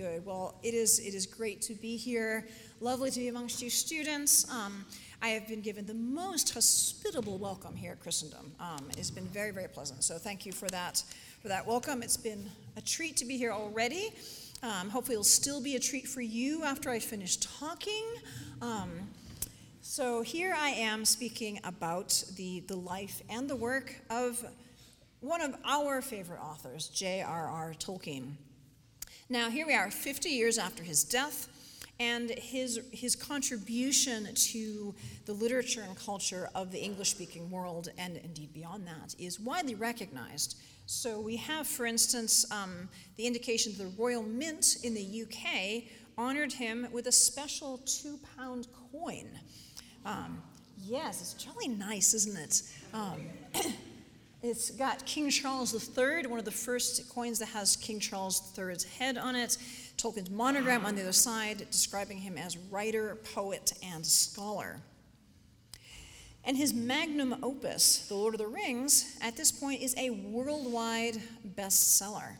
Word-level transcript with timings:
good. 0.00 0.24
Well, 0.24 0.54
it 0.62 0.72
is, 0.72 0.98
it 0.98 1.12
is 1.12 1.26
great 1.26 1.60
to 1.62 1.74
be 1.74 1.94
here. 1.94 2.46
Lovely 2.80 3.10
to 3.10 3.20
be 3.20 3.28
amongst 3.28 3.60
you 3.60 3.68
students. 3.68 4.50
Um, 4.50 4.86
I 5.20 5.28
have 5.28 5.46
been 5.46 5.60
given 5.60 5.84
the 5.84 5.92
most 5.92 6.54
hospitable 6.54 7.36
welcome 7.36 7.76
here 7.76 7.92
at 7.92 8.00
Christendom. 8.00 8.50
Um, 8.58 8.88
it's 8.96 9.10
been 9.10 9.26
very, 9.26 9.50
very 9.50 9.68
pleasant. 9.68 10.02
So 10.02 10.16
thank 10.16 10.46
you 10.46 10.52
for 10.52 10.68
that, 10.68 11.04
for 11.42 11.48
that 11.48 11.66
welcome. 11.66 12.02
It's 12.02 12.16
been 12.16 12.46
a 12.78 12.80
treat 12.80 13.18
to 13.18 13.26
be 13.26 13.36
here 13.36 13.52
already. 13.52 14.08
Um, 14.62 14.88
hopefully, 14.88 15.16
it'll 15.16 15.24
still 15.24 15.60
be 15.60 15.76
a 15.76 15.80
treat 15.80 16.08
for 16.08 16.22
you 16.22 16.64
after 16.64 16.88
I 16.88 16.98
finish 16.98 17.36
talking. 17.36 18.06
Um, 18.62 18.88
so 19.82 20.22
here 20.22 20.56
I 20.58 20.70
am 20.70 21.04
speaking 21.04 21.60
about 21.62 22.24
the, 22.36 22.60
the 22.60 22.76
life 22.76 23.20
and 23.28 23.50
the 23.50 23.56
work 23.56 23.94
of 24.08 24.42
one 25.20 25.42
of 25.42 25.54
our 25.66 26.00
favorite 26.00 26.40
authors, 26.40 26.88
J.R.R. 26.88 27.74
Tolkien. 27.78 28.36
Now, 29.32 29.48
here 29.48 29.64
we 29.64 29.74
are, 29.74 29.92
50 29.92 30.28
years 30.28 30.58
after 30.58 30.82
his 30.82 31.04
death, 31.04 31.46
and 32.00 32.30
his, 32.30 32.80
his 32.90 33.14
contribution 33.14 34.26
to 34.34 34.92
the 35.24 35.32
literature 35.32 35.82
and 35.86 35.96
culture 35.96 36.48
of 36.56 36.72
the 36.72 36.80
English 36.80 37.10
speaking 37.10 37.48
world, 37.48 37.90
and 37.96 38.16
indeed 38.16 38.52
beyond 38.52 38.88
that, 38.88 39.14
is 39.20 39.38
widely 39.38 39.76
recognized. 39.76 40.56
So, 40.86 41.20
we 41.20 41.36
have, 41.36 41.68
for 41.68 41.86
instance, 41.86 42.44
um, 42.50 42.88
the 43.16 43.24
indication 43.24 43.72
that 43.78 43.84
the 43.84 44.02
Royal 44.02 44.24
Mint 44.24 44.78
in 44.82 44.94
the 44.94 45.22
UK 45.22 45.84
honored 46.18 46.52
him 46.52 46.88
with 46.90 47.06
a 47.06 47.12
special 47.12 47.78
two 47.86 48.18
pound 48.36 48.66
coin. 48.90 49.28
Um, 50.04 50.42
yes, 50.76 51.20
it's 51.20 51.34
jolly 51.34 51.68
nice, 51.68 52.14
isn't 52.14 52.36
it? 52.36 52.62
Um, 52.92 53.20
It's 54.42 54.70
got 54.70 55.04
King 55.04 55.28
Charles 55.28 55.74
III, 55.74 56.26
one 56.26 56.38
of 56.38 56.46
the 56.46 56.50
first 56.50 57.10
coins 57.10 57.38
that 57.40 57.48
has 57.48 57.76
King 57.76 58.00
Charles 58.00 58.58
III's 58.58 58.84
head 58.84 59.18
on 59.18 59.36
it. 59.36 59.58
Tolkien's 59.98 60.30
monogram 60.30 60.86
on 60.86 60.94
the 60.94 61.02
other 61.02 61.12
side, 61.12 61.66
describing 61.70 62.16
him 62.16 62.38
as 62.38 62.56
writer, 62.56 63.18
poet, 63.34 63.74
and 63.82 64.04
scholar. 64.04 64.80
And 66.42 66.56
his 66.56 66.72
magnum 66.72 67.36
opus, 67.42 68.08
The 68.08 68.14
Lord 68.14 68.32
of 68.32 68.38
the 68.40 68.46
Rings, 68.46 69.18
at 69.20 69.36
this 69.36 69.52
point 69.52 69.82
is 69.82 69.94
a 69.98 70.08
worldwide 70.08 71.20
bestseller. 71.54 72.36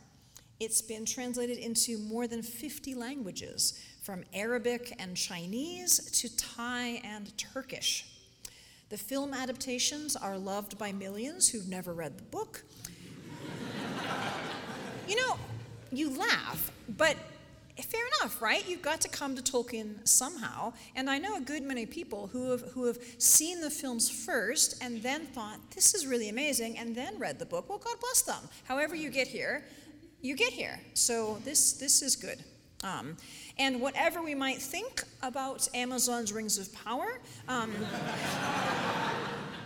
It's 0.59 0.81
been 0.81 1.05
translated 1.05 1.59
into 1.59 1.99
more 1.99 2.25
than 2.25 2.41
50 2.41 2.95
languages, 2.95 3.79
from 4.01 4.23
Arabic 4.33 4.95
and 4.97 5.15
Chinese 5.15 5.99
to 6.19 6.35
Thai 6.35 7.01
and 7.03 7.37
Turkish. 7.37 8.10
The 8.91 8.97
film 8.97 9.33
adaptations 9.33 10.17
are 10.17 10.37
loved 10.37 10.77
by 10.77 10.91
millions 10.91 11.47
who've 11.47 11.69
never 11.69 11.93
read 11.93 12.17
the 12.17 12.23
book. 12.23 12.61
you 15.07 15.15
know, 15.15 15.37
you 15.93 16.09
laugh, 16.09 16.73
but 16.97 17.15
fair 17.81 18.01
enough, 18.19 18.41
right? 18.41 18.67
You've 18.67 18.81
got 18.81 18.99
to 18.99 19.07
come 19.07 19.33
to 19.37 19.41
Tolkien 19.41 20.05
somehow. 20.05 20.73
And 20.93 21.09
I 21.09 21.19
know 21.19 21.37
a 21.37 21.39
good 21.39 21.63
many 21.63 21.85
people 21.85 22.27
who 22.33 22.51
have, 22.51 22.63
who 22.73 22.83
have 22.83 22.97
seen 23.17 23.61
the 23.61 23.69
films 23.69 24.09
first 24.09 24.83
and 24.83 25.01
then 25.01 25.25
thought, 25.27 25.59
this 25.73 25.95
is 25.95 26.05
really 26.05 26.27
amazing, 26.27 26.77
and 26.77 26.93
then 26.93 27.17
read 27.17 27.39
the 27.39 27.45
book. 27.45 27.69
Well, 27.69 27.77
God 27.77 27.95
bless 28.01 28.23
them. 28.23 28.43
However, 28.65 28.93
you 28.93 29.09
get 29.09 29.27
here, 29.27 29.63
you 30.19 30.35
get 30.35 30.51
here. 30.51 30.81
So 30.95 31.37
this, 31.45 31.71
this 31.71 32.01
is 32.01 32.17
good. 32.17 32.43
Um, 32.83 33.17
and 33.59 33.79
whatever 33.79 34.21
we 34.21 34.33
might 34.33 34.57
think 34.57 35.03
about 35.21 35.67
Amazon's 35.73 36.33
Rings 36.33 36.57
of 36.57 36.73
Power, 36.73 37.19
um, 37.47 37.71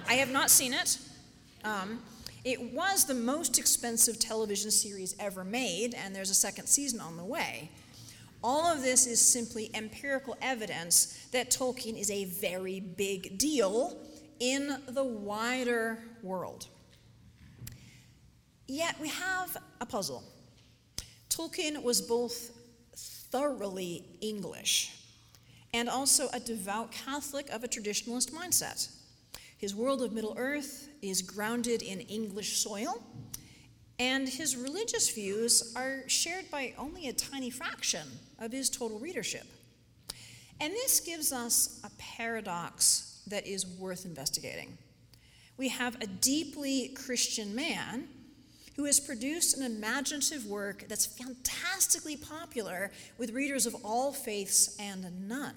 I 0.08 0.16
have 0.16 0.32
not 0.32 0.50
seen 0.50 0.74
it. 0.74 0.98
Um, 1.64 2.00
it 2.44 2.74
was 2.74 3.06
the 3.06 3.14
most 3.14 3.58
expensive 3.58 4.20
television 4.20 4.70
series 4.70 5.16
ever 5.20 5.44
made, 5.44 5.96
and 5.96 6.16
there's 6.16 6.30
a 6.30 6.36
second 6.36 6.68
season 6.68 7.00
on 7.00 7.18
the 7.18 7.24
way. 7.24 7.72
All 8.44 8.72
of 8.72 8.84
this 8.84 9.08
is 9.08 9.20
simply 9.20 9.72
empirical 9.74 10.38
evidence 10.42 11.28
that 11.32 11.50
Tolkien 11.50 12.00
is 12.00 12.12
a 12.12 12.26
very 12.26 12.80
big 12.80 13.40
deal 13.40 13.98
in 14.40 14.78
the 14.90 15.04
wider 15.04 16.04
world. 16.22 16.68
Yet 18.68 19.00
we 19.00 19.08
have 19.10 19.58
a 19.82 19.86
puzzle. 19.86 20.24
Tolkien 21.30 21.82
was 21.82 22.02
both 22.02 22.52
thoroughly 23.36 24.06
English, 24.22 24.94
and 25.74 25.90
also 25.90 26.30
a 26.32 26.40
devout 26.40 26.90
Catholic 26.90 27.50
of 27.50 27.66
a 27.66 27.68
traditionalist 27.68 28.32
mindset. 28.32 28.88
His 29.58 29.76
world 29.76 30.02
of 30.02 30.14
Middle 30.14 30.36
Earth 30.38 30.88
is 31.02 31.22
grounded 31.22 31.82
in 31.82 32.00
English 32.00 32.60
soil, 32.60 33.04
and 34.00 34.30
his 34.30 34.56
religious 34.56 35.10
views 35.10 35.74
are 35.76 36.08
shared 36.08 36.50
by 36.50 36.74
only 36.78 37.10
a 37.10 37.14
tiny 37.14 37.50
fraction 37.50 38.08
of 38.40 38.54
his 38.54 38.70
total 38.70 39.00
readership. 39.00 39.46
And 40.62 40.72
this 40.72 41.02
gives 41.02 41.34
us 41.34 41.82
a 41.84 41.92
paradox 41.98 43.22
that 43.28 43.46
is 43.46 43.68
worth 43.68 44.06
investigating. 44.06 44.78
We 45.58 45.68
have 45.70 46.02
a 46.02 46.08
deeply 46.08 46.96
Christian 46.96 47.54
man 47.54 48.08
who 48.76 48.86
has 48.86 49.00
produced 49.00 49.58
an 49.58 49.64
imaginative 49.64 50.46
work 50.46 50.86
that's 50.88 51.06
fantastically 51.06 52.18
popular 52.18 52.92
with 53.18 53.32
readers 53.32 53.66
of 53.66 53.76
all 53.84 54.12
faiths 54.12 54.76
and 54.80 55.28
none. 55.28 55.56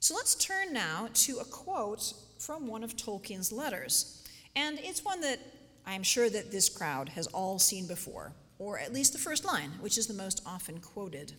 So 0.00 0.14
let's 0.14 0.34
turn 0.34 0.72
now 0.72 1.08
to 1.14 1.38
a 1.38 1.44
quote 1.44 2.12
from 2.38 2.66
one 2.66 2.84
of 2.84 2.96
Tolkien's 2.96 3.52
letters. 3.52 4.24
And 4.54 4.78
it's 4.80 5.04
one 5.04 5.20
that 5.22 5.40
I'm 5.86 6.02
sure 6.02 6.28
that 6.28 6.50
this 6.50 6.68
crowd 6.68 7.10
has 7.10 7.26
all 7.28 7.58
seen 7.58 7.86
before, 7.86 8.32
or 8.58 8.78
at 8.78 8.92
least 8.92 9.12
the 9.12 9.18
first 9.18 9.44
line, 9.44 9.70
which 9.80 9.98
is 9.98 10.06
the 10.06 10.14
most 10.14 10.42
often 10.44 10.80
quoted. 10.80 11.32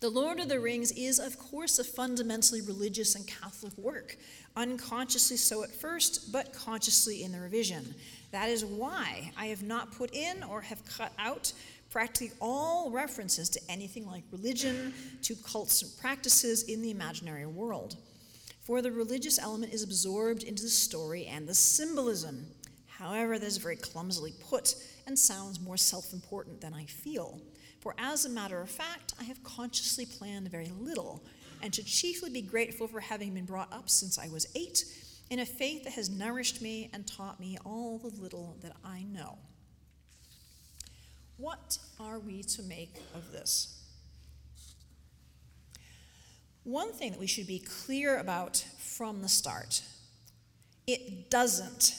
The 0.00 0.08
Lord 0.08 0.38
of 0.38 0.48
the 0.48 0.60
Rings 0.60 0.92
is, 0.92 1.18
of 1.18 1.38
course, 1.38 1.80
a 1.80 1.84
fundamentally 1.84 2.60
religious 2.60 3.16
and 3.16 3.26
Catholic 3.26 3.76
work, 3.76 4.16
unconsciously 4.54 5.36
so 5.36 5.64
at 5.64 5.72
first, 5.72 6.30
but 6.30 6.52
consciously 6.52 7.24
in 7.24 7.32
the 7.32 7.40
revision. 7.40 7.96
That 8.30 8.48
is 8.48 8.64
why 8.64 9.32
I 9.36 9.46
have 9.46 9.62
not 9.62 9.92
put 9.92 10.14
in 10.14 10.42
or 10.42 10.60
have 10.60 10.84
cut 10.84 11.12
out 11.18 11.52
practically 11.90 12.32
all 12.40 12.90
references 12.90 13.48
to 13.48 13.60
anything 13.68 14.06
like 14.06 14.24
religion, 14.30 14.92
to 15.22 15.34
cults 15.36 15.82
and 15.82 15.90
practices 15.98 16.64
in 16.64 16.82
the 16.82 16.90
imaginary 16.90 17.46
world. 17.46 17.96
For 18.62 18.82
the 18.82 18.92
religious 18.92 19.38
element 19.38 19.72
is 19.72 19.82
absorbed 19.82 20.42
into 20.42 20.62
the 20.62 20.68
story 20.68 21.26
and 21.26 21.48
the 21.48 21.54
symbolism. 21.54 22.46
However, 22.86 23.38
that 23.38 23.46
is 23.46 23.56
very 23.56 23.76
clumsily 23.76 24.34
put 24.50 24.74
and 25.06 25.18
sounds 25.18 25.60
more 25.60 25.78
self 25.78 26.12
important 26.12 26.60
than 26.60 26.74
I 26.74 26.84
feel. 26.84 27.40
For 27.80 27.94
as 27.96 28.26
a 28.26 28.28
matter 28.28 28.60
of 28.60 28.68
fact, 28.68 29.14
I 29.18 29.24
have 29.24 29.42
consciously 29.42 30.04
planned 30.04 30.50
very 30.50 30.70
little, 30.78 31.22
and 31.62 31.74
should 31.74 31.86
chiefly 31.86 32.28
be 32.28 32.42
grateful 32.42 32.88
for 32.88 33.00
having 33.00 33.32
been 33.32 33.46
brought 33.46 33.72
up 33.72 33.88
since 33.88 34.18
I 34.18 34.28
was 34.28 34.46
eight 34.54 34.84
in 35.30 35.40
a 35.40 35.46
faith 35.46 35.84
that 35.84 35.92
has 35.94 36.08
nourished 36.08 36.62
me 36.62 36.90
and 36.92 37.06
taught 37.06 37.38
me 37.38 37.58
all 37.64 37.98
the 37.98 38.08
little 38.20 38.56
that 38.62 38.72
I 38.84 39.02
know. 39.02 39.38
What 41.36 41.78
are 42.00 42.18
we 42.18 42.42
to 42.42 42.62
make 42.62 42.96
of 43.14 43.30
this? 43.30 43.74
One 46.64 46.92
thing 46.92 47.12
that 47.12 47.20
we 47.20 47.26
should 47.26 47.46
be 47.46 47.60
clear 47.60 48.18
about 48.18 48.64
from 48.78 49.22
the 49.22 49.28
start 49.28 49.82
it 50.86 51.30
doesn't 51.30 51.94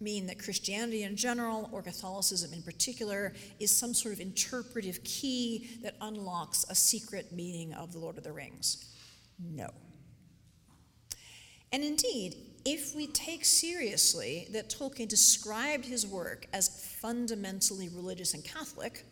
mean 0.00 0.26
that 0.26 0.38
Christianity 0.38 1.02
in 1.02 1.14
general, 1.14 1.68
or 1.72 1.82
Catholicism 1.82 2.54
in 2.54 2.62
particular, 2.62 3.34
is 3.58 3.70
some 3.70 3.92
sort 3.92 4.14
of 4.14 4.20
interpretive 4.20 5.04
key 5.04 5.78
that 5.82 5.94
unlocks 6.00 6.64
a 6.70 6.74
secret 6.74 7.32
meaning 7.32 7.74
of 7.74 7.92
the 7.92 7.98
Lord 7.98 8.16
of 8.16 8.24
the 8.24 8.32
Rings. 8.32 8.90
No. 9.38 9.68
And 11.70 11.84
indeed, 11.84 12.34
if 12.64 12.94
we 12.94 13.06
take 13.06 13.44
seriously 13.44 14.48
that 14.52 14.68
Tolkien 14.70 15.08
described 15.08 15.84
his 15.84 16.06
work 16.06 16.46
as 16.52 16.96
fundamentally 17.00 17.88
religious 17.88 18.34
and 18.34 18.44
Catholic, 18.44 19.04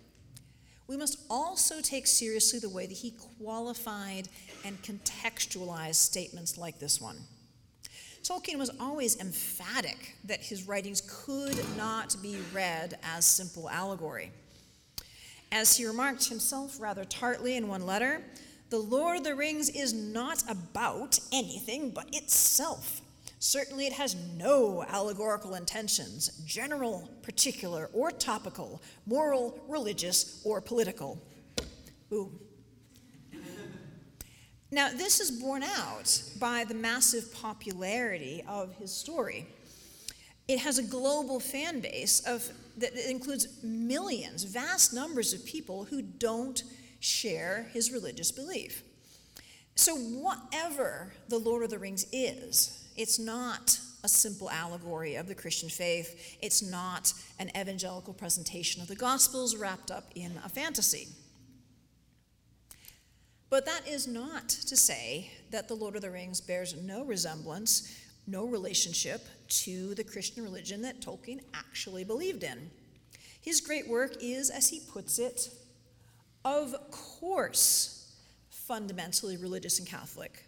we 0.87 0.97
must 0.97 1.19
also 1.29 1.81
take 1.81 2.07
seriously 2.07 2.59
the 2.59 2.69
way 2.69 2.87
that 2.87 2.97
he 2.97 3.13
qualified 3.39 4.29
and 4.65 4.81
contextualized 4.83 5.97
statements 5.97 6.57
like 6.57 6.79
this 6.79 7.01
one. 7.01 7.19
Tolkien 8.23 8.59
was 8.59 8.71
always 8.81 9.19
emphatic 9.21 10.17
that 10.25 10.41
his 10.41 10.67
writings 10.67 11.03
could 11.25 11.59
not 11.77 12.17
be 12.23 12.37
read 12.53 12.99
as 13.03 13.25
simple 13.25 13.71
allegory. 13.71 14.31
As 15.51 15.77
he 15.77 15.87
remarked 15.87 16.29
himself 16.29 16.79
rather 16.81 17.05
tartly 17.05 17.57
in 17.57 17.69
one 17.69 17.87
letter, 17.87 18.23
the 18.71 18.79
Lord 18.79 19.19
of 19.19 19.25
the 19.25 19.35
Rings 19.35 19.71
is 19.71 19.95
not 19.95 20.43
about 20.49 21.19
anything 21.33 21.91
but 21.91 22.15
itself. 22.15 23.01
Certainly, 23.41 23.87
it 23.87 23.93
has 23.93 24.17
no 24.37 24.85
allegorical 24.89 25.55
intentions, 25.55 26.29
general, 26.45 27.09
particular, 27.23 27.89
or 27.93 28.11
topical, 28.11 28.83
moral, 29.07 29.59
religious, 29.69 30.43
or 30.45 30.61
political. 30.61 31.23
Ooh. 32.13 32.33
Now, 34.71 34.91
this 34.91 35.21
is 35.21 35.31
borne 35.31 35.63
out 35.63 36.23
by 36.39 36.65
the 36.65 36.75
massive 36.75 37.33
popularity 37.33 38.43
of 38.47 38.75
his 38.75 38.93
story. 38.93 39.47
It 40.47 40.59
has 40.59 40.79
a 40.79 40.83
global 40.83 41.41
fan 41.41 41.81
base 41.81 42.21
of 42.21 42.51
that 42.77 42.95
includes 43.09 43.63
millions, 43.63 44.45
vast 44.45 44.93
numbers 44.93 45.33
of 45.33 45.45
people 45.45 45.85
who 45.85 46.03
don't 46.03 46.63
share 47.01 47.67
his 47.73 47.93
religious 47.93 48.31
belief. 48.31 48.83
So, 49.75 49.97
whatever 49.97 51.13
The 51.29 51.39
Lord 51.39 51.63
of 51.63 51.71
the 51.71 51.79
Rings 51.79 52.07
is, 52.13 52.88
it's 52.99 53.19
not 53.19 53.79
a 54.05 54.09
simple 54.09 54.51
allegory 54.51 55.15
of 55.15 55.27
the 55.27 55.35
Christian 55.35 55.69
faith, 55.69 56.37
it's 56.43 56.63
not 56.63 57.13
an 57.39 57.51
evangelical 57.57 58.13
presentation 58.13 58.83
of 58.83 58.89
the 58.89 58.97
Gospels 58.97 59.57
wrapped 59.57 59.91
up 59.91 60.11
in 60.15 60.33
a 60.45 60.49
fantasy. 60.49 61.09
But 63.51 63.65
that 63.65 63.89
is 63.89 64.07
not 64.07 64.49
to 64.49 64.77
say 64.77 65.31
that 65.51 65.69
The 65.69 65.75
Lord 65.75 65.97
of 65.97 66.03
the 66.03 66.11
Rings 66.11 66.41
bears 66.41 66.77
no 66.83 67.05
resemblance, 67.05 67.97
no 68.27 68.45
relationship 68.45 69.27
to 69.49 69.95
the 69.95 70.05
Christian 70.05 70.45
religion 70.45 70.83
that 70.83 71.01
Tolkien 71.01 71.41
actually 71.55 72.05
believed 72.05 72.45
in. 72.45 72.71
His 73.41 73.61
great 73.61 73.89
work 73.89 74.17
is, 74.21 74.51
as 74.51 74.69
he 74.69 74.81
puts 74.81 75.19
it, 75.19 75.49
of 76.45 76.75
course, 76.91 78.13
fundamentally 78.51 79.37
religious 79.39 79.79
and 79.79 79.89
Catholic. 79.89 80.45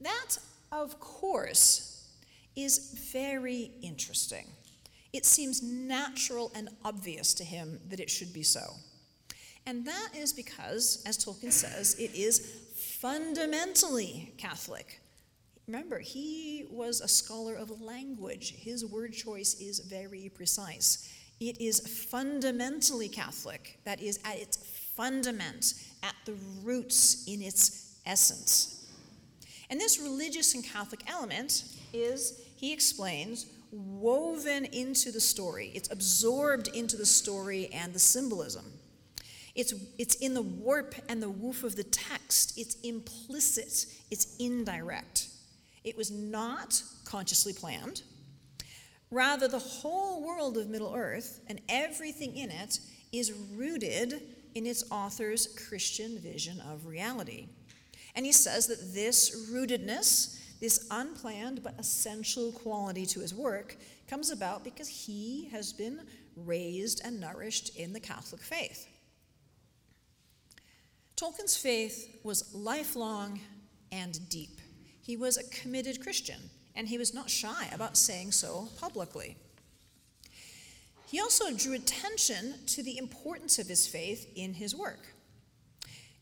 That, 0.00 0.38
of 0.72 0.98
course, 1.00 2.08
is 2.56 3.10
very 3.12 3.70
interesting. 3.82 4.46
It 5.12 5.24
seems 5.24 5.62
natural 5.62 6.50
and 6.54 6.68
obvious 6.84 7.34
to 7.34 7.44
him 7.44 7.80
that 7.88 8.00
it 8.00 8.10
should 8.10 8.32
be 8.32 8.42
so. 8.42 8.74
And 9.66 9.86
that 9.86 10.10
is 10.16 10.32
because, 10.32 11.02
as 11.06 11.18
Tolkien 11.18 11.52
says, 11.52 11.94
it 11.98 12.14
is 12.14 12.40
fundamentally 13.00 14.32
Catholic. 14.38 15.00
Remember, 15.66 15.98
he 15.98 16.66
was 16.70 17.00
a 17.00 17.08
scholar 17.08 17.54
of 17.54 17.82
language. 17.82 18.54
His 18.56 18.84
word 18.86 19.12
choice 19.12 19.54
is 19.60 19.80
very 19.80 20.30
precise. 20.34 21.12
It 21.40 21.60
is 21.60 21.80
fundamentally 22.10 23.08
Catholic, 23.08 23.78
that 23.84 24.00
is, 24.00 24.18
at 24.24 24.38
its 24.38 24.56
fundament, 24.96 25.74
at 26.02 26.14
the 26.24 26.34
roots, 26.62 27.24
in 27.28 27.42
its 27.42 28.00
essence. 28.06 28.77
And 29.70 29.80
this 29.80 30.00
religious 30.00 30.54
and 30.54 30.64
Catholic 30.64 31.00
element 31.06 31.64
is, 31.92 32.40
he 32.56 32.72
explains, 32.72 33.46
woven 33.70 34.64
into 34.66 35.12
the 35.12 35.20
story. 35.20 35.70
It's 35.74 35.90
absorbed 35.90 36.68
into 36.68 36.96
the 36.96 37.06
story 37.06 37.68
and 37.72 37.92
the 37.92 37.98
symbolism. 37.98 38.64
It's, 39.54 39.74
it's 39.98 40.14
in 40.16 40.34
the 40.34 40.42
warp 40.42 40.94
and 41.08 41.22
the 41.22 41.28
woof 41.28 41.64
of 41.64 41.76
the 41.76 41.84
text. 41.84 42.56
It's 42.56 42.76
implicit, 42.82 43.86
it's 44.10 44.36
indirect. 44.38 45.28
It 45.84 45.96
was 45.96 46.10
not 46.10 46.82
consciously 47.04 47.52
planned. 47.52 48.02
Rather, 49.10 49.48
the 49.48 49.58
whole 49.58 50.24
world 50.24 50.58
of 50.58 50.68
Middle 50.68 50.94
Earth 50.94 51.40
and 51.48 51.60
everything 51.68 52.36
in 52.36 52.50
it 52.50 52.80
is 53.10 53.32
rooted 53.32 54.22
in 54.54 54.66
its 54.66 54.84
author's 54.90 55.46
Christian 55.68 56.18
vision 56.18 56.60
of 56.60 56.86
reality. 56.86 57.48
And 58.14 58.26
he 58.26 58.32
says 58.32 58.66
that 58.66 58.94
this 58.94 59.50
rootedness, 59.50 60.38
this 60.60 60.86
unplanned 60.90 61.62
but 61.62 61.78
essential 61.78 62.52
quality 62.52 63.06
to 63.06 63.20
his 63.20 63.34
work, 63.34 63.76
comes 64.08 64.30
about 64.30 64.64
because 64.64 64.88
he 64.88 65.48
has 65.52 65.72
been 65.72 66.00
raised 66.36 67.02
and 67.04 67.20
nourished 67.20 67.76
in 67.76 67.92
the 67.92 68.00
Catholic 68.00 68.42
faith. 68.42 68.86
Tolkien's 71.16 71.56
faith 71.56 72.20
was 72.22 72.54
lifelong 72.54 73.40
and 73.90 74.28
deep. 74.28 74.60
He 75.02 75.16
was 75.16 75.36
a 75.36 75.48
committed 75.50 76.00
Christian, 76.00 76.38
and 76.76 76.86
he 76.86 76.98
was 76.98 77.12
not 77.12 77.28
shy 77.28 77.68
about 77.72 77.96
saying 77.96 78.32
so 78.32 78.68
publicly. 78.78 79.36
He 81.06 81.20
also 81.20 81.52
drew 81.52 81.74
attention 81.74 82.54
to 82.66 82.82
the 82.82 82.98
importance 82.98 83.58
of 83.58 83.66
his 83.66 83.86
faith 83.86 84.30
in 84.36 84.54
his 84.54 84.76
work. 84.76 85.14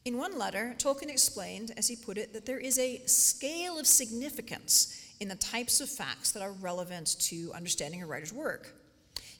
In 0.06 0.18
one 0.18 0.38
letter, 0.38 0.72
Tolkien 0.78 1.10
explained, 1.10 1.72
as 1.76 1.88
he 1.88 1.96
put 1.96 2.16
it, 2.16 2.32
that 2.32 2.46
there 2.46 2.60
is 2.60 2.78
a 2.78 3.04
scale 3.06 3.76
of 3.76 3.88
significance 3.88 5.04
in 5.18 5.26
the 5.26 5.34
types 5.34 5.80
of 5.80 5.88
facts 5.88 6.30
that 6.30 6.44
are 6.44 6.52
relevant 6.52 7.16
to 7.22 7.50
understanding 7.52 8.00
a 8.00 8.06
writer's 8.06 8.32
work. 8.32 8.72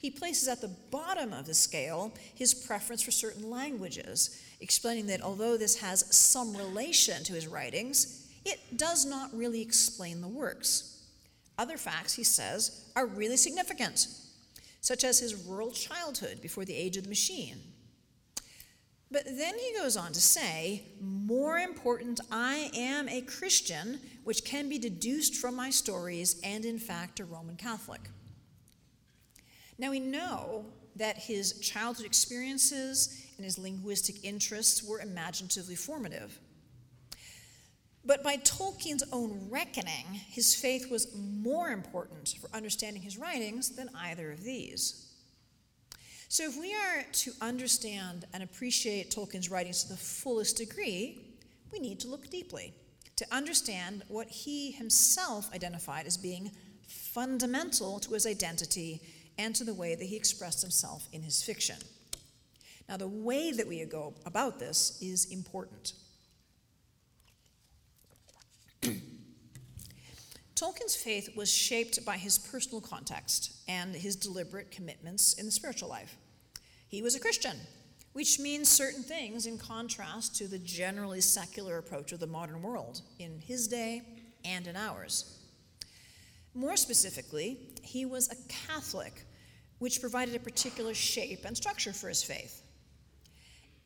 He 0.01 0.11
places 0.11 0.49
at 0.49 0.61
the 0.61 0.75
bottom 0.91 1.33
of 1.33 1.47
the 1.47 1.55
scale 1.55 2.13
his 2.35 2.53
preference 2.53 3.01
for 3.01 3.13
certain 3.13 3.49
languages, 3.49 4.43
explaining 4.61 5.07
that 5.07 5.23
although 5.23 5.57
this 5.57 5.77
has 5.77 6.05
some 6.13 6.57
relation 6.57 7.23
to 7.23 7.35
his 7.35 7.47
writings, 7.47 8.27
it 8.45 8.59
does 8.77 9.07
not 9.07 9.33
really 9.33 9.63
explain 9.63 10.21
the 10.21 10.27
works. 10.27 11.01
Other 11.59 11.77
facts, 11.77 12.15
he 12.15 12.25
says, 12.25 12.87
are 12.97 13.07
really 13.07 13.37
significant, 13.37 14.09
such 14.81 15.05
as 15.05 15.21
his 15.21 15.47
rural 15.47 15.71
childhood 15.71 16.43
before 16.43 16.65
the 16.65 16.75
age 16.75 16.97
of 16.97 17.05
the 17.05 17.09
machine. 17.09 17.61
But 19.11 19.25
then 19.25 19.59
he 19.59 19.73
goes 19.79 19.97
on 19.97 20.13
to 20.13 20.21
say, 20.21 20.83
more 21.01 21.59
important, 21.59 22.21
I 22.31 22.71
am 22.75 23.09
a 23.09 23.21
Christian, 23.21 24.01
which 24.25 24.45
can 24.45 24.69
be 24.69 24.79
deduced 24.79 25.37
from 25.37 25.55
my 25.55 25.71
stories, 25.71 26.41
and 26.43 26.65
in 26.65 26.79
fact, 26.79 27.21
a 27.21 27.25
Roman 27.25 27.57
Catholic. 27.57 28.01
Now 29.79 29.91
we 29.91 30.01
know 30.01 30.67
that 30.97 31.19
his 31.19 31.61
childhood 31.61 32.07
experiences 32.07 33.27
and 33.37 33.45
his 33.45 33.59
linguistic 33.59 34.25
interests 34.25 34.83
were 34.83 35.01
imaginatively 35.01 35.77
formative. 35.77 36.39
But 38.05 38.23
by 38.23 38.37
Tolkien's 38.39 39.05
own 39.13 39.49
reckoning, 39.51 40.07
his 40.13 40.55
faith 40.55 40.91
was 40.91 41.15
more 41.15 41.71
important 41.71 42.35
for 42.41 42.49
understanding 42.55 43.03
his 43.03 43.19
writings 43.19 43.71
than 43.71 43.91
either 43.95 44.33
of 44.33 44.43
these. 44.43 45.06
So, 46.29 46.45
if 46.45 46.59
we 46.59 46.75
are 46.75 47.05
to 47.13 47.33
understand 47.41 48.25
and 48.33 48.43
appreciate 48.43 49.11
Tolkien's 49.11 49.49
writings 49.49 49.85
to 49.85 49.91
the 49.91 49.97
fullest 49.97 50.57
degree, 50.57 51.21
we 51.73 51.79
need 51.79 52.01
to 52.01 52.09
look 52.09 52.29
deeply 52.31 52.75
to 53.17 53.27
understand 53.35 54.03
what 54.09 54.29
he 54.29 54.73
himself 54.73 55.53
identified 55.55 56.07
as 56.07 56.17
being 56.17 56.51
fundamental 56.87 57.99
to 58.01 58.15
his 58.15 58.27
identity 58.27 59.01
and 59.39 59.55
to 59.55 59.65
the 59.65 59.75
way 59.75 59.95
that 59.95 60.05
he 60.05 60.17
expressed 60.17 60.63
himself 60.63 61.09
in 61.13 61.23
his 61.23 61.43
fiction. 61.43 61.77
Now, 62.89 62.97
the 62.97 63.09
way 63.09 63.53
that 63.53 63.67
we 63.67 63.85
go 63.85 64.15
about 64.25 64.59
this 64.59 64.99
is 65.01 65.27
important. 65.27 65.93
Tolkien's 70.57 70.97
faith 70.97 71.37
was 71.37 71.53
shaped 71.53 72.03
by 72.07 72.17
his 72.17 72.39
personal 72.39 72.81
context 72.81 73.53
and 73.69 73.95
his 73.95 74.17
deliberate 74.17 74.71
commitments 74.71 75.35
in 75.35 75.45
the 75.45 75.53
spiritual 75.53 75.91
life. 75.91 76.17
He 76.89 77.03
was 77.03 77.15
a 77.15 77.21
Christian, 77.21 77.59
which 78.15 78.39
means 78.39 78.71
certain 78.71 79.03
things 79.03 79.45
in 79.45 79.59
contrast 79.59 80.35
to 80.37 80.49
the 80.49 80.59
generally 80.59 81.21
secular 81.21 81.77
approach 81.77 82.13
of 82.13 82.21
the 82.21 82.27
modern 82.27 82.63
world 82.63 83.03
in 83.19 83.39
his 83.39 83.69
day 83.69 84.01
and 84.47 84.67
in 84.67 84.77
ours. 84.77 85.39
More 86.55 86.77
specifically, 86.79 87.59
he 87.83 88.07
was 88.07 88.31
a 88.31 88.49
Catholic, 88.49 89.27
which 89.79 90.01
provided 90.01 90.35
a 90.35 90.41
particular 90.41 90.95
shape 90.95 91.45
and 91.45 91.55
structure 91.55 91.93
for 91.93 92.09
his 92.09 92.23
faith. 92.23 92.63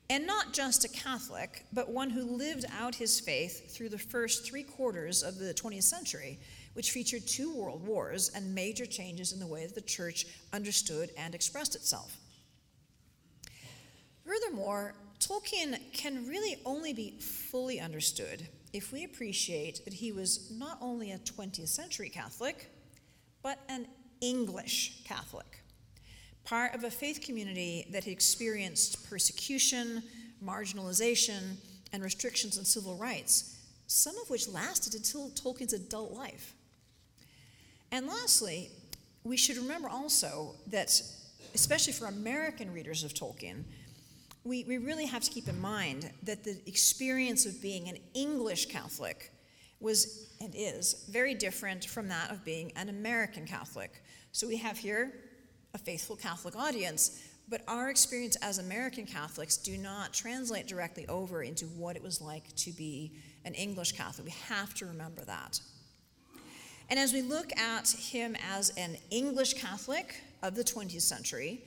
And 0.08 0.26
not 0.26 0.52
just 0.52 0.84
a 0.84 0.88
Catholic, 0.88 1.64
but 1.72 1.88
one 1.88 2.10
who 2.10 2.36
lived 2.36 2.64
out 2.80 2.96
his 2.96 3.20
faith 3.20 3.74
through 3.74 3.90
the 3.90 3.98
first 3.98 4.44
three 4.44 4.64
quarters 4.64 5.22
of 5.22 5.38
the 5.38 5.54
20th 5.54 5.84
century, 5.84 6.38
which 6.74 6.90
featured 6.90 7.26
two 7.26 7.54
world 7.54 7.86
wars 7.86 8.30
and 8.34 8.54
major 8.54 8.86
changes 8.86 9.32
in 9.32 9.40
the 9.40 9.46
way 9.46 9.66
that 9.66 9.74
the 9.74 9.80
church 9.80 10.26
understood 10.52 11.10
and 11.16 11.34
expressed 11.34 11.74
itself. 11.74 12.16
Furthermore, 14.24 14.94
Tolkien 15.18 15.78
can 15.92 16.26
really 16.28 16.56
only 16.64 16.92
be 16.92 17.18
fully 17.18 17.80
understood 17.80 18.46
if 18.72 18.92
we 18.92 19.04
appreciate 19.04 19.84
that 19.84 19.94
he 19.94 20.12
was 20.12 20.50
not 20.52 20.78
only 20.80 21.10
a 21.10 21.18
20th 21.18 21.68
century 21.68 22.08
Catholic, 22.08 22.70
but 23.42 23.58
an 23.68 23.86
English 24.20 25.02
Catholic 25.04 25.60
part 26.44 26.74
of 26.74 26.84
a 26.84 26.90
faith 26.90 27.20
community 27.20 27.86
that 27.90 28.04
had 28.04 28.12
experienced 28.12 29.08
persecution, 29.08 30.02
marginalization, 30.44 31.56
and 31.92 32.02
restrictions 32.02 32.58
on 32.58 32.64
civil 32.64 32.96
rights, 32.96 33.56
some 33.86 34.16
of 34.18 34.30
which 34.30 34.48
lasted 34.48 34.94
until 34.94 35.30
Tolkien's 35.30 35.72
adult 35.72 36.12
life. 36.12 36.54
And 37.92 38.06
lastly, 38.06 38.70
we 39.24 39.36
should 39.36 39.56
remember 39.56 39.88
also 39.88 40.54
that, 40.68 41.00
especially 41.54 41.92
for 41.92 42.06
American 42.06 42.72
readers 42.72 43.04
of 43.04 43.14
Tolkien, 43.14 43.64
we, 44.44 44.64
we 44.64 44.78
really 44.78 45.06
have 45.06 45.22
to 45.22 45.30
keep 45.30 45.48
in 45.48 45.60
mind 45.60 46.10
that 46.22 46.44
the 46.44 46.58
experience 46.66 47.44
of 47.44 47.60
being 47.60 47.88
an 47.88 47.98
English 48.14 48.66
Catholic 48.66 49.32
was 49.80 50.28
and 50.40 50.54
is 50.54 51.06
very 51.10 51.34
different 51.34 51.84
from 51.84 52.08
that 52.08 52.30
of 52.30 52.44
being 52.44 52.72
an 52.76 52.88
American 52.88 53.46
Catholic. 53.46 54.02
So 54.32 54.46
we 54.46 54.56
have 54.58 54.78
here 54.78 55.12
a 55.74 55.78
faithful 55.78 56.16
Catholic 56.16 56.56
audience, 56.56 57.22
but 57.48 57.62
our 57.68 57.90
experience 57.90 58.36
as 58.36 58.58
American 58.58 59.06
Catholics 59.06 59.56
do 59.56 59.76
not 59.76 60.14
translate 60.14 60.66
directly 60.66 61.06
over 61.08 61.42
into 61.42 61.66
what 61.66 61.96
it 61.96 62.02
was 62.02 62.20
like 62.20 62.54
to 62.56 62.72
be 62.72 63.12
an 63.44 63.54
English 63.54 63.92
Catholic. 63.92 64.26
We 64.26 64.34
have 64.48 64.74
to 64.74 64.86
remember 64.86 65.24
that. 65.24 65.60
And 66.90 66.98
as 66.98 67.12
we 67.12 67.22
look 67.22 67.56
at 67.56 67.88
him 67.88 68.36
as 68.52 68.70
an 68.70 68.96
English 69.10 69.54
Catholic 69.54 70.20
of 70.42 70.56
the 70.56 70.64
20th 70.64 71.02
century, 71.02 71.62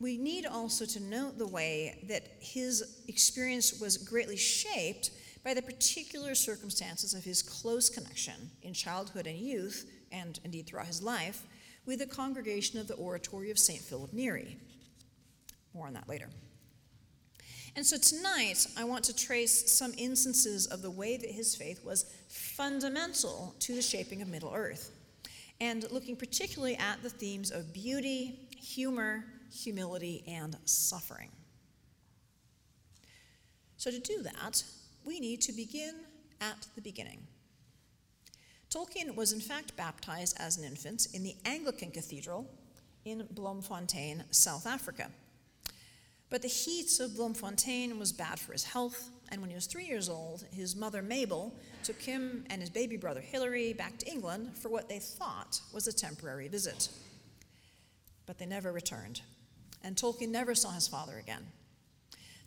we 0.00 0.16
need 0.16 0.46
also 0.46 0.86
to 0.86 1.00
note 1.00 1.36
the 1.36 1.46
way 1.46 2.02
that 2.08 2.22
his 2.40 3.02
experience 3.08 3.78
was 3.78 3.98
greatly 3.98 4.38
shaped 4.38 5.10
by 5.44 5.52
the 5.52 5.60
particular 5.60 6.34
circumstances 6.34 7.12
of 7.12 7.24
his 7.24 7.42
close 7.42 7.90
connection 7.90 8.50
in 8.62 8.72
childhood 8.72 9.26
and 9.26 9.38
youth, 9.38 9.90
and 10.12 10.40
indeed 10.44 10.66
throughout 10.66 10.86
his 10.86 11.02
life, 11.02 11.42
with 11.84 11.98
the 11.98 12.06
congregation 12.06 12.78
of 12.78 12.88
the 12.88 12.94
Oratory 12.94 13.50
of 13.50 13.58
St. 13.58 13.80
Philip 13.80 14.12
Neri. 14.14 14.56
More 15.74 15.86
on 15.86 15.92
that 15.94 16.08
later. 16.08 16.30
And 17.76 17.84
so 17.84 17.96
tonight, 17.98 18.66
I 18.76 18.84
want 18.84 19.04
to 19.04 19.14
trace 19.14 19.70
some 19.70 19.92
instances 19.98 20.66
of 20.66 20.82
the 20.82 20.90
way 20.90 21.16
that 21.16 21.30
his 21.30 21.54
faith 21.54 21.84
was 21.84 22.06
fundamental 22.28 23.54
to 23.60 23.74
the 23.74 23.82
shaping 23.82 24.22
of 24.22 24.28
Middle 24.28 24.52
Earth, 24.54 24.90
and 25.60 25.90
looking 25.90 26.16
particularly 26.16 26.76
at 26.76 27.02
the 27.02 27.10
themes 27.10 27.50
of 27.50 27.72
beauty, 27.72 28.48
humor, 28.60 29.24
humility, 29.52 30.22
and 30.28 30.56
suffering. 30.64 31.30
So, 33.76 33.90
to 33.90 33.98
do 33.98 34.22
that, 34.22 34.62
we 35.04 35.20
need 35.20 35.40
to 35.42 35.52
begin 35.52 35.94
at 36.40 36.66
the 36.74 36.80
beginning. 36.80 37.20
Tolkien 38.70 39.14
was 39.16 39.32
in 39.32 39.40
fact 39.40 39.76
baptized 39.76 40.36
as 40.38 40.58
an 40.58 40.64
infant 40.64 41.08
in 41.14 41.22
the 41.22 41.36
Anglican 41.44 41.90
Cathedral 41.90 42.46
in 43.04 43.26
Bloemfontein, 43.30 44.24
South 44.30 44.66
Africa. 44.66 45.10
But 46.28 46.42
the 46.42 46.48
heat 46.48 47.00
of 47.00 47.16
Bloemfontein 47.16 47.98
was 47.98 48.12
bad 48.12 48.38
for 48.38 48.52
his 48.52 48.64
health, 48.64 49.08
and 49.30 49.40
when 49.40 49.50
he 49.50 49.54
was 49.54 49.66
three 49.66 49.86
years 49.86 50.08
old, 50.08 50.44
his 50.52 50.74
mother 50.74 51.02
Mabel 51.02 51.54
took 51.82 52.00
him 52.00 52.44
and 52.50 52.60
his 52.60 52.70
baby 52.70 52.96
brother 52.96 53.20
Hilary 53.20 53.72
back 53.72 53.98
to 53.98 54.10
England 54.10 54.56
for 54.56 54.68
what 54.68 54.88
they 54.88 54.98
thought 54.98 55.60
was 55.72 55.86
a 55.86 55.92
temporary 55.92 56.48
visit. 56.48 56.88
But 58.26 58.38
they 58.38 58.46
never 58.46 58.72
returned 58.72 59.22
and 59.82 59.96
Tolkien 59.96 60.28
never 60.28 60.54
saw 60.54 60.70
his 60.70 60.88
father 60.88 61.18
again. 61.18 61.46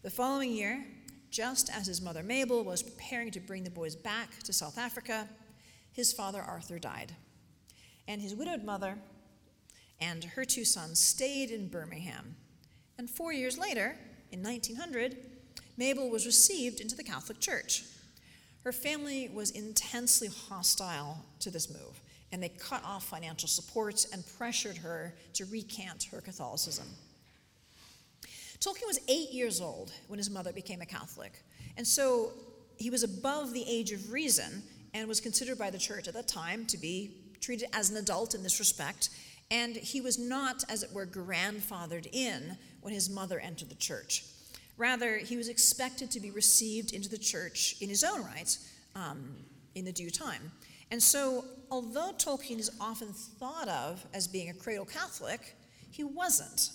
The 0.04 0.10
following 0.10 0.52
year, 0.52 0.86
just 1.30 1.70
as 1.74 1.88
his 1.88 2.02
mother 2.02 2.24
Mabel 2.24 2.64
was 2.64 2.84
preparing 2.84 3.32
to 3.32 3.40
bring 3.40 3.64
the 3.64 3.70
boys 3.70 3.96
back 3.96 4.40
to 4.44 4.54
South 4.54 4.78
Africa, 4.78 5.28
his 5.94 6.12
father 6.12 6.42
Arthur 6.42 6.80
died. 6.80 7.14
And 8.08 8.22
his 8.22 8.36
widowed 8.36 8.64
mother 8.64 8.98
and 10.00 10.24
her 10.24 10.44
two 10.44 10.66
sons 10.66 11.00
stayed 11.00 11.52
in 11.52 11.68
Birmingham. 11.68 12.36
And 12.98 13.10
four 13.10 13.32
years 13.32 13.58
later, 13.58 13.96
in 14.32 14.44
1900, 14.44 15.18
Mabel 15.82 16.12
was 16.12 16.28
received 16.28 16.80
into 16.80 16.96
the 16.96 17.04
Catholic 17.04 17.40
Church. 17.40 17.84
Her 18.64 18.72
family 18.72 19.32
was 19.34 19.50
intensely 19.50 20.28
hostile 20.28 21.26
to 21.40 21.50
this 21.50 21.72
move, 21.72 22.00
and 22.32 22.44
they 22.44 22.50
cut 22.50 22.84
off 22.86 23.06
financial 23.06 23.50
support 23.50 24.06
and 24.14 24.24
pressured 24.38 24.78
her 24.78 25.16
to 25.34 25.46
recant 25.46 26.04
her 26.12 26.22
Catholicism. 26.22 26.86
Tolkien 28.60 28.86
was 28.86 29.00
eight 29.08 29.32
years 29.32 29.60
old 29.60 29.92
when 30.08 30.20
his 30.20 30.30
mother 30.30 30.54
became 30.54 30.82
a 30.82 30.86
Catholic, 30.86 31.42
and 31.78 31.88
so 31.88 32.32
he 32.78 32.92
was 32.92 33.02
above 33.02 33.52
the 33.52 33.66
age 33.68 33.92
of 33.92 34.12
reason 34.12 34.62
and 34.94 35.08
was 35.08 35.20
considered 35.20 35.58
by 35.58 35.72
the 35.72 35.80
church 35.80 36.08
at 36.08 36.14
that 36.14 36.28
time 36.28 36.68
to 36.68 36.78
be 36.78 37.10
treated 37.40 37.68
as 37.74 37.90
an 37.90 37.98
adult 37.98 38.36
in 38.36 38.44
this 38.44 38.60
respect, 38.60 39.10
and 39.50 39.76
he 39.76 40.00
was 40.00 40.20
not, 40.20 40.64
as 40.70 40.84
it 40.84 40.94
were, 40.94 41.08
grandfathered 41.08 42.08
in 42.12 42.56
when 42.82 42.94
his 42.94 43.10
mother 43.10 43.40
entered 43.40 43.70
the 43.70 43.76
church. 43.90 44.26
Rather, 44.82 45.18
he 45.18 45.38
was 45.38 45.48
expected 45.48 46.10
to 46.10 46.20
be 46.20 46.32
received 46.32 46.92
into 46.92 47.08
the 47.08 47.18
church 47.20 47.76
in 47.82 47.88
his 47.88 48.04
own 48.04 48.24
right 48.24 48.58
um, 48.96 49.36
in 49.76 49.86
the 49.86 49.92
due 49.92 50.10
time. 50.10 50.52
And 50.90 51.02
so, 51.02 51.46
although 51.70 52.12
Tolkien 52.18 52.58
is 52.58 52.72
often 52.82 53.14
thought 53.14 53.68
of 53.68 54.04
as 54.12 54.28
being 54.28 54.50
a 54.50 54.56
cradle 54.56 54.86
Catholic, 54.86 55.56
he 55.92 56.04
wasn't. 56.04 56.72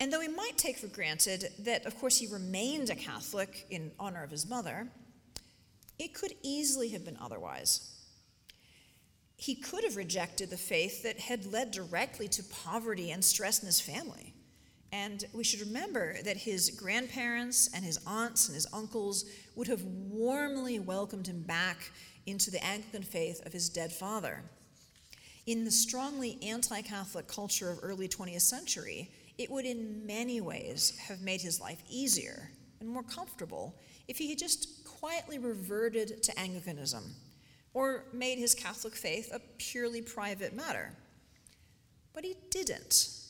And 0.00 0.10
though 0.10 0.20
we 0.20 0.28
might 0.28 0.56
take 0.56 0.78
for 0.78 0.86
granted 0.86 1.50
that, 1.58 1.84
of 1.84 1.98
course, 1.98 2.16
he 2.16 2.26
remained 2.26 2.88
a 2.88 2.94
Catholic 2.94 3.66
in 3.68 3.92
honor 4.00 4.24
of 4.24 4.30
his 4.30 4.48
mother, 4.48 4.88
it 5.98 6.14
could 6.14 6.32
easily 6.42 6.88
have 6.88 7.04
been 7.04 7.18
otherwise. 7.20 8.00
He 9.36 9.56
could 9.56 9.84
have 9.84 9.96
rejected 9.96 10.48
the 10.48 10.56
faith 10.56 11.02
that 11.02 11.20
had 11.20 11.52
led 11.52 11.70
directly 11.70 12.28
to 12.28 12.42
poverty 12.44 13.10
and 13.10 13.22
stress 13.22 13.60
in 13.60 13.66
his 13.66 13.78
family. 13.78 14.32
And 14.92 15.24
we 15.32 15.42
should 15.42 15.60
remember 15.60 16.22
that 16.22 16.36
his 16.36 16.70
grandparents 16.70 17.70
and 17.74 17.82
his 17.82 17.98
aunts 18.06 18.48
and 18.48 18.54
his 18.54 18.66
uncles 18.74 19.24
would 19.56 19.66
have 19.66 19.82
warmly 19.82 20.78
welcomed 20.78 21.26
him 21.26 21.40
back 21.40 21.90
into 22.26 22.50
the 22.50 22.62
Anglican 22.62 23.02
faith 23.02 23.44
of 23.46 23.54
his 23.54 23.70
dead 23.70 23.90
father. 23.90 24.42
In 25.46 25.64
the 25.64 25.70
strongly 25.70 26.38
anti 26.42 26.82
Catholic 26.82 27.26
culture 27.26 27.70
of 27.70 27.80
early 27.82 28.06
20th 28.06 28.42
century, 28.42 29.10
it 29.38 29.50
would 29.50 29.64
in 29.64 30.06
many 30.06 30.40
ways 30.40 30.96
have 31.08 31.22
made 31.22 31.40
his 31.40 31.60
life 31.60 31.82
easier 31.88 32.50
and 32.80 32.88
more 32.88 33.02
comfortable 33.02 33.74
if 34.08 34.18
he 34.18 34.28
had 34.28 34.38
just 34.38 34.84
quietly 34.84 35.38
reverted 35.38 36.22
to 36.22 36.38
Anglicanism 36.38 37.02
or 37.74 38.04
made 38.12 38.38
his 38.38 38.54
Catholic 38.54 38.94
faith 38.94 39.30
a 39.32 39.40
purely 39.56 40.02
private 40.02 40.54
matter. 40.54 40.92
But 42.12 42.24
he 42.24 42.36
didn't, 42.50 43.21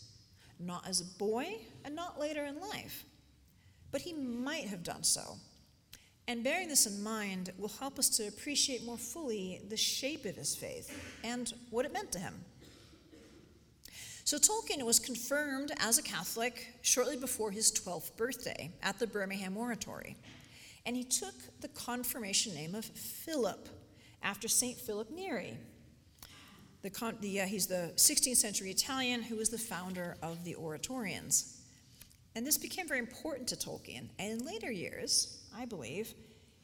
not 0.67 0.89
as 0.89 1.01
a 1.01 1.19
boy 1.19 1.55
and 1.85 1.95
not 1.95 2.21
later 2.21 2.45
in 2.45 2.61
life. 2.61 3.05
But 3.91 4.03
he 4.03 4.13
might 4.13 4.67
have 4.67 4.83
done 4.83 5.03
so. 5.03 5.37
And 6.29 6.45
bearing 6.45 6.69
this 6.69 6.87
in 6.87 7.03
mind 7.03 7.51
will 7.59 7.69
help 7.69 7.99
us 7.99 8.09
to 8.11 8.29
appreciate 8.29 8.85
more 8.85 8.97
fully 8.97 9.61
the 9.69 9.77
shape 9.77 10.25
of 10.25 10.37
his 10.37 10.55
faith 10.55 10.91
and 11.25 11.53
what 11.71 11.85
it 11.85 11.93
meant 11.93 12.13
to 12.13 12.19
him. 12.19 12.35
So 14.25 14.39
Tolkien 14.39 14.85
was 14.85 15.01
confirmed 15.01 15.73
as 15.79 15.99
a 15.99 16.03
Catholic 16.03 16.75
shortly 16.83 17.17
before 17.17 17.51
his 17.51 17.73
12th 17.73 18.17
birthday 18.17 18.71
at 18.83 18.99
the 18.99 19.07
Birmingham 19.07 19.57
Oratory. 19.57 20.17
And 20.87 20.97
he 20.97 21.05
took 21.05 21.35
the 21.61 21.69
confirmation 21.69 22.55
name 22.55 22.75
of 22.75 22.85
Philip 22.85 23.69
after 24.23 24.49
St. 24.49 24.79
Philip 24.79 25.11
Neri. 25.11 25.59
The 26.83 27.17
the, 27.21 27.41
uh, 27.43 27.47
he's 27.47 27.69
the 27.69 27.93
16th 27.97 28.37
century 28.37 28.71
Italian 28.71 29.23
who 29.23 29.37
was 29.37 29.51
the 29.51 29.59
founder 29.59 30.17
of 30.21 30.45
the 30.45 30.57
Oratorians. 30.57 31.59
And 32.35 32.47
this 32.47 32.59
became 32.59 32.89
very 32.89 32.99
important 32.99 33.49
to 33.49 33.57
Tolkien. 33.57 34.09
And 34.19 34.41
in 34.41 34.47
later 34.47 34.71
years, 34.71 35.39
I 35.57 35.65
believe, 35.65 36.15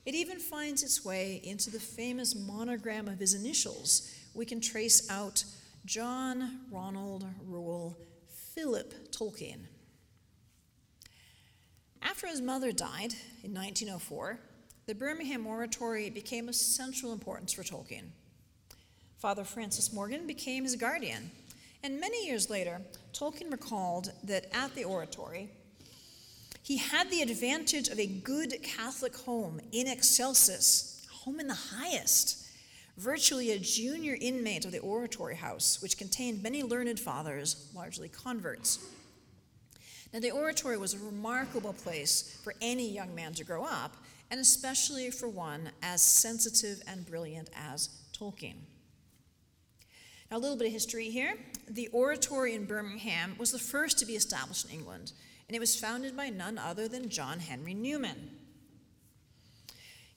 it 0.04 0.14
even 0.14 0.38
finds 0.38 0.82
its 0.82 1.04
way 1.04 1.40
into 1.44 1.70
the 1.70 1.78
famous 1.78 2.34
monogram 2.34 3.06
of 3.06 3.18
his 3.18 3.34
initials. 3.34 4.12
We 4.34 4.46
can 4.46 4.60
trace 4.60 5.08
out 5.10 5.44
John 5.84 6.60
Ronald 6.70 7.26
Reuel 7.46 7.96
Philip 8.54 9.12
Tolkien. 9.12 9.66
After 12.02 12.26
his 12.26 12.40
mother 12.40 12.72
died 12.72 13.14
in 13.44 13.54
1904, 13.54 14.40
the 14.86 14.94
Birmingham 14.94 15.46
Oratory 15.46 16.08
became 16.10 16.48
of 16.48 16.54
central 16.54 17.12
importance 17.12 17.52
for 17.52 17.62
Tolkien. 17.62 18.06
Father 19.18 19.42
Francis 19.42 19.92
Morgan 19.92 20.28
became 20.28 20.62
his 20.62 20.76
guardian, 20.76 21.32
and 21.82 22.00
many 22.00 22.24
years 22.24 22.48
later, 22.48 22.80
Tolkien 23.12 23.50
recalled 23.50 24.12
that 24.22 24.46
at 24.52 24.74
the 24.76 24.84
oratory, 24.84 25.50
he 26.62 26.76
had 26.76 27.10
the 27.10 27.22
advantage 27.22 27.88
of 27.88 27.98
a 27.98 28.06
good 28.06 28.62
Catholic 28.62 29.16
home 29.16 29.60
in 29.72 29.88
excelsis, 29.88 31.04
home 31.10 31.40
in 31.40 31.48
the 31.48 31.54
highest, 31.54 32.46
virtually 32.96 33.50
a 33.50 33.58
junior 33.58 34.16
inmate 34.20 34.64
of 34.64 34.70
the 34.70 34.78
Oratory 34.78 35.36
House, 35.36 35.82
which 35.82 35.98
contained 35.98 36.42
many 36.42 36.62
learned 36.62 37.00
fathers, 37.00 37.70
largely 37.74 38.08
converts. 38.08 38.78
Now, 40.12 40.20
the 40.20 40.30
Oratory 40.30 40.76
was 40.76 40.94
a 40.94 40.98
remarkable 40.98 41.72
place 41.72 42.38
for 42.44 42.54
any 42.60 42.88
young 42.88 43.14
man 43.14 43.34
to 43.34 43.44
grow 43.44 43.64
up, 43.64 43.96
and 44.30 44.38
especially 44.38 45.10
for 45.10 45.28
one 45.28 45.70
as 45.82 46.02
sensitive 46.02 46.82
and 46.86 47.04
brilliant 47.04 47.50
as 47.56 47.88
Tolkien. 48.12 48.56
Now, 50.30 50.36
a 50.36 50.38
little 50.38 50.58
bit 50.58 50.66
of 50.66 50.72
history 50.72 51.08
here. 51.08 51.38
The 51.70 51.88
Oratory 51.88 52.54
in 52.54 52.66
Birmingham 52.66 53.34
was 53.38 53.50
the 53.50 53.58
first 53.58 53.98
to 53.98 54.06
be 54.06 54.14
established 54.14 54.66
in 54.66 54.72
England, 54.72 55.12
and 55.48 55.56
it 55.56 55.58
was 55.58 55.74
founded 55.74 56.14
by 56.14 56.28
none 56.28 56.58
other 56.58 56.86
than 56.86 57.08
John 57.08 57.38
Henry 57.40 57.72
Newman. 57.72 58.30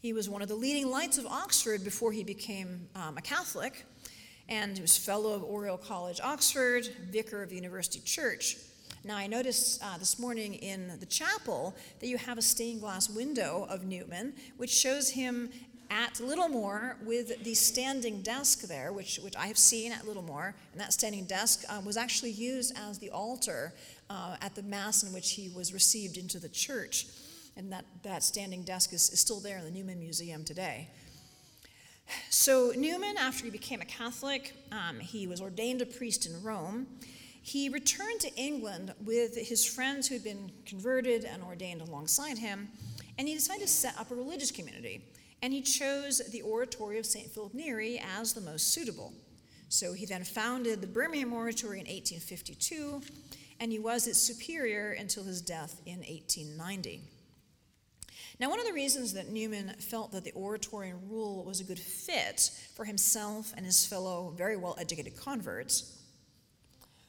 He 0.01 0.11
was 0.11 0.27
one 0.27 0.41
of 0.41 0.49
the 0.49 0.55
leading 0.55 0.89
lights 0.89 1.17
of 1.17 1.25
Oxford 1.27 1.85
before 1.85 2.11
he 2.11 2.25
became 2.25 2.89
um, 2.93 3.17
a 3.17 3.21
Catholic, 3.21 3.85
and 4.49 4.75
he 4.75 4.81
was 4.81 4.97
fellow 4.97 5.33
of 5.33 5.43
Oriel 5.43 5.77
College, 5.77 6.19
Oxford, 6.21 6.89
vicar 7.09 7.41
of 7.41 7.53
University 7.53 8.01
Church. 8.01 8.57
Now, 9.05 9.15
I 9.15 9.27
noticed 9.27 9.81
uh, 9.81 9.97
this 9.97 10.19
morning 10.19 10.55
in 10.55 10.99
the 10.99 11.05
chapel 11.05 11.73
that 12.01 12.07
you 12.07 12.17
have 12.17 12.37
a 12.37 12.41
stained 12.41 12.81
glass 12.81 13.09
window 13.09 13.65
of 13.69 13.85
Newman, 13.85 14.33
which 14.57 14.71
shows 14.71 15.09
him 15.09 15.49
at 15.91 16.19
Littlemore 16.21 16.95
with 17.03 17.43
the 17.43 17.53
standing 17.53 18.21
desk 18.21 18.61
there, 18.61 18.91
which, 18.93 19.17
which 19.17 19.35
I 19.35 19.45
have 19.45 19.57
seen 19.57 19.91
at 19.91 20.07
Littlemore. 20.07 20.55
And 20.71 20.81
that 20.81 20.93
standing 20.93 21.25
desk 21.25 21.63
uh, 21.69 21.81
was 21.85 21.97
actually 21.97 22.31
used 22.31 22.75
as 22.77 22.97
the 22.97 23.11
altar 23.11 23.73
uh, 24.09 24.37
at 24.41 24.55
the 24.55 24.63
Mass 24.63 25.03
in 25.03 25.13
which 25.13 25.33
he 25.33 25.49
was 25.49 25.73
received 25.73 26.17
into 26.17 26.39
the 26.39 26.49
church 26.49 27.05
and 27.57 27.71
that, 27.71 27.85
that 28.03 28.23
standing 28.23 28.63
desk 28.63 28.93
is, 28.93 29.09
is 29.09 29.19
still 29.19 29.39
there 29.39 29.57
in 29.57 29.63
the 29.63 29.71
Newman 29.71 29.99
Museum 29.99 30.43
today. 30.43 30.87
So, 32.29 32.73
Newman, 32.75 33.17
after 33.17 33.45
he 33.45 33.51
became 33.51 33.81
a 33.81 33.85
Catholic, 33.85 34.53
um, 34.71 34.99
he 34.99 35.27
was 35.27 35.41
ordained 35.41 35.81
a 35.81 35.85
priest 35.85 36.25
in 36.25 36.41
Rome. 36.41 36.87
he 37.43 37.69
returned 37.69 38.19
to 38.21 38.33
England 38.35 38.93
with 39.03 39.35
his 39.35 39.65
friends 39.65 40.07
who 40.07 40.15
had 40.15 40.23
been 40.23 40.51
converted 40.65 41.25
and 41.25 41.41
ordained 41.43 41.81
alongside 41.81 42.37
him, 42.37 42.69
and 43.17 43.27
he 43.27 43.33
decided 43.33 43.61
to 43.61 43.67
set 43.67 43.97
up 43.99 44.11
a 44.11 44.15
religious 44.15 44.51
community. 44.51 45.01
And 45.41 45.53
he 45.53 45.61
chose 45.61 46.21
the 46.31 46.41
Oratory 46.41 46.99
of 46.99 47.05
St. 47.05 47.31
Philip 47.31 47.53
Neri 47.53 47.99
as 48.17 48.33
the 48.33 48.41
most 48.41 48.73
suitable. 48.73 49.13
So 49.69 49.93
he 49.93 50.05
then 50.05 50.23
founded 50.23 50.81
the 50.81 50.87
Birmingham 50.87 51.33
Oratory 51.33 51.79
in 51.79 51.85
1852, 51.85 53.01
and 53.59 53.71
he 53.71 53.79
was 53.79 54.05
its 54.05 54.19
superior 54.19 54.91
until 54.91 55.23
his 55.23 55.41
death 55.41 55.81
in 55.85 55.99
1890. 55.99 57.01
Now, 58.39 58.49
one 58.49 58.59
of 58.59 58.65
the 58.65 58.73
reasons 58.73 59.13
that 59.13 59.29
Newman 59.29 59.69
felt 59.79 60.11
that 60.13 60.23
the 60.23 60.31
Oratory 60.31 60.93
rule 61.07 61.43
was 61.43 61.59
a 61.59 61.63
good 61.63 61.79
fit 61.79 62.51
for 62.75 62.85
himself 62.85 63.53
and 63.55 63.65
his 63.65 63.85
fellow 63.85 64.33
very 64.35 64.57
well 64.57 64.75
educated 64.79 65.15
converts 65.15 65.97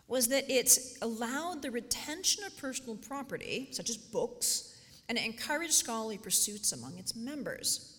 was 0.08 0.28
that 0.28 0.50
it 0.50 0.78
allowed 1.00 1.62
the 1.62 1.70
retention 1.70 2.44
of 2.44 2.54
personal 2.58 2.96
property, 2.96 3.68
such 3.72 3.88
as 3.88 3.96
books, 3.96 4.78
and 5.08 5.16
it 5.16 5.24
encouraged 5.24 5.72
scholarly 5.72 6.18
pursuits 6.18 6.72
among 6.72 6.98
its 6.98 7.16
members. 7.16 7.91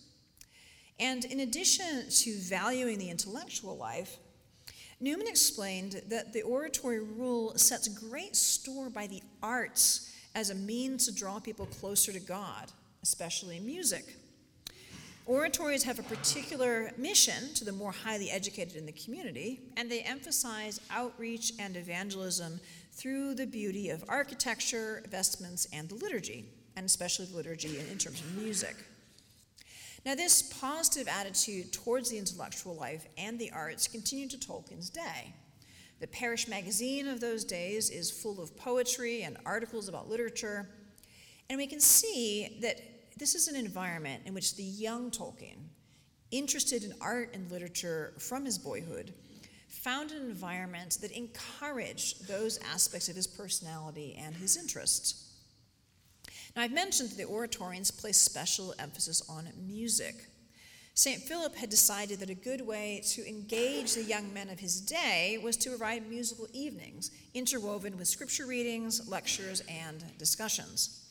And 1.00 1.26
in 1.26 1.42
addition 1.42 2.10
to 2.10 2.38
valuing 2.40 3.00
the 3.00 3.10
intellectual 3.10 3.78
life, 3.78 4.18
Newman 5.00 5.28
explained 5.28 6.02
that 6.08 6.32
the 6.34 6.44
oratory 6.44 7.02
rule 7.02 7.54
sets 7.58 7.88
great 7.88 8.36
store 8.36 8.90
by 8.90 9.08
the 9.08 9.22
arts 9.42 10.12
as 10.36 10.50
a 10.50 10.56
means 10.56 11.06
to 11.06 11.14
draw 11.14 11.40
people 11.40 11.66
closer 11.66 12.12
to 12.14 12.20
God, 12.20 12.72
especially 13.02 13.60
music. 13.60 14.16
Oratories 15.26 15.84
have 15.84 16.00
a 16.00 16.04
particular 16.04 16.92
mission 16.98 17.54
to 17.56 17.64
the 17.64 17.72
more 17.72 17.94
highly 17.94 18.30
educated 18.30 18.76
in 18.76 18.86
the 18.86 18.92
community, 18.92 19.62
and 19.78 19.90
they 19.90 20.02
emphasize 20.02 20.82
outreach 20.90 21.54
and 21.60 21.78
evangelism 21.78 22.60
through 22.92 23.34
the 23.34 23.48
beauty 23.48 23.90
of 23.90 24.04
architecture, 24.10 25.02
vestments, 25.10 25.68
and 25.72 25.88
the 25.88 25.96
liturgy, 25.96 26.46
and 26.76 26.86
especially 26.86 27.26
the 27.26 27.36
liturgy 27.36 27.80
in, 27.80 27.98
terms 27.98 28.20
of 28.20 28.36
music. 28.38 28.76
Now, 30.06 30.16
this 30.16 30.42
positive 30.42 31.08
attitude 31.08 31.72
towards 31.72 32.10
the 32.10 32.18
intellectual 32.18 32.76
life 32.76 33.06
and 33.18 33.40
the 33.40 33.52
arts 33.52 33.88
continued 33.88 34.32
to 34.32 34.38
Tolkien's 34.38 34.90
day. 34.90 35.34
The 36.02 36.08
parish 36.08 36.50
magazine 36.50 37.08
of 37.08 37.22
those 37.22 37.46
days 37.46 37.90
is 37.90 38.12
full 38.12 38.42
of 38.42 38.58
poetry 38.58 39.24
and 39.24 39.38
articles 39.46 39.88
about 39.88 40.10
literature, 40.10 40.68
and 41.50 41.58
we 41.58 41.68
can 41.68 41.80
see 41.80 42.58
that 42.62 42.82
this 43.18 43.34
is 43.34 43.48
an 43.48 43.56
environment 43.56 44.24
in 44.26 44.34
which 44.34 44.58
the 44.58 44.64
young 44.64 45.10
Tolkien, 45.10 45.70
interested 46.32 46.84
in 46.84 46.94
art 47.00 47.30
and 47.34 47.50
literature 47.50 48.14
from 48.18 48.44
his 48.44 48.58
boyhood, 48.58 49.14
found 49.70 50.12
an 50.12 50.24
environment 50.24 50.98
that 51.00 51.12
encouraged 51.12 52.28
those 52.28 52.60
aspects 52.74 53.08
of 53.08 53.16
his 53.16 53.28
personality 53.28 54.20
and 54.20 54.36
his 54.36 54.58
interests. 54.58 55.33
Now, 56.56 56.62
I've 56.62 56.72
mentioned 56.72 57.10
that 57.10 57.18
the 57.18 57.26
oratorians 57.26 57.92
place 57.92 58.18
special 58.18 58.76
emphasis 58.78 59.28
on 59.28 59.48
music. 59.66 60.28
St. 60.96 61.24
Philip 61.24 61.56
had 61.56 61.72
decided 61.72 62.20
that 62.20 62.30
a 62.30 62.36
good 62.36 62.62
way 62.62 63.02
to 63.14 63.28
engage 63.28 63.96
the 63.96 64.04
young 64.04 64.32
men 64.32 64.50
of 64.50 64.60
his 64.60 64.80
day 64.80 65.40
was 65.44 65.58
to 65.58 65.70
provide 65.70 66.08
musical 66.08 66.48
evenings, 66.54 67.10
interwoven 67.34 67.98
with 67.98 68.08
scripture 68.08 68.46
readings, 68.46 69.10
lectures, 69.10 69.64
and 69.68 70.06
discussions. 70.20 71.04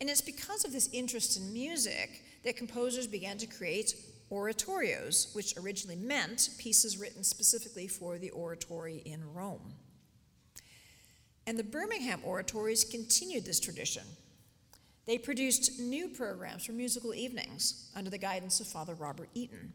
And 0.00 0.10
it's 0.10 0.20
because 0.20 0.64
of 0.64 0.72
this 0.72 0.88
interest 0.92 1.36
in 1.36 1.52
music 1.52 2.24
that 2.44 2.56
composers 2.56 3.06
began 3.06 3.38
to 3.38 3.46
create 3.46 3.94
oratorios, 4.32 5.32
which 5.36 5.56
originally 5.56 5.94
meant 5.94 6.48
pieces 6.58 6.98
written 6.98 7.22
specifically 7.22 7.86
for 7.86 8.18
the 8.18 8.30
oratory 8.30 9.02
in 9.04 9.32
Rome. 9.32 9.74
And 11.46 11.56
the 11.56 11.62
Birmingham 11.62 12.22
oratories 12.24 12.82
continued 12.82 13.44
this 13.44 13.60
tradition. 13.60 14.02
They 15.06 15.18
produced 15.18 15.80
new 15.80 16.08
programs 16.08 16.64
for 16.64 16.72
musical 16.72 17.14
evenings 17.14 17.90
under 17.96 18.10
the 18.10 18.18
guidance 18.18 18.60
of 18.60 18.68
Father 18.68 18.94
Robert 18.94 19.28
Eaton. 19.34 19.72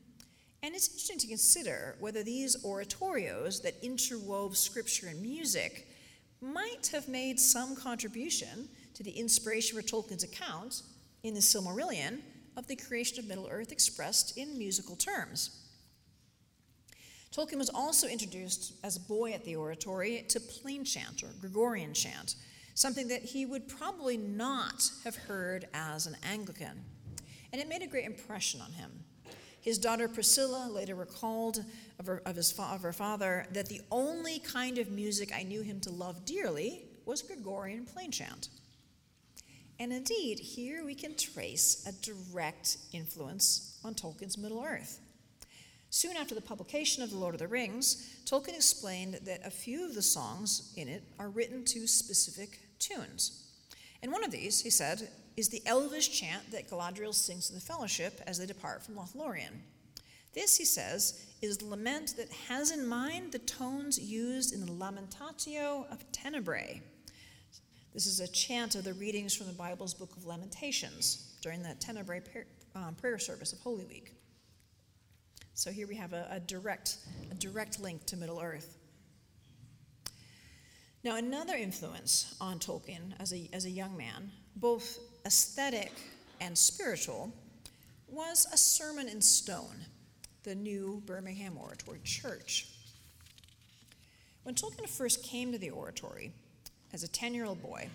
And 0.63 0.73
it's 0.73 0.87
interesting 0.87 1.19
to 1.19 1.27
consider 1.27 1.95
whether 1.99 2.23
these 2.23 2.63
oratorios 2.63 3.61
that 3.63 3.81
interwove 3.83 4.55
scripture 4.55 5.07
and 5.07 5.21
music 5.21 5.87
might 6.41 6.87
have 6.87 7.07
made 7.07 7.39
some 7.39 7.75
contribution 7.75 8.69
to 8.93 9.03
the 9.03 9.11
inspiration 9.11 9.77
for 9.77 9.83
Tolkien's 9.83 10.23
account 10.23 10.81
in 11.23 11.33
the 11.33 11.39
Silmarillion 11.39 12.19
of 12.55 12.67
the 12.67 12.75
creation 12.75 13.19
of 13.19 13.27
Middle 13.27 13.47
Earth 13.51 13.71
expressed 13.71 14.37
in 14.37 14.57
musical 14.57 14.95
terms. 14.95 15.63
Tolkien 17.31 17.57
was 17.57 17.69
also 17.69 18.07
introduced 18.07 18.73
as 18.83 18.95
a 18.97 19.01
boy 19.01 19.33
at 19.33 19.43
the 19.45 19.55
oratory 19.55 20.25
to 20.29 20.39
plain 20.39 20.83
chant 20.83 21.21
or 21.21 21.27
Gregorian 21.39 21.93
chant, 21.93 22.35
something 22.77 23.07
that 23.07 23.23
he 23.23 23.43
would 23.43 23.67
probably 23.67 24.17
not 24.17 24.91
have 25.03 25.15
heard 25.15 25.67
as 25.73 26.05
an 26.05 26.15
Anglican. 26.21 26.83
And 27.51 27.59
it 27.59 27.67
made 27.67 27.81
a 27.81 27.87
great 27.87 28.05
impression 28.05 28.61
on 28.61 28.71
him. 28.71 28.91
His 29.61 29.79
daughter 29.79 30.07
Priscilla 30.07 30.69
later 30.71 30.93
recalled 30.93 31.65
of 31.97 32.05
her, 32.05 32.21
of, 32.27 32.35
his, 32.35 32.53
of 32.59 32.83
her 32.83 32.93
father 32.93 33.47
that 33.51 33.67
the 33.67 33.81
only 33.91 34.37
kind 34.37 34.77
of 34.77 34.91
music 34.91 35.31
I 35.35 35.41
knew 35.41 35.63
him 35.63 35.79
to 35.81 35.89
love 35.89 36.23
dearly 36.23 36.83
was 37.03 37.23
Gregorian 37.23 37.85
plain 37.85 38.11
chant. 38.11 38.49
And 39.79 39.91
indeed, 39.91 40.37
here 40.37 40.85
we 40.85 40.93
can 40.93 41.15
trace 41.15 41.83
a 41.87 41.91
direct 42.05 42.77
influence 42.93 43.79
on 43.83 43.95
Tolkien's 43.95 44.37
Middle 44.37 44.63
Earth. 44.63 44.99
Soon 45.89 46.15
after 46.15 46.35
the 46.35 46.41
publication 46.41 47.01
of 47.01 47.09
The 47.09 47.17
Lord 47.17 47.33
of 47.33 47.39
the 47.39 47.47
Rings, 47.47 48.19
Tolkien 48.25 48.53
explained 48.55 49.19
that 49.23 49.47
a 49.47 49.49
few 49.49 49.83
of 49.83 49.95
the 49.95 50.01
songs 50.03 50.73
in 50.77 50.87
it 50.87 51.03
are 51.17 51.29
written 51.29 51.65
to 51.65 51.87
specific 51.87 52.59
tunes. 52.79 53.51
And 54.01 54.11
one 54.11 54.23
of 54.23 54.31
these, 54.31 54.61
he 54.61 54.69
said, 54.69 55.09
is 55.35 55.49
the 55.49 55.61
elvish 55.65 56.09
chant 56.19 56.51
that 56.51 56.69
Galadriel 56.69 57.13
sings 57.13 57.47
to 57.47 57.53
the 57.53 57.59
Fellowship 57.59 58.21
as 58.25 58.39
they 58.39 58.45
depart 58.45 58.83
from 58.83 58.95
Lothlorien. 58.95 59.61
This, 60.33 60.57
he 60.57 60.65
says, 60.65 61.25
is 61.41 61.61
lament 61.61 62.15
that 62.17 62.31
has 62.47 62.71
in 62.71 62.87
mind 62.87 63.31
the 63.31 63.39
tones 63.39 63.99
used 63.99 64.53
in 64.53 64.65
the 64.65 64.71
Lamentatio 64.71 65.91
of 65.91 66.11
Tenebrae, 66.11 66.81
this 67.97 68.05
is 68.05 68.19
a 68.19 68.27
chant 68.27 68.75
of 68.75 68.83
the 68.83 68.93
readings 68.93 69.35
from 69.35 69.47
the 69.47 69.53
Bible's 69.53 69.95
Book 69.95 70.15
of 70.15 70.27
Lamentations 70.27 71.33
during 71.41 71.63
the 71.63 71.73
Tenebrae 71.79 72.21
um, 72.75 72.93
prayer 72.93 73.17
service 73.17 73.53
of 73.53 73.59
Holy 73.61 73.85
Week. 73.85 74.13
So 75.55 75.71
here 75.71 75.87
we 75.87 75.95
have 75.95 76.13
a, 76.13 76.27
a, 76.29 76.39
direct, 76.39 76.97
a 77.31 77.33
direct 77.33 77.79
link 77.79 78.05
to 78.05 78.15
Middle 78.15 78.39
Earth. 78.39 78.76
Now, 81.03 81.15
another 81.15 81.55
influence 81.55 82.35
on 82.41 82.59
Tolkien 82.59 83.13
as 83.19 83.33
a, 83.33 83.49
as 83.53 83.65
a 83.65 83.69
young 83.69 83.95
man, 83.95 84.31
both 84.55 84.99
aesthetic 85.25 85.91
and 86.41 86.57
spiritual, 86.57 87.31
was 88.07 88.47
a 88.51 88.57
sermon 88.57 89.07
in 89.07 89.21
stone, 89.21 89.85
the 90.43 90.55
new 90.55 91.01
Birmingham 91.05 91.57
Oratory 91.57 91.99
Church. 92.03 92.67
When 94.43 94.55
Tolkien 94.55 94.87
first 94.87 95.23
came 95.23 95.51
to 95.51 95.57
the 95.57 95.69
oratory, 95.69 96.31
as 96.93 97.03
a 97.03 97.07
10 97.07 97.33
year 97.33 97.45
old 97.45 97.61
boy, 97.61 97.89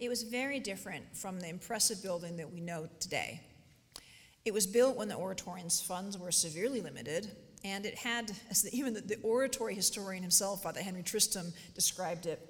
it 0.00 0.08
was 0.08 0.22
very 0.22 0.60
different 0.60 1.04
from 1.16 1.40
the 1.40 1.48
impressive 1.48 2.02
building 2.02 2.36
that 2.36 2.52
we 2.52 2.60
know 2.60 2.88
today. 3.00 3.40
It 4.44 4.54
was 4.54 4.66
built 4.66 4.96
when 4.96 5.08
the 5.08 5.16
oratorian's 5.16 5.80
funds 5.80 6.16
were 6.16 6.30
severely 6.30 6.80
limited, 6.80 7.30
and 7.64 7.84
it 7.84 7.96
had, 7.98 8.32
even 8.72 8.94
the, 8.94 9.00
the 9.00 9.18
oratory 9.22 9.74
historian 9.74 10.22
himself, 10.22 10.62
Father 10.62 10.80
Henry 10.80 11.02
Tristram, 11.02 11.52
described 11.74 12.26
it, 12.26 12.40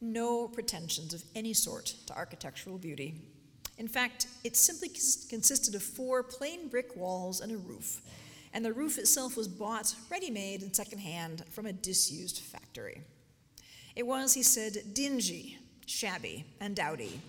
no 0.00 0.48
pretensions 0.48 1.14
of 1.14 1.22
any 1.34 1.54
sort 1.54 1.94
to 2.06 2.14
architectural 2.14 2.78
beauty. 2.78 3.14
In 3.78 3.88
fact, 3.88 4.26
it 4.44 4.56
simply 4.56 4.88
consisted 4.88 5.74
of 5.74 5.82
four 5.82 6.22
plain 6.22 6.68
brick 6.68 6.94
walls 6.96 7.40
and 7.40 7.50
a 7.50 7.56
roof, 7.56 8.02
and 8.52 8.64
the 8.64 8.72
roof 8.72 8.98
itself 8.98 9.36
was 9.36 9.48
bought 9.48 9.94
ready 10.10 10.30
made 10.30 10.62
and 10.62 10.74
secondhand 10.74 11.44
from 11.50 11.66
a 11.66 11.72
disused 11.72 12.38
factory. 12.38 13.02
It 13.96 14.06
was, 14.06 14.34
he 14.34 14.42
said, 14.42 14.94
dingy, 14.94 15.58
shabby, 15.86 16.44
and 16.60 16.76
dowdy, 16.76 17.20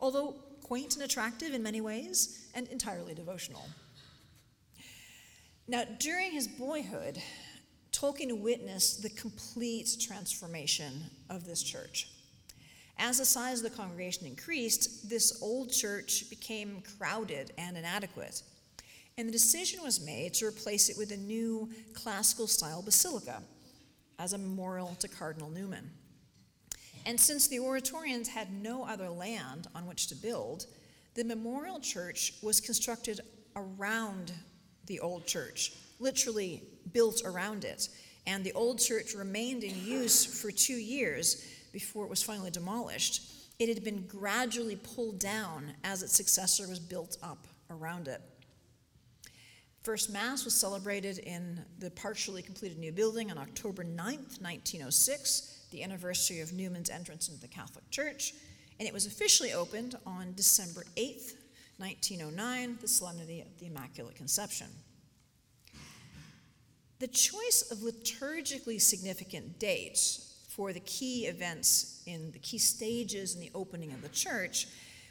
although 0.00 0.36
quaint 0.62 0.94
and 0.94 1.04
attractive 1.04 1.52
in 1.52 1.62
many 1.62 1.80
ways, 1.80 2.46
and 2.54 2.66
entirely 2.68 3.14
devotional. 3.14 3.66
Now, 5.72 5.84
during 5.98 6.32
his 6.32 6.46
boyhood, 6.46 7.16
Tolkien 7.92 8.42
witnessed 8.42 9.02
the 9.02 9.08
complete 9.08 9.96
transformation 9.98 11.04
of 11.30 11.46
this 11.46 11.62
church. 11.62 12.10
As 12.98 13.16
the 13.16 13.24
size 13.24 13.64
of 13.64 13.70
the 13.70 13.74
congregation 13.74 14.26
increased, 14.26 15.08
this 15.08 15.40
old 15.40 15.72
church 15.72 16.28
became 16.28 16.82
crowded 16.98 17.52
and 17.56 17.78
inadequate. 17.78 18.42
And 19.16 19.26
the 19.26 19.32
decision 19.32 19.82
was 19.82 20.04
made 20.04 20.34
to 20.34 20.46
replace 20.46 20.90
it 20.90 20.98
with 20.98 21.10
a 21.10 21.16
new 21.16 21.70
classical 21.94 22.46
style 22.46 22.82
basilica 22.82 23.42
as 24.18 24.34
a 24.34 24.38
memorial 24.38 24.94
to 24.96 25.08
Cardinal 25.08 25.48
Newman. 25.48 25.90
And 27.06 27.18
since 27.18 27.48
the 27.48 27.60
Oratorians 27.60 28.28
had 28.28 28.52
no 28.52 28.84
other 28.84 29.08
land 29.08 29.68
on 29.74 29.86
which 29.86 30.08
to 30.08 30.16
build, 30.16 30.66
the 31.14 31.24
memorial 31.24 31.80
church 31.80 32.34
was 32.42 32.60
constructed 32.60 33.22
around 33.56 34.32
the 34.86 35.00
old 35.00 35.26
church, 35.26 35.72
literally 35.98 36.62
built 36.92 37.22
around 37.24 37.64
it. 37.64 37.88
and 38.26 38.44
the 38.44 38.52
old 38.52 38.78
church 38.78 39.14
remained 39.14 39.64
in 39.64 39.84
use 39.84 40.24
for 40.24 40.52
two 40.52 40.76
years 40.76 41.44
before 41.72 42.04
it 42.04 42.10
was 42.10 42.22
finally 42.22 42.50
demolished, 42.50 43.22
it 43.58 43.68
had 43.68 43.82
been 43.82 44.06
gradually 44.06 44.76
pulled 44.76 45.18
down 45.18 45.72
as 45.82 46.02
its 46.02 46.14
successor 46.14 46.68
was 46.68 46.78
built 46.78 47.16
up 47.22 47.46
around 47.70 48.06
it. 48.08 48.20
First 49.82 50.10
Mass 50.10 50.44
was 50.44 50.54
celebrated 50.54 51.18
in 51.18 51.60
the 51.80 51.90
partially 51.90 52.42
completed 52.42 52.78
new 52.78 52.92
building 52.92 53.32
on 53.32 53.38
October 53.38 53.82
9th, 53.82 54.40
1906, 54.40 55.66
the 55.72 55.82
anniversary 55.82 56.40
of 56.40 56.52
Newman's 56.52 56.90
entrance 56.90 57.28
into 57.28 57.40
the 57.40 57.48
Catholic 57.48 57.88
Church, 57.90 58.34
and 58.78 58.86
it 58.86 58.94
was 58.94 59.06
officially 59.06 59.52
opened 59.52 59.96
on 60.06 60.34
December 60.36 60.84
8th, 60.96 61.32
1909, 61.78 62.78
the 62.80 62.88
Solemnity 62.88 63.40
of 63.40 63.58
the 63.58 63.66
Immaculate 63.66 64.14
Conception. 64.14 64.68
The 66.98 67.08
choice 67.08 67.70
of 67.70 67.78
liturgically 67.78 68.80
significant 68.80 69.58
dates 69.58 70.46
for 70.48 70.72
the 70.72 70.80
key 70.80 71.26
events 71.26 72.02
in 72.06 72.30
the 72.32 72.38
key 72.38 72.58
stages 72.58 73.34
in 73.34 73.40
the 73.40 73.50
opening 73.54 73.92
of 73.92 74.02
the 74.02 74.08
church 74.10 74.68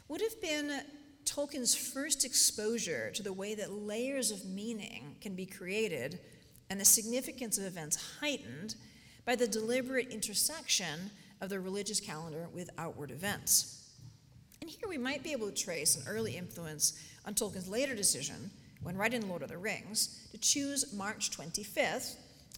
would 0.08 0.20
have 0.20 0.40
been 0.40 0.80
Tolkien's 1.24 1.74
first 1.74 2.24
exposure 2.24 3.10
to 3.10 3.22
the 3.22 3.32
way 3.32 3.54
that 3.54 3.72
layers 3.72 4.30
of 4.30 4.44
meaning 4.44 5.16
can 5.20 5.34
be 5.34 5.46
created 5.46 6.20
and 6.70 6.80
the 6.80 6.84
significance 6.84 7.58
of 7.58 7.64
events 7.64 8.18
heightened 8.20 8.76
by 9.24 9.36
the 9.36 9.46
deliberate 9.46 10.08
intersection 10.08 11.10
of 11.40 11.50
the 11.50 11.60
religious 11.60 12.00
calendar 12.00 12.48
with 12.52 12.70
outward 12.78 13.10
events. 13.10 13.81
And 14.62 14.70
here 14.70 14.88
we 14.88 14.96
might 14.96 15.24
be 15.24 15.32
able 15.32 15.50
to 15.50 15.64
trace 15.64 15.96
an 15.96 16.04
early 16.06 16.36
influence 16.36 16.96
on 17.24 17.34
Tolkien's 17.34 17.68
later 17.68 17.96
decision, 17.96 18.48
when 18.84 18.96
writing 18.96 19.28
Lord 19.28 19.42
of 19.42 19.48
the 19.48 19.58
Rings, 19.58 20.28
to 20.30 20.38
choose 20.38 20.92
March 20.92 21.36
25th 21.36 22.14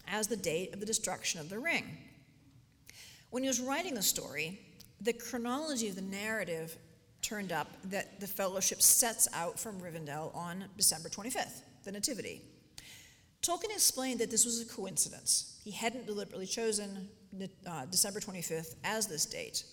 as 0.07 0.27
the 0.27 0.37
date 0.37 0.71
of 0.71 0.79
the 0.79 0.85
destruction 0.85 1.39
of 1.39 1.49
the 1.49 1.57
ring. 1.57 1.97
When 3.31 3.41
he 3.41 3.49
was 3.49 3.59
writing 3.59 3.95
the 3.95 4.03
story, 4.03 4.59
the 5.01 5.13
chronology 5.13 5.89
of 5.89 5.95
the 5.95 6.03
narrative 6.03 6.77
turned 7.23 7.51
up 7.51 7.69
that 7.85 8.19
the 8.19 8.27
fellowship 8.27 8.83
sets 8.83 9.27
out 9.33 9.59
from 9.59 9.81
Rivendell 9.81 10.35
on 10.35 10.65
December 10.77 11.09
25th, 11.09 11.63
the 11.85 11.91
Nativity. 11.91 12.43
Tolkien 13.41 13.71
explained 13.71 14.19
that 14.19 14.29
this 14.29 14.45
was 14.45 14.61
a 14.61 14.65
coincidence. 14.65 15.59
He 15.63 15.71
hadn't 15.71 16.05
deliberately 16.05 16.45
chosen 16.45 17.09
uh, 17.65 17.87
December 17.87 18.19
25th 18.19 18.75
as 18.83 19.07
this 19.07 19.25
date. 19.25 19.63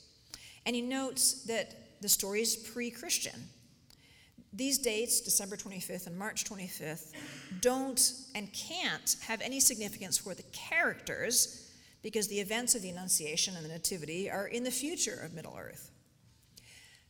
And 0.64 0.74
he 0.74 0.80
notes 0.80 1.44
that 1.44 1.81
the 2.02 2.08
story 2.08 2.42
is 2.42 2.56
pre 2.56 2.90
Christian. 2.90 3.48
These 4.52 4.78
dates, 4.78 5.22
December 5.22 5.56
25th 5.56 6.06
and 6.06 6.18
March 6.18 6.44
25th, 6.44 7.12
don't 7.60 8.12
and 8.34 8.52
can't 8.52 9.16
have 9.22 9.40
any 9.40 9.60
significance 9.60 10.18
for 10.18 10.34
the 10.34 10.42
characters 10.52 11.70
because 12.02 12.28
the 12.28 12.40
events 12.40 12.74
of 12.74 12.82
the 12.82 12.90
Annunciation 12.90 13.56
and 13.56 13.64
the 13.64 13.70
Nativity 13.70 14.30
are 14.30 14.48
in 14.48 14.64
the 14.64 14.70
future 14.70 15.20
of 15.24 15.32
Middle 15.32 15.56
Earth. 15.58 15.90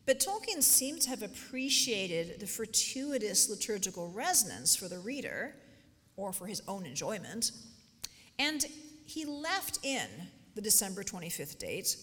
But 0.07 0.21
Tolkien 0.21 0.63
seems 0.63 1.05
to 1.05 1.11
have 1.11 1.23
appreciated 1.23 2.39
the 2.39 2.47
fortuitous 2.47 3.49
liturgical 3.49 4.11
resonance 4.11 4.77
for 4.77 4.89
the 4.89 4.99
reader, 4.99 5.55
or 6.17 6.33
for 6.33 6.47
his 6.47 6.63
own 6.69 6.85
enjoyment, 6.85 7.53
and 8.39 8.65
he 9.07 9.25
left 9.25 9.79
in 9.83 10.07
the 10.55 10.61
December 10.61 11.03
25th 11.03 11.59
date, 11.59 11.97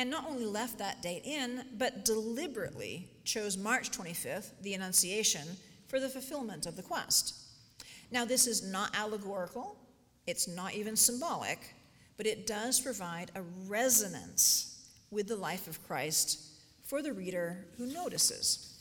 and 0.00 0.08
not 0.08 0.24
only 0.26 0.46
left 0.46 0.78
that 0.78 1.02
date 1.02 1.26
in, 1.26 1.62
but 1.76 2.06
deliberately 2.06 3.06
chose 3.24 3.58
March 3.58 3.90
25th, 3.90 4.52
the 4.62 4.72
Annunciation, 4.72 5.46
for 5.88 6.00
the 6.00 6.08
fulfillment 6.08 6.64
of 6.64 6.74
the 6.74 6.82
quest. 6.82 7.34
Now, 8.10 8.24
this 8.24 8.46
is 8.46 8.62
not 8.62 8.96
allegorical, 8.96 9.76
it's 10.26 10.48
not 10.48 10.72
even 10.72 10.96
symbolic, 10.96 11.74
but 12.16 12.26
it 12.26 12.46
does 12.46 12.80
provide 12.80 13.30
a 13.34 13.42
resonance 13.68 14.88
with 15.10 15.28
the 15.28 15.36
life 15.36 15.68
of 15.68 15.86
Christ 15.86 16.48
for 16.82 17.02
the 17.02 17.12
reader 17.12 17.66
who 17.76 17.84
notices. 17.84 18.80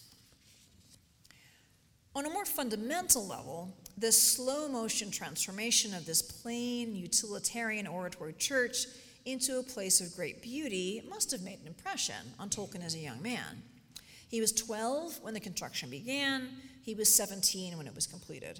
On 2.15 2.25
a 2.25 2.29
more 2.29 2.45
fundamental 2.45 3.27
level, 3.27 3.75
the 3.97 4.13
slow 4.13 4.69
motion 4.69 5.11
transformation 5.11 5.93
of 5.93 6.05
this 6.05 6.21
plain, 6.21 6.95
utilitarian 6.95 7.87
oratory 7.87 8.35
church 8.39 8.85
into 9.25 9.59
a 9.59 9.63
place 9.63 10.01
of 10.01 10.15
great 10.15 10.41
beauty 10.41 11.03
must 11.09 11.31
have 11.31 11.41
made 11.41 11.59
an 11.61 11.67
impression 11.67 12.33
on 12.39 12.49
Tolkien 12.49 12.83
as 12.83 12.95
a 12.95 12.99
young 12.99 13.21
man. 13.21 13.63
He 14.29 14.41
was 14.41 14.51
12 14.51 15.19
when 15.21 15.33
the 15.33 15.39
construction 15.39 15.89
began, 15.89 16.49
he 16.83 16.93
was 16.95 17.13
17 17.13 17.77
when 17.77 17.87
it 17.87 17.95
was 17.95 18.07
completed. 18.07 18.59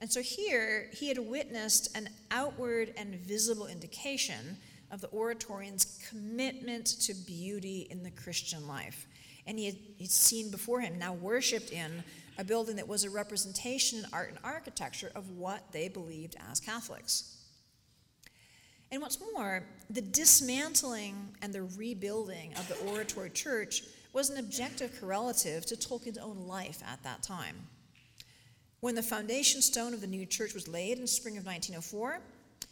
And 0.00 0.10
so 0.10 0.20
here, 0.20 0.88
he 0.92 1.08
had 1.08 1.18
witnessed 1.18 1.96
an 1.96 2.08
outward 2.30 2.92
and 2.96 3.14
visible 3.14 3.66
indication 3.66 4.56
of 4.90 5.00
the 5.00 5.08
oratorian's 5.08 5.98
commitment 6.08 6.86
to 6.86 7.14
beauty 7.14 7.86
in 7.90 8.02
the 8.02 8.10
Christian 8.10 8.66
life. 8.66 9.06
And 9.46 9.58
he 9.58 9.66
had 9.66 9.76
he'd 9.96 10.10
seen 10.10 10.50
before 10.50 10.80
him, 10.80 10.98
now 10.98 11.12
worshiped 11.12 11.70
in, 11.70 12.02
a 12.38 12.44
building 12.44 12.76
that 12.76 12.88
was 12.88 13.04
a 13.04 13.10
representation 13.10 14.00
in 14.00 14.06
art 14.12 14.30
and 14.30 14.38
architecture 14.42 15.12
of 15.14 15.30
what 15.30 15.70
they 15.72 15.88
believed 15.88 16.36
as 16.50 16.60
Catholics. 16.60 17.36
And 18.90 19.02
what's 19.02 19.18
more, 19.32 19.64
the 19.90 20.00
dismantling 20.00 21.36
and 21.42 21.52
the 21.52 21.62
rebuilding 21.62 22.54
of 22.54 22.68
the 22.68 22.76
oratory 22.90 23.30
church 23.30 23.82
was 24.12 24.30
an 24.30 24.38
objective 24.38 24.98
correlative 25.00 25.66
to 25.66 25.76
Tolkien's 25.76 26.18
own 26.18 26.46
life 26.46 26.80
at 26.86 27.02
that 27.02 27.22
time. 27.22 27.56
When 28.80 28.94
the 28.94 29.02
foundation 29.02 29.62
stone 29.62 29.94
of 29.94 30.00
the 30.00 30.06
new 30.06 30.26
church 30.26 30.54
was 30.54 30.68
laid 30.68 30.98
in 30.98 31.06
spring 31.06 31.36
of 31.36 31.46
1904, 31.46 32.20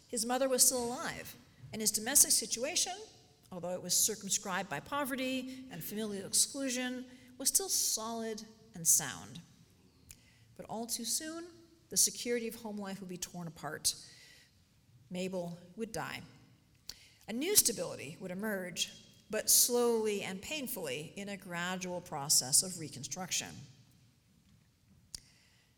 his 0.07 0.25
mother 0.25 0.47
was 0.47 0.63
still 0.63 0.83
alive 0.83 1.35
and 1.73 1.81
his 1.81 1.91
domestic 1.91 2.31
situation, 2.31 2.93
although 3.51 3.73
it 3.73 3.81
was 3.81 3.97
circumscribed 3.97 4.69
by 4.69 4.79
poverty 4.79 5.65
and 5.71 5.83
familial 5.83 6.25
exclusion, 6.25 7.03
was 7.39 7.49
still 7.49 7.67
solid 7.67 8.43
and 8.75 8.87
sound. 8.87 9.41
But 10.55 10.67
all 10.69 10.85
too 10.85 11.03
soon, 11.03 11.45
the 11.89 11.97
security 11.97 12.47
of 12.47 12.55
home 12.55 12.77
life 12.77 12.99
would 12.99 13.09
be 13.09 13.17
torn 13.17 13.47
apart. 13.47 13.95
Mabel 15.13 15.57
would 15.77 15.91
die. 15.91 16.21
A 17.29 17.33
new 17.33 17.55
stability 17.55 18.17
would 18.19 18.31
emerge, 18.31 18.91
but 19.29 19.49
slowly 19.49 20.23
and 20.23 20.41
painfully 20.41 21.13
in 21.15 21.29
a 21.29 21.37
gradual 21.37 22.01
process 22.01 22.63
of 22.63 22.79
reconstruction. 22.79 23.47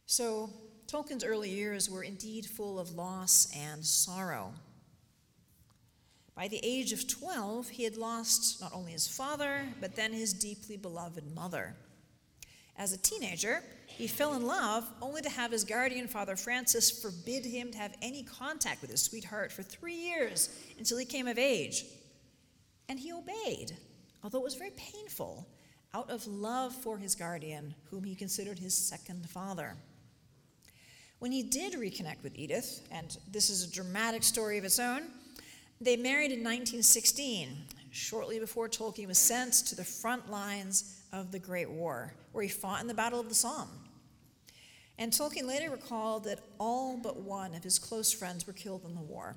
So, 0.08 0.50
Tolkien's 0.88 1.24
early 1.24 1.50
years 1.50 1.89
were 1.89 2.04
indeed 2.04 2.45
full 2.45 2.80
of 2.80 2.95
loss 2.95 3.48
and 3.56 3.86
sorrow. 3.86 4.54
By 6.36 6.48
the 6.48 6.60
age 6.63 6.91
of 6.91 7.08
12, 7.08 7.69
he 7.69 7.84
had 7.84 7.98
lost 7.98 8.62
not 8.62 8.74
only 8.74 8.91
his 8.91 9.08
father, 9.08 9.67
but 9.80 9.95
then 9.95 10.13
his 10.13 10.34
deeply 10.34 10.78
beloved 10.78 11.24
mother. 11.34 11.76
As 12.77 12.91
a 12.91 12.97
teenager, 12.97 13.63
he 13.88 14.07
fell 14.07 14.33
in 14.33 14.45
love 14.45 14.85
only 15.01 15.21
to 15.21 15.29
have 15.29 15.51
his 15.51 15.63
guardian, 15.63 16.07
Father 16.07 16.35
Francis, 16.35 16.91
forbid 16.91 17.45
him 17.45 17.71
to 17.71 17.77
have 17.77 17.95
any 18.01 18.23
contact 18.23 18.81
with 18.81 18.91
his 18.91 19.01
sweetheart 19.01 19.51
for 19.51 19.63
three 19.63 19.95
years 19.95 20.49
until 20.77 20.97
he 20.97 21.05
came 21.05 21.27
of 21.27 21.38
age. 21.38 21.85
And 22.89 22.99
he 22.99 23.13
obeyed, 23.13 23.77
although 24.23 24.39
it 24.39 24.43
was 24.43 24.55
very 24.55 24.71
painful, 24.71 25.47
out 25.93 26.09
of 26.09 26.27
love 26.27 26.73
for 26.73 26.97
his 26.97 27.15
guardian, 27.15 27.73
whom 27.89 28.03
he 28.03 28.15
considered 28.15 28.59
his 28.59 28.75
second 28.75 29.29
father. 29.29 29.77
When 31.19 31.31
he 31.31 31.41
did 31.41 31.73
reconnect 31.73 32.21
with 32.21 32.38
Edith, 32.38 32.85
and 32.91 33.17
this 33.31 33.49
is 33.49 33.63
a 33.63 33.71
dramatic 33.71 34.21
story 34.23 34.57
of 34.57 34.65
its 34.65 34.79
own, 34.79 35.03
they 35.79 35.95
married 35.95 36.31
in 36.31 36.39
1916, 36.39 37.55
shortly 37.91 38.39
before 38.39 38.67
Tolkien 38.67 39.07
was 39.07 39.17
sent 39.17 39.53
to 39.53 39.75
the 39.75 39.85
front 39.85 40.29
lines 40.29 40.94
of 41.15 41.32
the 41.32 41.39
Great 41.39 41.69
War, 41.69 42.13
where 42.34 42.43
he 42.43 42.49
fought 42.49 42.82
in 42.82 42.88
the 42.88 42.93
Battle 42.93 43.19
of 43.19 43.30
the 43.30 43.36
Somme. 43.36 43.69
And 44.97 45.12
Tolkien 45.12 45.47
later 45.47 45.69
recalled 45.69 46.25
that 46.25 46.39
all 46.60 46.97
but 46.97 47.21
one 47.21 47.56
of 47.56 47.63
his 47.63 47.80
close 47.80 48.12
friends 48.12 48.45
were 48.45 48.54
killed 48.54 48.84
in 48.86 48.93
the 48.93 49.01
war. 49.01 49.36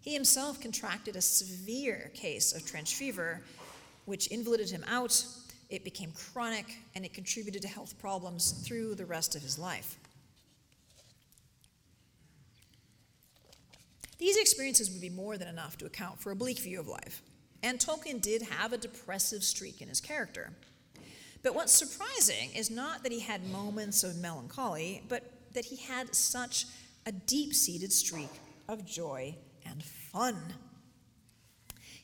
He 0.00 0.14
himself 0.14 0.60
contracted 0.60 1.14
a 1.14 1.20
severe 1.20 2.10
case 2.14 2.52
of 2.54 2.64
trench 2.64 2.94
fever, 2.94 3.42
which 4.06 4.28
invalided 4.28 4.70
him 4.70 4.84
out. 4.88 5.24
It 5.68 5.84
became 5.84 6.12
chronic, 6.12 6.78
and 6.94 7.04
it 7.04 7.12
contributed 7.12 7.62
to 7.62 7.68
health 7.68 7.98
problems 7.98 8.52
through 8.52 8.94
the 8.94 9.06
rest 9.06 9.36
of 9.36 9.42
his 9.42 9.58
life. 9.58 9.98
These 14.18 14.38
experiences 14.38 14.90
would 14.90 15.00
be 15.02 15.10
more 15.10 15.36
than 15.36 15.48
enough 15.48 15.76
to 15.78 15.86
account 15.86 16.20
for 16.20 16.30
a 16.30 16.36
bleak 16.36 16.58
view 16.58 16.80
of 16.80 16.88
life, 16.88 17.20
and 17.62 17.78
Tolkien 17.78 18.22
did 18.22 18.42
have 18.42 18.72
a 18.72 18.78
depressive 18.78 19.44
streak 19.44 19.82
in 19.82 19.88
his 19.88 20.00
character. 20.00 20.52
But 21.42 21.54
what's 21.54 21.72
surprising 21.72 22.50
is 22.54 22.70
not 22.70 23.02
that 23.02 23.12
he 23.12 23.20
had 23.20 23.48
moments 23.50 24.02
of 24.04 24.16
melancholy, 24.16 25.02
but 25.08 25.22
that 25.52 25.64
he 25.64 25.76
had 25.76 26.14
such 26.14 26.66
a 27.06 27.12
deep 27.12 27.54
seated 27.54 27.92
streak 27.92 28.30
of 28.68 28.84
joy 28.84 29.36
and 29.64 29.82
fun. 29.82 30.36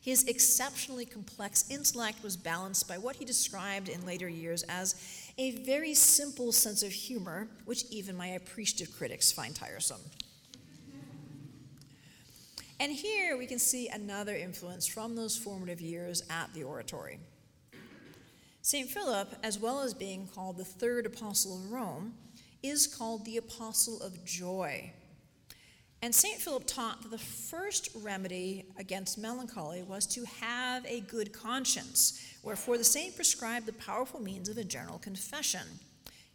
His 0.01 0.25
exceptionally 0.25 1.05
complex 1.05 1.65
intellect 1.71 2.25
was 2.25 2.37
balanced 2.37 2.89
by 2.89 2.99
what 2.99 3.17
he 3.17 3.25
described 3.25 3.89
in 3.89 4.05
later 4.05 4.29
years 4.29 4.65
as 4.65 4.97
a 5.39 5.53
very 5.65 5.95
simple 5.95 6.51
sense 6.51 6.83
of 6.83 6.91
humor, 6.91 7.49
which 7.67 7.85
even 7.91 8.17
my 8.17 8.29
appreciative 8.29 8.97
critics 8.97 9.31
find 9.31 9.55
tiresome. 9.55 10.01
And 12.81 12.91
here 12.91 13.37
we 13.37 13.47
can 13.47 13.61
see 13.61 13.87
another 13.87 14.35
influence 14.35 14.89
from 14.89 15.15
those 15.15 15.37
formative 15.37 15.81
years 15.81 16.25
at 16.29 16.53
the 16.53 16.65
oratory. 16.65 17.21
St. 18.65 18.89
Philip, 18.89 19.35
as 19.43 19.59
well 19.59 19.81
as 19.81 19.93
being 19.93 20.29
called 20.33 20.57
the 20.57 20.65
third 20.65 21.05
apostle 21.05 21.57
of 21.57 21.73
Rome, 21.73 22.15
is 22.63 22.87
called 22.87 23.25
the 23.25 23.37
apostle 23.37 24.01
of 24.01 24.25
joy. 24.25 24.93
And 26.01 26.15
St. 26.15 26.41
Philip 26.41 26.65
taught 26.67 27.03
that 27.03 27.11
the 27.11 27.19
first 27.19 27.89
remedy 28.03 28.65
against 28.79 29.19
melancholy 29.19 29.83
was 29.83 30.07
to 30.09 30.25
have 30.25 30.87
a 30.87 31.01
good 31.01 31.33
conscience, 31.33 32.21
wherefore 32.45 32.79
the 32.79 32.85
saint 32.85 33.17
prescribed 33.17 33.67
the 33.67 33.73
powerful 33.73 34.21
means 34.21 34.49
of 34.49 34.59
a 34.59 34.65
general 34.65 34.99
confession. 34.99 35.67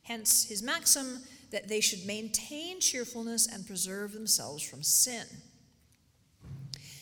Hence 0.04 0.46
his 0.46 0.62
maxim 0.62 1.20
that 1.52 1.70
they 1.70 1.80
should 1.80 2.06
maintain 2.06 2.82
cheerfulness 2.82 3.48
and 3.48 3.66
preserve 3.66 4.12
themselves 4.12 4.63
from 4.63 4.84
sin. 4.84 5.26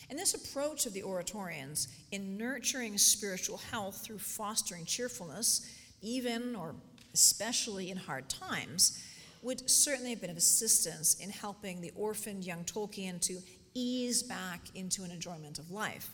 And 0.08 0.18
this 0.18 0.34
approach 0.34 0.86
of 0.86 0.92
the 0.92 1.02
Oratorians 1.02 1.88
in 2.12 2.36
nurturing 2.36 2.96
spiritual 2.96 3.56
health 3.56 4.02
through 4.04 4.18
fostering 4.18 4.84
cheerfulness, 4.84 5.68
even 6.00 6.54
or 6.54 6.74
especially 7.12 7.90
in 7.90 7.96
hard 7.96 8.28
times, 8.28 9.02
would 9.42 9.68
certainly 9.68 10.10
have 10.10 10.20
been 10.20 10.30
of 10.30 10.36
assistance 10.36 11.14
in 11.14 11.30
helping 11.30 11.80
the 11.80 11.92
orphaned 11.96 12.44
young 12.44 12.64
Tolkien 12.64 13.20
to 13.22 13.38
ease 13.74 14.22
back 14.22 14.60
into 14.74 15.02
an 15.02 15.10
enjoyment 15.10 15.58
of 15.58 15.70
life. 15.70 16.10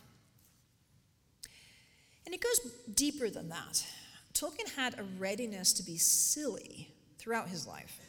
And 2.25 2.35
it 2.35 2.41
goes 2.41 2.73
deeper 2.95 3.31
than 3.31 3.49
that. 3.51 3.85
Tolkien 4.33 4.75
had 4.75 4.99
a 4.99 5.05
readiness 5.19 5.73
to 5.75 5.83
be 5.83 5.99
silly 5.99 6.93
throughout 7.19 7.49
his 7.49 7.67
life. 7.67 8.01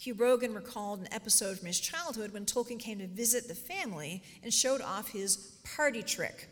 Hugh 0.00 0.14
Brogan 0.14 0.54
recalled 0.54 1.00
an 1.00 1.12
episode 1.12 1.58
from 1.58 1.66
his 1.66 1.78
childhood 1.78 2.32
when 2.32 2.46
Tolkien 2.46 2.80
came 2.80 3.00
to 3.00 3.06
visit 3.06 3.48
the 3.48 3.54
family 3.54 4.22
and 4.42 4.50
showed 4.50 4.80
off 4.80 5.10
his 5.10 5.58
party 5.76 6.02
trick. 6.02 6.48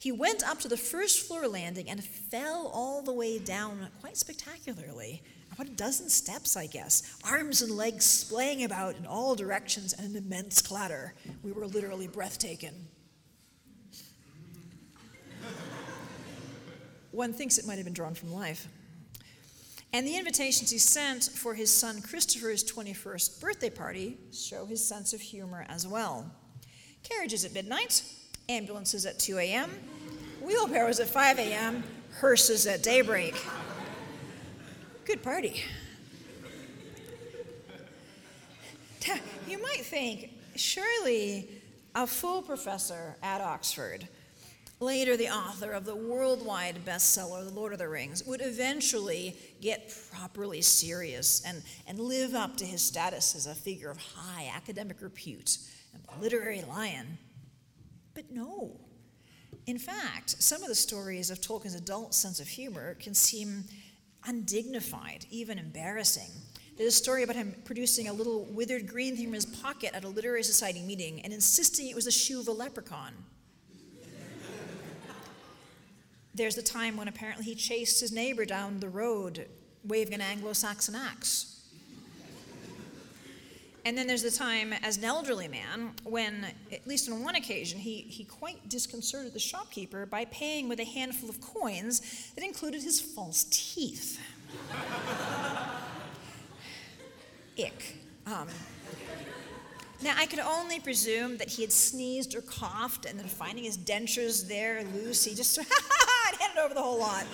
He 0.00 0.10
went 0.10 0.42
up 0.42 0.58
to 0.58 0.68
the 0.68 0.76
first 0.76 1.28
floor 1.28 1.46
landing 1.46 1.88
and 1.88 2.02
fell 2.02 2.68
all 2.74 3.02
the 3.02 3.12
way 3.12 3.38
down 3.38 3.86
quite 4.00 4.16
spectacularly. 4.16 5.22
About 5.52 5.68
a 5.68 5.76
dozen 5.76 6.08
steps, 6.08 6.56
I 6.56 6.66
guess, 6.66 7.16
arms 7.22 7.62
and 7.62 7.70
legs 7.70 8.04
splaying 8.04 8.64
about 8.64 8.96
in 8.96 9.06
all 9.06 9.36
directions 9.36 9.92
and 9.92 10.16
an 10.16 10.16
immense 10.16 10.60
clatter. 10.60 11.14
We 11.44 11.52
were 11.52 11.68
literally 11.68 12.08
breathtaking. 12.08 12.74
One 17.12 17.32
thinks 17.32 17.58
it 17.58 17.66
might 17.66 17.76
have 17.76 17.84
been 17.84 17.94
drawn 17.94 18.14
from 18.14 18.32
life 18.32 18.66
and 19.96 20.06
the 20.06 20.14
invitations 20.18 20.70
he 20.70 20.76
sent 20.76 21.24
for 21.24 21.54
his 21.54 21.72
son 21.72 22.02
Christopher's 22.02 22.62
21st 22.62 23.40
birthday 23.40 23.70
party 23.70 24.18
show 24.30 24.66
his 24.66 24.86
sense 24.86 25.14
of 25.14 25.22
humor 25.22 25.64
as 25.70 25.86
well. 25.86 26.30
Carriages 27.02 27.46
at 27.46 27.54
midnight, 27.54 28.02
ambulances 28.50 29.06
at 29.06 29.18
2 29.18 29.38
a.m., 29.38 29.70
wheelbarrows 30.42 31.00
at 31.00 31.08
5 31.08 31.38
a.m., 31.38 31.82
hearses 32.20 32.66
at 32.66 32.82
daybreak. 32.82 33.34
Good 35.06 35.22
party. 35.22 35.64
You 39.48 39.62
might 39.62 39.80
think, 39.80 40.28
surely 40.56 41.48
a 41.94 42.06
full 42.06 42.42
professor 42.42 43.16
at 43.22 43.40
Oxford 43.40 44.06
later 44.80 45.16
the 45.16 45.28
author 45.28 45.72
of 45.72 45.84
the 45.84 45.96
worldwide 45.96 46.84
bestseller, 46.84 47.44
The 47.44 47.50
Lord 47.50 47.72
of 47.72 47.78
the 47.78 47.88
Rings, 47.88 48.24
would 48.24 48.40
eventually 48.42 49.36
get 49.60 49.94
properly 50.12 50.60
serious 50.60 51.42
and, 51.46 51.62
and 51.86 51.98
live 51.98 52.34
up 52.34 52.56
to 52.58 52.66
his 52.66 52.82
status 52.82 53.34
as 53.34 53.46
a 53.46 53.54
figure 53.54 53.90
of 53.90 53.98
high 53.98 54.50
academic 54.54 55.00
repute 55.00 55.58
and 55.94 56.22
literary 56.22 56.62
lion. 56.62 57.18
But 58.14 58.30
no. 58.30 58.80
In 59.66 59.78
fact, 59.78 60.42
some 60.42 60.62
of 60.62 60.68
the 60.68 60.74
stories 60.74 61.30
of 61.30 61.40
Tolkien's 61.40 61.74
adult 61.74 62.14
sense 62.14 62.38
of 62.38 62.46
humor 62.46 62.94
can 62.94 63.14
seem 63.14 63.64
undignified, 64.26 65.26
even 65.30 65.58
embarrassing. 65.58 66.30
There's 66.76 66.92
a 66.92 66.96
story 66.96 67.22
about 67.22 67.36
him 67.36 67.54
producing 67.64 68.08
a 68.08 68.12
little 68.12 68.44
withered 68.44 68.86
green 68.86 69.16
thing 69.16 69.26
from 69.26 69.34
his 69.34 69.46
pocket 69.46 69.94
at 69.94 70.04
a 70.04 70.08
literary 70.08 70.42
society 70.42 70.82
meeting 70.82 71.22
and 71.22 71.32
insisting 71.32 71.88
it 71.88 71.94
was 71.94 72.04
the 72.04 72.10
shoe 72.10 72.40
of 72.40 72.48
a 72.48 72.52
leprechaun. 72.52 73.14
There's 76.36 76.58
a 76.58 76.62
time 76.62 76.98
when 76.98 77.08
apparently 77.08 77.46
he 77.46 77.54
chased 77.54 77.98
his 77.98 78.12
neighbor 78.12 78.44
down 78.44 78.80
the 78.80 78.90
road 78.90 79.48
waving 79.84 80.12
an 80.12 80.20
Anglo 80.20 80.52
Saxon 80.52 80.94
axe. 80.94 81.62
And 83.86 83.96
then 83.96 84.06
there's 84.06 84.22
the 84.22 84.30
time 84.30 84.74
as 84.82 84.98
an 84.98 85.04
elderly 85.04 85.48
man 85.48 85.92
when, 86.04 86.46
at 86.70 86.86
least 86.86 87.10
on 87.10 87.22
one 87.22 87.36
occasion, 87.36 87.78
he, 87.78 88.02
he 88.02 88.24
quite 88.24 88.68
disconcerted 88.68 89.32
the 89.32 89.38
shopkeeper 89.38 90.04
by 90.04 90.26
paying 90.26 90.68
with 90.68 90.78
a 90.78 90.84
handful 90.84 91.30
of 91.30 91.40
coins 91.40 92.32
that 92.34 92.44
included 92.44 92.82
his 92.82 93.00
false 93.00 93.44
teeth. 93.44 94.20
Ick. 97.58 97.96
Um, 98.26 98.48
now, 100.02 100.14
I 100.18 100.26
could 100.26 100.40
only 100.40 100.80
presume 100.80 101.38
that 101.38 101.48
he 101.48 101.62
had 101.62 101.72
sneezed 101.72 102.34
or 102.34 102.42
coughed, 102.42 103.06
and 103.06 103.18
then 103.18 103.26
finding 103.26 103.64
his 103.64 103.78
dentures 103.78 104.46
there 104.46 104.84
loose, 104.94 105.24
he 105.24 105.34
just 105.34 105.58
over 106.66 106.74
the 106.74 106.82
whole 106.82 106.98
lot. 106.98 107.24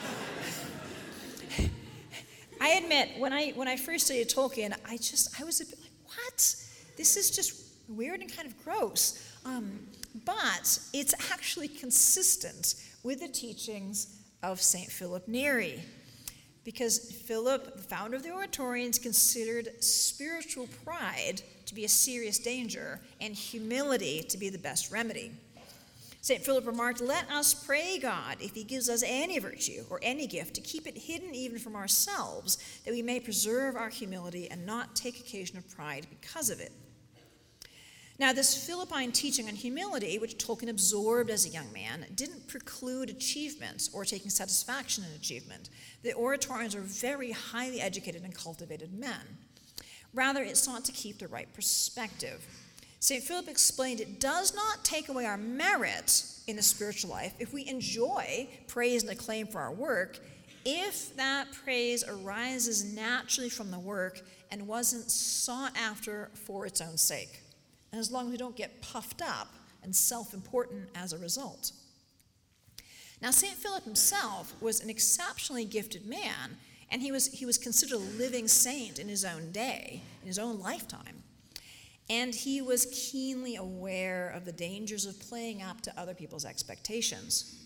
I 2.61 2.68
admit, 2.74 3.18
when 3.18 3.33
I 3.33 3.50
when 3.50 3.66
I 3.66 3.76
first 3.76 4.07
studied 4.07 4.28
Tolkien, 4.28 4.74
I 4.88 4.96
just 4.96 5.40
I 5.40 5.44
was 5.44 5.61
a 5.61 5.66
bit 5.66 5.78
like, 5.81 5.90
what? 6.05 6.57
This 6.96 7.16
is 7.16 7.31
just 7.31 7.64
weird 7.88 8.20
and 8.20 8.35
kind 8.35 8.46
of 8.46 8.62
gross. 8.64 9.26
Um, 9.44 9.81
but 10.24 10.78
it's 10.92 11.14
actually 11.33 11.68
consistent 11.68 12.74
with 13.02 13.20
the 13.20 13.28
teachings 13.28 14.18
of 14.42 14.61
Saint 14.61 14.90
Philip 14.90 15.26
Neri. 15.26 15.81
Because 16.64 16.98
Philip, 17.26 17.74
the 17.76 17.83
founder 17.83 18.16
of 18.16 18.22
the 18.22 18.28
Oratorians, 18.28 19.02
considered 19.02 19.83
spiritual 19.83 20.68
pride 20.85 21.42
to 21.66 21.74
be 21.74 21.85
a 21.85 21.88
serious 21.88 22.38
danger 22.38 23.00
and 23.20 23.35
humility 23.35 24.22
to 24.22 24.38
be 24.38 24.48
the 24.48 24.59
best 24.59 24.92
remedy. 24.92 25.33
St. 26.23 26.41
Philip 26.41 26.69
remarked, 26.69 27.01
Let 27.01 27.29
us 27.33 27.53
pray 27.53 27.99
God, 27.99 28.37
if 28.39 28.55
he 28.55 28.63
gives 28.63 28.89
us 28.89 29.03
any 29.05 29.41
virtue 29.41 29.85
or 29.91 29.99
any 30.05 30.29
gift, 30.29 30.55
to 30.55 30.61
keep 30.61 30.87
it 30.87 30.97
hidden 30.97 31.35
even 31.35 31.59
from 31.59 31.75
ourselves, 31.75 32.59
that 32.85 32.93
we 32.93 33.03
may 33.03 33.19
preserve 33.19 33.75
our 33.75 33.89
humility 33.89 34.49
and 34.49 34.65
not 34.65 34.95
take 34.95 35.19
occasion 35.19 35.59
of 35.59 35.69
pride 35.69 36.07
because 36.09 36.49
of 36.49 36.61
it. 36.61 36.71
Now, 38.21 38.33
this 38.33 38.67
Philippine 38.67 39.11
teaching 39.11 39.49
on 39.49 39.57
humility, 39.57 40.17
which 40.21 40.39
Tolkien 40.39 40.69
absorbed 40.69 41.29
as 41.29 41.45
a 41.45 41.49
young 41.49 41.73
man, 41.73 42.07
didn't 42.15 42.47
preclude 42.47 43.11
achievements 43.11 43.91
or 43.93 44.05
taking 44.05 44.31
satisfaction 44.31 45.03
in 45.03 45.11
achievement. 45.17 45.71
The 46.05 46.13
Oratorians 46.13 46.77
are 46.77 46.83
very 46.83 47.33
highly 47.33 47.81
educated 47.81 48.23
and 48.23 48.33
cultivated 48.33 48.93
men. 48.93 49.39
Rather, 50.15 50.45
it 50.45 50.57
sought 50.57 50.85
to 50.85 50.93
keep 50.93 51.19
the 51.19 51.27
right 51.27 51.53
perspective. 51.53 52.47
St. 53.03 53.21
Philip 53.21 53.49
explained 53.49 53.99
it 54.01 54.21
does 54.21 54.55
not 54.55 54.85
take 54.85 55.09
away 55.09 55.27
our 55.27 55.37
merit 55.37 56.25
in 56.47 56.55
the 56.55 56.62
spiritual 56.62 57.11
life 57.11 57.35
if 57.41 57.53
we 57.53 57.67
enjoy 57.67 58.49
praise 58.69 59.03
and 59.03 59.11
acclaim 59.11 59.49
for 59.49 59.61
our 59.61 59.73
work, 59.73 60.21
if 60.65 61.17
that 61.17 61.49
praise 61.51 62.05
arises 62.07 62.85
naturally 62.95 63.49
from 63.49 63.73
the 63.73 63.79
work 63.81 64.21
and 64.53 64.69
wasn't 64.69 65.11
sought 65.11 65.77
after 65.77 66.31
for 66.47 66.65
its 66.65 66.81
own 66.81 66.97
sake, 66.97 67.43
and 67.91 67.99
as 67.99 68.12
long 68.12 68.27
as 68.27 68.31
we 68.31 68.37
don't 68.37 68.55
get 68.55 68.81
puffed 68.81 69.21
up 69.21 69.53
and 69.83 69.97
self 69.97 70.33
important 70.33 70.88
as 70.95 71.12
a 71.12 71.19
result. 71.19 71.73
Now, 73.21 73.33
St. 73.33 73.55
Philip 73.55 73.83
himself 73.83 74.55
was 74.61 74.81
an 74.81 74.88
exceptionally 74.88 75.65
gifted 75.65 76.07
man, 76.07 76.57
and 76.88 77.03
he 77.03 77.11
was, 77.11 77.33
he 77.33 77.47
was 77.47 77.59
considered 77.59 77.97
a 77.97 77.99
living 77.99 78.47
saint 78.47 79.01
in 79.01 79.09
his 79.09 79.25
own 79.25 79.51
day, 79.51 80.03
in 80.21 80.29
his 80.29 80.38
own 80.38 80.61
lifetime 80.61 81.22
and 82.12 82.35
he 82.35 82.61
was 82.61 83.11
keenly 83.11 83.57
aware 83.57 84.29
of 84.37 84.44
the 84.44 84.53
dangers 84.53 85.07
of 85.07 85.18
playing 85.18 85.62
up 85.62 85.81
to 85.81 85.98
other 85.98 86.12
people's 86.12 86.44
expectations. 86.44 87.59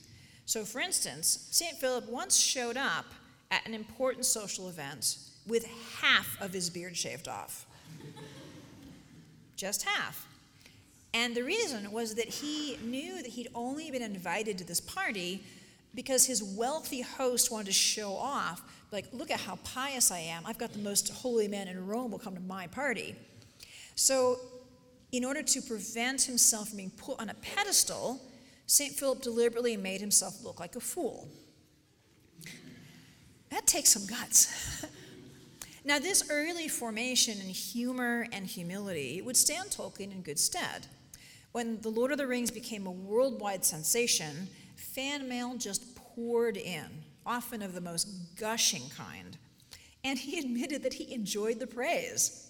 So, 0.45 0.65
for 0.65 0.81
instance, 0.81 1.49
St. 1.51 1.77
Philip 1.77 2.09
once 2.09 2.39
showed 2.39 2.77
up 2.77 3.07
at 3.51 3.67
an 3.67 3.75
important 3.75 4.25
social 4.25 4.69
event 4.69 5.19
with 5.49 5.67
half 6.01 6.41
of 6.41 6.53
his 6.53 6.71
beard 6.71 6.97
shaved 6.97 7.27
off. 7.27 7.67
Just 9.57 9.83
half. 9.83 10.29
And 11.13 11.35
the 11.35 11.43
reason 11.43 11.91
was 11.91 12.15
that 12.15 12.29
he 12.29 12.79
knew 12.85 13.17
that 13.17 13.27
he'd 13.27 13.49
only 13.53 13.91
been 13.91 14.03
invited 14.03 14.59
to 14.59 14.65
this 14.65 14.81
party 14.81 15.43
because 15.93 16.25
his 16.25 16.45
wealthy 16.45 17.01
host 17.01 17.51
wanted 17.51 17.67
to 17.67 17.73
show 17.73 18.15
off, 18.15 18.63
like, 18.93 19.07
look 19.13 19.33
at 19.33 19.41
how 19.41 19.59
pious 19.65 20.13
I 20.13 20.19
am. 20.19 20.45
I've 20.47 20.59
got 20.59 20.73
the 20.73 20.79
most 20.79 21.09
holy 21.09 21.49
man 21.49 21.67
in 21.67 21.85
Rome 21.85 22.13
will 22.13 22.21
come 22.21 22.37
to 22.37 22.43
my 22.43 22.69
party. 22.69 23.17
So, 23.97 24.39
in 25.11 25.25
order 25.25 25.43
to 25.43 25.63
prevent 25.63 26.23
himself 26.23 26.69
from 26.69 26.77
being 26.77 26.91
put 26.91 27.19
on 27.19 27.31
a 27.31 27.35
pedestal, 27.35 28.21
St. 28.67 28.93
Philip 28.93 29.23
deliberately 29.23 29.77
made 29.77 30.01
himself 30.01 30.45
look 30.45 30.61
like 30.61 30.77
a 30.77 30.81
fool. 30.81 31.29
That 33.51 33.67
takes 33.67 33.91
some 33.91 34.07
guts. 34.07 34.85
now, 35.85 35.99
this 35.99 36.29
early 36.31 36.69
formation 36.69 37.41
in 37.41 37.49
humor 37.49 38.27
and 38.33 38.47
humility 38.47 39.23
would 39.23 39.37
stand 39.37 39.71
Tolkien 39.71 40.13
in 40.13 40.21
good 40.21 40.39
stead. 40.39 40.87
When 41.53 41.81
The 41.81 41.89
Lord 41.89 42.13
of 42.13 42.19
the 42.19 42.27
Rings 42.27 42.51
became 42.51 42.87
a 42.87 42.91
worldwide 42.91 43.65
sensation, 43.65 44.49
fan 44.77 45.27
mail 45.27 45.57
just 45.57 45.97
poured 45.97 46.59
in, 46.59 46.85
often 47.25 47.63
of 47.63 47.73
the 47.73 47.81
most 47.81 48.37
gushing 48.37 48.91
kind. 48.95 49.39
And 50.05 50.19
he 50.19 50.39
admitted 50.45 50.83
that 50.83 50.95
he 50.95 51.15
enjoyed 51.15 51.61
the 51.61 51.67
praise. 51.67 52.46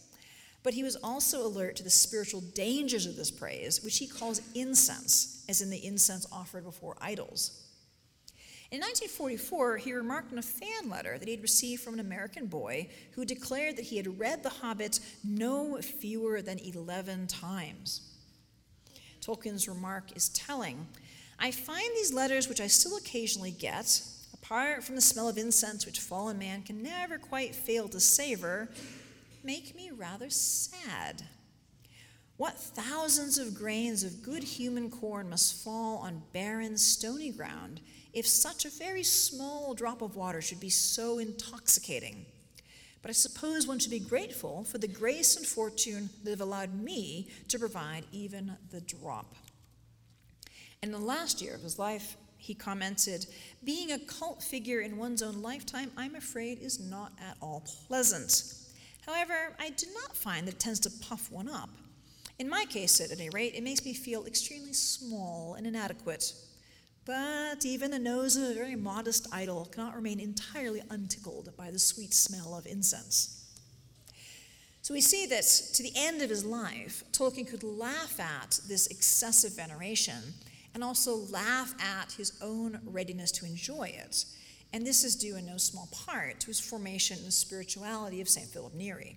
But 0.66 0.74
he 0.74 0.82
was 0.82 0.96
also 0.96 1.46
alert 1.46 1.76
to 1.76 1.84
the 1.84 1.90
spiritual 1.90 2.40
dangers 2.40 3.06
of 3.06 3.14
this 3.14 3.30
praise, 3.30 3.84
which 3.84 3.98
he 3.98 4.08
calls 4.08 4.42
incense, 4.56 5.44
as 5.48 5.62
in 5.62 5.70
the 5.70 5.86
incense 5.86 6.26
offered 6.32 6.64
before 6.64 6.96
idols. 7.00 7.62
In 8.72 8.80
1944, 8.80 9.76
he 9.76 9.92
remarked 9.92 10.32
in 10.32 10.38
a 10.38 10.42
fan 10.42 10.90
letter 10.90 11.18
that 11.18 11.28
he 11.28 11.34
had 11.34 11.42
received 11.42 11.84
from 11.84 11.94
an 11.94 12.00
American 12.00 12.46
boy 12.46 12.88
who 13.12 13.24
declared 13.24 13.76
that 13.76 13.84
he 13.84 13.96
had 13.96 14.18
read 14.18 14.42
The 14.42 14.48
Hobbit 14.48 14.98
no 15.22 15.80
fewer 15.80 16.42
than 16.42 16.58
11 16.58 17.28
times. 17.28 18.00
Tolkien's 19.20 19.68
remark 19.68 20.16
is 20.16 20.30
telling. 20.30 20.88
I 21.38 21.52
find 21.52 21.88
these 21.94 22.12
letters, 22.12 22.48
which 22.48 22.60
I 22.60 22.66
still 22.66 22.96
occasionally 22.96 23.52
get, 23.52 24.02
apart 24.34 24.82
from 24.82 24.96
the 24.96 25.00
smell 25.00 25.28
of 25.28 25.38
incense 25.38 25.86
which 25.86 26.00
fallen 26.00 26.40
man 26.40 26.62
can 26.62 26.82
never 26.82 27.18
quite 27.18 27.54
fail 27.54 27.86
to 27.90 28.00
savor, 28.00 28.68
make 29.46 29.76
me 29.76 29.90
rather 29.90 30.28
sad. 30.28 31.22
What 32.36 32.58
thousands 32.58 33.38
of 33.38 33.54
grains 33.54 34.02
of 34.02 34.22
good 34.22 34.42
human 34.42 34.90
corn 34.90 35.30
must 35.30 35.64
fall 35.64 35.98
on 35.98 36.22
barren, 36.32 36.76
stony 36.76 37.30
ground 37.30 37.80
if 38.12 38.26
such 38.26 38.64
a 38.64 38.70
very 38.70 39.02
small 39.02 39.74
drop 39.74 40.02
of 40.02 40.16
water 40.16 40.40
should 40.40 40.58
be 40.58 40.70
so 40.70 41.18
intoxicating. 41.18 42.26
But 43.02 43.10
I 43.10 43.12
suppose 43.12 43.66
one 43.66 43.78
should 43.78 43.90
be 43.90 44.00
grateful 44.00 44.64
for 44.64 44.78
the 44.78 44.88
grace 44.88 45.36
and 45.36 45.46
fortune 45.46 46.10
that 46.24 46.30
have 46.30 46.40
allowed 46.40 46.74
me 46.74 47.28
to 47.48 47.58
provide 47.58 48.04
even 48.12 48.56
the 48.70 48.80
drop. 48.80 49.34
In 50.82 50.92
the 50.92 50.98
last 50.98 51.40
year 51.40 51.54
of 51.54 51.60
his 51.60 51.78
life, 51.78 52.16
he 52.38 52.54
commented, 52.54 53.26
Being 53.64 53.92
a 53.92 53.98
cult 53.98 54.42
figure 54.42 54.80
in 54.80 54.96
one's 54.96 55.22
own 55.22 55.42
lifetime, 55.42 55.90
I'm 55.96 56.16
afraid, 56.16 56.58
is 56.60 56.80
not 56.80 57.12
at 57.20 57.36
all 57.40 57.64
pleasant. 57.86 58.65
However, 59.06 59.54
I 59.58 59.70
do 59.70 59.86
not 59.94 60.16
find 60.16 60.46
that 60.46 60.54
it 60.54 60.60
tends 60.60 60.80
to 60.80 60.90
puff 60.90 61.30
one 61.30 61.48
up. 61.48 61.70
In 62.38 62.48
my 62.48 62.64
case, 62.66 63.00
at 63.00 63.12
any 63.12 63.30
rate, 63.30 63.54
it 63.54 63.62
makes 63.62 63.84
me 63.84 63.94
feel 63.94 64.26
extremely 64.26 64.72
small 64.72 65.54
and 65.54 65.66
inadequate. 65.66 66.34
But 67.04 67.64
even 67.64 67.92
the 67.92 68.00
nose 68.00 68.36
of 68.36 68.42
a 68.42 68.54
very 68.54 68.74
modest 68.74 69.28
idol 69.32 69.66
cannot 69.66 69.94
remain 69.94 70.18
entirely 70.18 70.82
untickled 70.90 71.56
by 71.56 71.70
the 71.70 71.78
sweet 71.78 72.12
smell 72.12 72.54
of 72.54 72.66
incense. 72.66 73.44
So 74.82 74.92
we 74.92 75.00
see 75.00 75.26
that 75.26 75.44
to 75.74 75.82
the 75.82 75.92
end 75.96 76.20
of 76.20 76.30
his 76.30 76.44
life, 76.44 77.04
Tolkien 77.12 77.48
could 77.48 77.62
laugh 77.62 78.20
at 78.20 78.58
this 78.68 78.88
excessive 78.88 79.56
veneration 79.56 80.34
and 80.74 80.84
also 80.84 81.16
laugh 81.30 81.74
at 81.80 82.12
his 82.12 82.32
own 82.42 82.80
readiness 82.84 83.32
to 83.32 83.46
enjoy 83.46 83.84
it. 83.84 84.26
And 84.72 84.86
this 84.86 85.04
is 85.04 85.16
due 85.16 85.36
in 85.36 85.46
no 85.46 85.56
small 85.56 85.88
part 85.92 86.40
to 86.40 86.46
his 86.48 86.60
formation 86.60 87.18
in 87.18 87.24
the 87.24 87.30
spirituality 87.30 88.20
of 88.20 88.28
St. 88.28 88.48
Philip 88.48 88.74
Neri. 88.74 89.16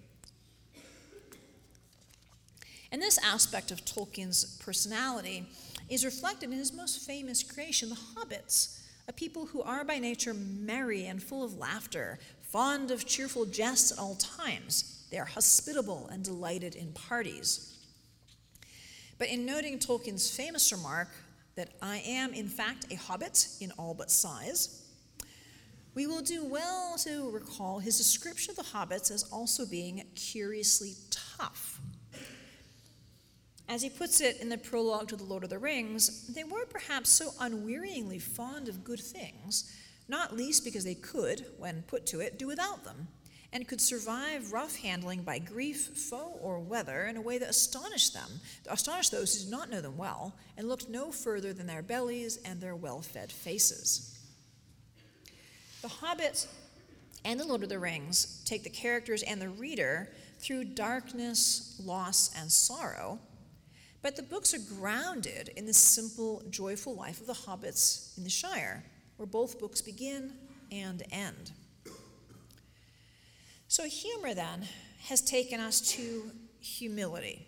And 2.92 3.02
this 3.02 3.20
aspect 3.24 3.72
of 3.72 3.86
Tolkien's 3.86 4.58
personality 4.64 5.46
is 5.90 6.06
reflected 6.06 6.52
in 6.52 6.58
his 6.58 6.74
most 6.74 7.06
famous 7.06 7.44
creation, 7.44 7.90
the 7.90 7.96
hobbits, 7.96 8.80
a 9.08 9.14
people 9.14 9.48
who 9.48 9.62
are 9.62 9.84
by 9.84 10.00
nature 10.00 10.34
merry 10.34 11.06
and 11.06 11.22
full 11.22 11.44
of 11.44 11.58
laughter, 11.58 12.20
fond 12.42 12.92
of 12.92 13.06
cheerful 13.06 13.46
jests 13.46 13.92
at 13.92 14.00
all 14.00 14.16
times. 14.16 15.06
They 15.12 15.18
are 15.18 15.26
hospitable 15.26 16.08
and 16.12 16.24
delighted 16.24 16.76
in 16.76 16.94
parties. 16.94 17.78
But 19.18 19.30
in 19.30 19.46
noting 19.46 19.80
Tolkien's 19.80 20.30
famous 20.36 20.72
remark 20.72 21.10
that 21.56 21.70
I 21.82 21.98
am, 22.06 22.34
in 22.34 22.48
fact, 22.48 22.86
a 22.92 22.96
hobbit 22.96 23.48
in 23.60 23.72
all 23.72 23.94
but 23.94 24.10
size, 24.10 24.86
we 25.96 26.08
will 26.08 26.22
do 26.22 26.46
well 26.46 26.96
to 27.00 27.30
recall 27.32 27.80
his 27.80 27.98
description 27.98 28.52
of 28.52 28.58
the 28.58 28.78
hobbits 28.78 29.12
as 29.12 29.24
also 29.32 29.66
being 29.66 30.04
curiously 30.16 30.94
tough. 31.10 31.80
As 33.68 33.84
he 33.84 33.90
puts 33.90 34.20
it 34.20 34.42
in 34.42 34.50
the 34.50 34.58
prologue 34.58 35.10
to 35.10 35.16
The 35.16 35.24
Lord 35.24 35.44
of 35.44 35.52
the 35.52 35.60
Rings, 35.60 36.28
they 36.34 36.44
were 36.44 36.66
perhaps 36.66 37.10
so 37.10 37.30
unwearyingly 37.40 38.20
fond 38.20 38.68
of 38.68 38.84
good 38.84 39.00
things, 39.00 39.72
not 40.08 40.36
least 40.36 40.64
because 40.64 40.84
they 40.84 40.96
could, 40.96 41.46
when 41.58 41.84
put 41.84 42.08
to 42.08 42.20
it, 42.20 42.40
do 42.40 42.48
without 42.48 42.84
them, 42.84 43.08
and 43.54 43.68
could 43.68 43.80
survive 43.80 44.54
rough 44.54 44.76
handling 44.78 45.22
by 45.22 45.38
grief, 45.38 45.96
foe, 45.96 46.40
or 46.42 46.60
weather 46.60 47.06
in 47.06 47.18
a 47.18 47.22
way 47.22 47.38
that 47.38 47.50
astonished 47.50 48.14
them, 48.14 48.40
astonished 48.68 49.12
those 49.12 49.36
who 49.36 49.44
did 49.44 49.52
not 49.52 49.70
know 49.70 49.82
them 49.82 49.98
well, 49.98 50.36
and 50.58 50.68
looked 50.68 50.90
no 50.90 51.12
further 51.12 51.54
than 51.54 51.68
their 51.68 51.84
bellies 51.84 52.38
and 52.38 52.60
their 52.60 52.76
well 52.76 53.02
fed 53.02 53.32
faces. 53.32 54.19
The 55.82 55.88
Hobbit 55.88 56.48
and 57.26 57.40
The 57.40 57.46
Lord 57.46 57.64
of 57.64 57.70
the 57.70 57.80
Rings 57.80 58.42
take 58.46 58.64
the 58.64 58.70
characters 58.70 59.24
and 59.24 59.42
the 59.42 59.50
reader 59.50 60.10
through 60.40 60.64
darkness, 60.66 61.82
loss, 61.84 62.32
and 62.38 62.52
sorrow 62.52 63.20
but 64.02 64.16
the 64.16 64.24
books 64.24 64.54
are 64.54 64.76
grounded 64.76 65.50
in 65.56 65.66
the 65.66 65.74
simple, 65.74 66.44
joyful 66.50 66.96
life 66.96 67.20
of 67.20 67.28
the 67.28 67.34
hobbits 67.34 68.18
in 68.18 68.24
the 68.24 68.30
Shire, 68.30 68.84
where 69.18 69.26
both 69.26 69.60
books 69.60 69.82
begin 69.82 70.34
and 70.72 71.04
end. 71.12 71.52
So, 73.68 73.84
humor 73.84 74.34
then 74.34 74.66
has 75.04 75.22
taken 75.22 75.60
us 75.60 75.82
to 75.96 76.32
humility. 76.60 77.46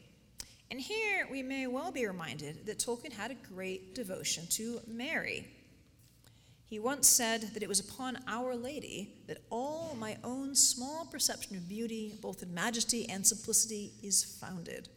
And 0.70 0.80
here 0.80 1.28
we 1.32 1.41
may 1.41 1.67
well 1.67 1.91
be 1.91 2.06
reminded 2.06 2.65
that 2.65 2.80
Tolkien 2.80 3.12
had 3.12 3.32
a 3.32 3.54
great 3.54 3.96
devotion 3.96 4.46
to 4.52 4.82
Mary. 4.88 5.48
He 6.72 6.80
once 6.80 7.06
said 7.06 7.42
that 7.54 7.62
it 7.62 7.68
was 7.68 7.82
upon 7.82 8.18
Our 8.30 8.56
Lady 8.56 9.18
that 9.28 9.44
all 9.50 9.94
my 10.00 10.16
own 10.24 10.56
small 10.56 11.04
perception 11.04 11.58
of 11.58 11.68
beauty, 11.68 12.14
both 12.22 12.42
in 12.42 12.54
majesty 12.54 13.10
and 13.10 13.28
simplicity, 13.28 13.92
is 14.02 14.24
founded. 14.40 14.88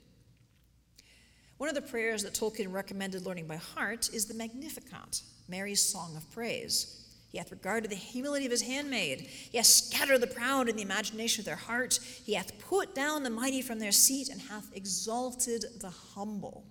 One 1.56 1.68
of 1.68 1.74
the 1.74 1.82
prayers 1.82 2.22
that 2.22 2.32
Tolkien 2.32 2.72
recommended 2.72 3.26
learning 3.26 3.48
by 3.48 3.56
heart 3.56 4.08
is 4.14 4.26
the 4.26 4.34
Magnificat, 4.34 5.22
Mary's 5.48 5.80
song 5.80 6.16
of 6.16 6.30
praise. 6.30 7.08
He 7.32 7.38
hath 7.38 7.50
regarded 7.50 7.90
the 7.90 7.96
humility 7.96 8.44
of 8.44 8.52
his 8.52 8.62
handmaid. 8.62 9.22
He 9.22 9.58
hath 9.58 9.66
scattered 9.66 10.20
the 10.20 10.28
proud 10.28 10.68
in 10.68 10.76
the 10.76 10.82
imagination 10.82 11.40
of 11.40 11.46
their 11.46 11.56
heart. 11.56 11.98
He 12.22 12.34
hath 12.34 12.56
put 12.60 12.94
down 12.94 13.24
the 13.24 13.30
mighty 13.30 13.62
from 13.62 13.80
their 13.80 13.90
seat 13.90 14.28
and 14.28 14.40
hath 14.42 14.70
exalted 14.76 15.64
the 15.80 15.90
humble. 15.90 16.64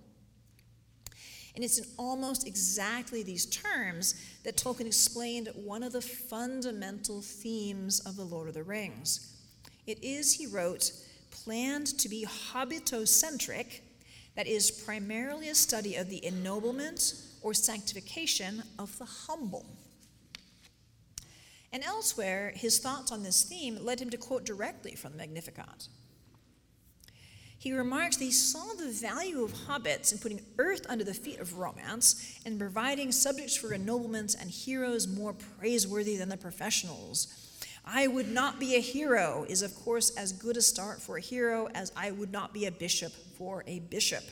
And 1.54 1.62
it's 1.62 1.78
in 1.78 1.86
almost 1.98 2.46
exactly 2.46 3.22
these 3.22 3.46
terms 3.46 4.14
that 4.42 4.56
Tolkien 4.56 4.86
explained 4.86 5.50
one 5.54 5.82
of 5.82 5.92
the 5.92 6.00
fundamental 6.00 7.20
themes 7.20 8.00
of 8.00 8.16
The 8.16 8.24
Lord 8.24 8.48
of 8.48 8.54
the 8.54 8.64
Rings. 8.64 9.36
It 9.86 10.02
is, 10.02 10.34
he 10.34 10.46
wrote, 10.46 10.90
planned 11.30 11.86
to 11.98 12.08
be 12.08 12.26
hobbitocentric 12.52 13.80
that 14.34 14.46
is 14.46 14.70
primarily 14.70 15.48
a 15.48 15.54
study 15.54 15.94
of 15.94 16.10
the 16.10 16.24
ennoblement 16.24 17.14
or 17.42 17.54
sanctification 17.54 18.62
of 18.78 18.98
the 18.98 19.04
humble. 19.04 19.66
And 21.72 21.82
elsewhere, 21.82 22.52
his 22.54 22.78
thoughts 22.78 23.12
on 23.12 23.22
this 23.22 23.42
theme 23.42 23.78
led 23.80 24.00
him 24.00 24.10
to 24.10 24.16
quote 24.16 24.44
directly 24.44 24.94
from 24.94 25.12
the 25.12 25.18
Magnificat. 25.18 25.88
He 27.64 27.72
remarks 27.72 28.18
that 28.18 28.24
he 28.26 28.30
saw 28.30 28.74
the 28.74 28.90
value 28.90 29.42
of 29.42 29.50
hobbits 29.50 30.12
in 30.12 30.18
putting 30.18 30.42
earth 30.58 30.84
under 30.86 31.02
the 31.02 31.14
feet 31.14 31.40
of 31.40 31.56
romance 31.56 32.38
and 32.44 32.58
providing 32.58 33.10
subjects 33.10 33.56
for 33.56 33.70
ennoblements 33.70 34.38
and 34.38 34.50
heroes 34.50 35.08
more 35.08 35.32
praiseworthy 35.32 36.18
than 36.18 36.28
the 36.28 36.36
professionals. 36.36 37.56
I 37.82 38.06
would 38.06 38.30
not 38.30 38.60
be 38.60 38.76
a 38.76 38.80
hero 38.80 39.46
is, 39.48 39.62
of 39.62 39.74
course, 39.76 40.10
as 40.10 40.30
good 40.30 40.58
a 40.58 40.60
start 40.60 41.00
for 41.00 41.16
a 41.16 41.22
hero 41.22 41.70
as 41.74 41.90
I 41.96 42.10
would 42.10 42.30
not 42.30 42.52
be 42.52 42.66
a 42.66 42.70
bishop 42.70 43.14
for 43.38 43.64
a 43.66 43.78
bishop. 43.78 44.24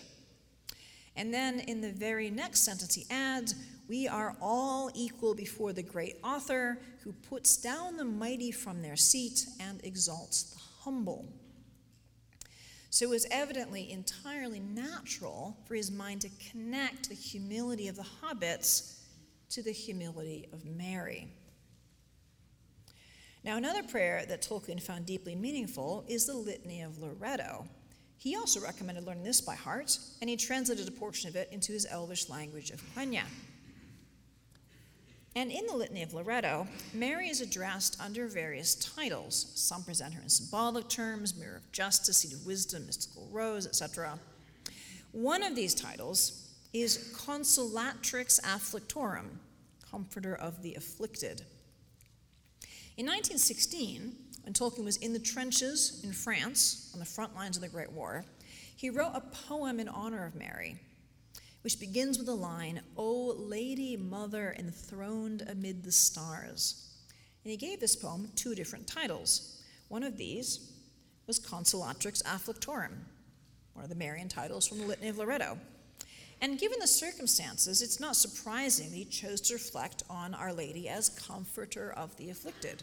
And 1.17 1.33
then 1.33 1.61
in 1.61 1.81
the 1.81 1.91
very 1.91 2.29
next 2.29 2.61
sentence, 2.61 2.95
he 2.95 3.07
adds, 3.09 3.55
We 3.89 4.09
are 4.09 4.37
all 4.43 4.91
equal 4.95 5.35
before 5.35 5.73
the 5.73 5.83
great 5.83 6.19
author 6.23 6.83
who 7.03 7.13
puts 7.13 7.57
down 7.57 7.97
the 7.97 8.05
mighty 8.05 8.51
from 8.53 8.83
their 8.83 8.97
seat 8.97 9.47
and 9.59 9.83
exalts 9.85 10.51
the 10.53 10.59
humble. 10.83 11.33
So 12.93 13.07
it 13.07 13.09
was 13.09 13.27
evidently 13.31 13.91
entirely 13.91 14.61
natural 14.61 15.57
for 15.65 15.75
his 15.75 15.91
mind 15.91 16.21
to 16.21 16.31
connect 16.51 17.09
the 17.09 17.15
humility 17.15 17.89
of 17.89 17.97
the 17.97 18.05
hobbits 18.21 18.99
to 19.49 19.63
the 19.63 19.73
humility 19.73 20.47
of 20.53 20.67
Mary. 20.67 21.27
Now, 23.45 23.57
another 23.57 23.83
prayer 23.83 24.27
that 24.29 24.43
Tolkien 24.43 24.79
found 24.79 25.07
deeply 25.07 25.35
meaningful 25.35 26.05
is 26.07 26.27
the 26.27 26.35
Litany 26.35 26.83
of 26.83 26.99
Loreto. 26.99 27.67
He 28.19 28.37
also 28.37 28.61
recommended 28.61 29.07
learning 29.07 29.25
this 29.25 29.41
by 29.41 29.55
heart, 29.55 29.99
and 30.21 30.29
he 30.29 30.37
translated 30.37 30.87
a 30.87 30.93
portion 30.93 31.31
of 31.31 31.37
it 31.37 31.49
into 31.51 31.73
his 31.73 31.87
elvish 31.91 32.29
language 32.29 32.71
of 32.71 32.83
Quenya. 32.95 33.25
And 35.35 35.51
in 35.51 35.67
the 35.67 35.75
Litany 35.75 36.03
of 36.03 36.13
Loreto, 36.13 36.67
Mary 36.93 37.29
is 37.29 37.41
addressed 37.41 37.99
under 37.99 38.27
various 38.27 38.75
titles. 38.75 39.51
Some 39.55 39.83
present 39.83 40.13
her 40.15 40.23
in 40.23 40.29
symbolic 40.29 40.89
terms 40.89 41.35
Mirror 41.35 41.57
of 41.57 41.73
Justice, 41.73 42.19
Seat 42.19 42.35
of 42.35 42.45
Wisdom, 42.45 42.85
Mystical 42.85 43.27
Rose, 43.33 43.67
etc. 43.67 44.19
One 45.13 45.43
of 45.43 45.57
these 45.57 45.75
titles 45.75 46.51
is 46.75 47.13
Consolatrix 47.15 48.41
Afflictorum, 48.43 49.39
Comforter 49.91 50.35
of 50.35 50.63
the 50.63 50.75
Afflicted. 50.75 51.43
In 52.99 53.07
1916, 53.07 54.15
when 54.43 54.53
Tolkien 54.53 54.85
was 54.85 54.99
in 54.99 55.15
the 55.15 55.19
trenches 55.19 56.03
in 56.05 56.13
France 56.13 56.91
on 56.93 57.01
the 57.01 57.07
front 57.07 57.35
lines 57.35 57.57
of 57.57 57.63
the 57.63 57.69
Great 57.69 57.93
War, 57.93 58.25
he 58.77 58.91
wrote 58.91 59.13
a 59.15 59.21
poem 59.21 59.81
in 59.81 59.89
honor 59.89 60.27
of 60.27 60.35
Mary, 60.35 60.77
which 61.63 61.81
begins 61.81 62.19
with 62.19 62.27
the 62.27 62.35
line, 62.35 62.81
O 62.97 63.35
Lady 63.39 63.97
Mother 63.97 64.55
enthroned 64.59 65.43
amid 65.49 65.83
the 65.83 65.93
stars. 65.93 66.89
And 67.45 67.51
he 67.51 67.57
gave 67.57 67.81
this 67.81 67.97
poem 67.97 68.29
two 68.35 68.55
different 68.55 68.87
titles. 68.87 69.63
One 69.89 70.03
of 70.03 70.17
these 70.17 70.73
was 71.27 71.41
Consolatrix 71.41 72.23
Afflictorum, 72.25 72.99
one 73.75 73.85
of 73.85 73.89
the 73.89 73.97
Marian 73.97 74.29
titles 74.29 74.67
from 74.67 74.79
the 74.79 74.87
Litany 74.87 75.09
of 75.09 75.19
Loreto. 75.19 75.59
And 76.41 76.59
given 76.59 76.79
the 76.81 76.89
circumstances, 76.89 77.83
it's 77.83 78.01
not 78.01 78.17
surprising 78.17 78.91
that 78.91 78.97
he 78.97 79.05
chose 79.05 79.41
to 79.43 79.55
reflect 79.55 80.03
on 80.11 80.35
Our 80.35 80.53
Lady 80.53 80.89
as 80.89 81.09
comforter 81.09 81.93
of 81.93 82.17
the 82.17 82.31
afflicted. 82.31 82.83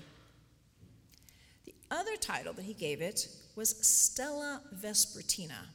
The 1.65 1.75
other 1.91 2.15
title 2.15 2.53
that 2.53 2.63
he 2.63 2.73
gave 2.73 3.01
it 3.01 3.27
was 3.55 3.75
Stella 3.86 4.61
Vespertina. 4.73 5.67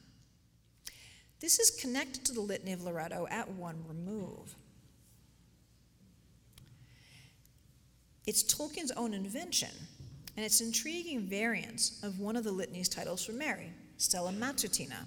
This 1.39 1.59
is 1.59 1.69
connected 1.69 2.25
to 2.25 2.33
the 2.33 2.41
Litany 2.41 2.73
of 2.73 2.83
Loreto 2.83 3.27
at 3.29 3.49
one 3.51 3.83
remove. 3.87 4.55
It's 8.25 8.41
Tolkien's 8.41 8.91
own 8.91 9.13
invention, 9.13 9.69
and 10.35 10.45
it's 10.45 10.61
intriguing 10.61 11.21
variant 11.21 11.91
of 12.01 12.19
one 12.19 12.35
of 12.35 12.43
the 12.43 12.51
litany's 12.51 12.89
titles 12.89 13.23
for 13.23 13.33
Mary, 13.33 13.71
Stella 13.97 14.31
Matutina. 14.31 15.05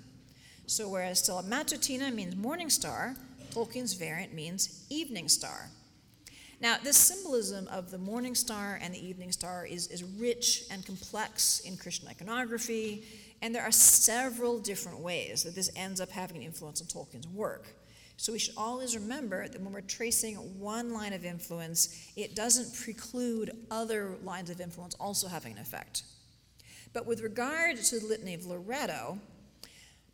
So, 0.66 0.88
whereas 0.88 1.20
Stella 1.20 1.42
Matutina 1.42 2.14
means 2.14 2.36
morning 2.36 2.70
star, 2.70 3.16
Tolkien's 3.50 3.94
variant 3.94 4.34
means 4.34 4.86
evening 4.88 5.28
star. 5.28 5.70
Now, 6.60 6.76
this 6.82 6.96
symbolism 6.96 7.68
of 7.68 7.90
the 7.90 7.98
morning 7.98 8.34
star 8.34 8.78
and 8.82 8.92
the 8.92 9.04
evening 9.04 9.32
star 9.32 9.64
is, 9.64 9.86
is 9.88 10.02
rich 10.02 10.64
and 10.70 10.84
complex 10.84 11.60
in 11.60 11.76
Christian 11.76 12.08
iconography, 12.08 13.04
and 13.40 13.54
there 13.54 13.62
are 13.62 13.72
several 13.72 14.58
different 14.58 15.00
ways 15.00 15.44
that 15.44 15.54
this 15.54 15.70
ends 15.76 16.00
up 16.00 16.10
having 16.10 16.38
an 16.38 16.42
influence 16.42 16.80
on 16.80 16.88
Tolkien's 16.88 17.28
work. 17.28 17.66
So 18.16 18.32
we 18.32 18.40
should 18.40 18.54
always 18.56 18.96
remember 18.96 19.46
that 19.46 19.60
when 19.60 19.72
we're 19.72 19.80
tracing 19.80 20.34
one 20.58 20.92
line 20.92 21.12
of 21.12 21.24
influence, 21.24 22.10
it 22.16 22.34
doesn't 22.34 22.74
preclude 22.74 23.52
other 23.70 24.16
lines 24.24 24.50
of 24.50 24.60
influence 24.60 24.96
also 24.96 25.28
having 25.28 25.52
an 25.52 25.58
effect. 25.58 26.02
But 26.92 27.06
with 27.06 27.20
regard 27.20 27.76
to 27.76 28.00
the 28.00 28.06
Litany 28.06 28.34
of 28.34 28.44
Loreto, 28.44 29.20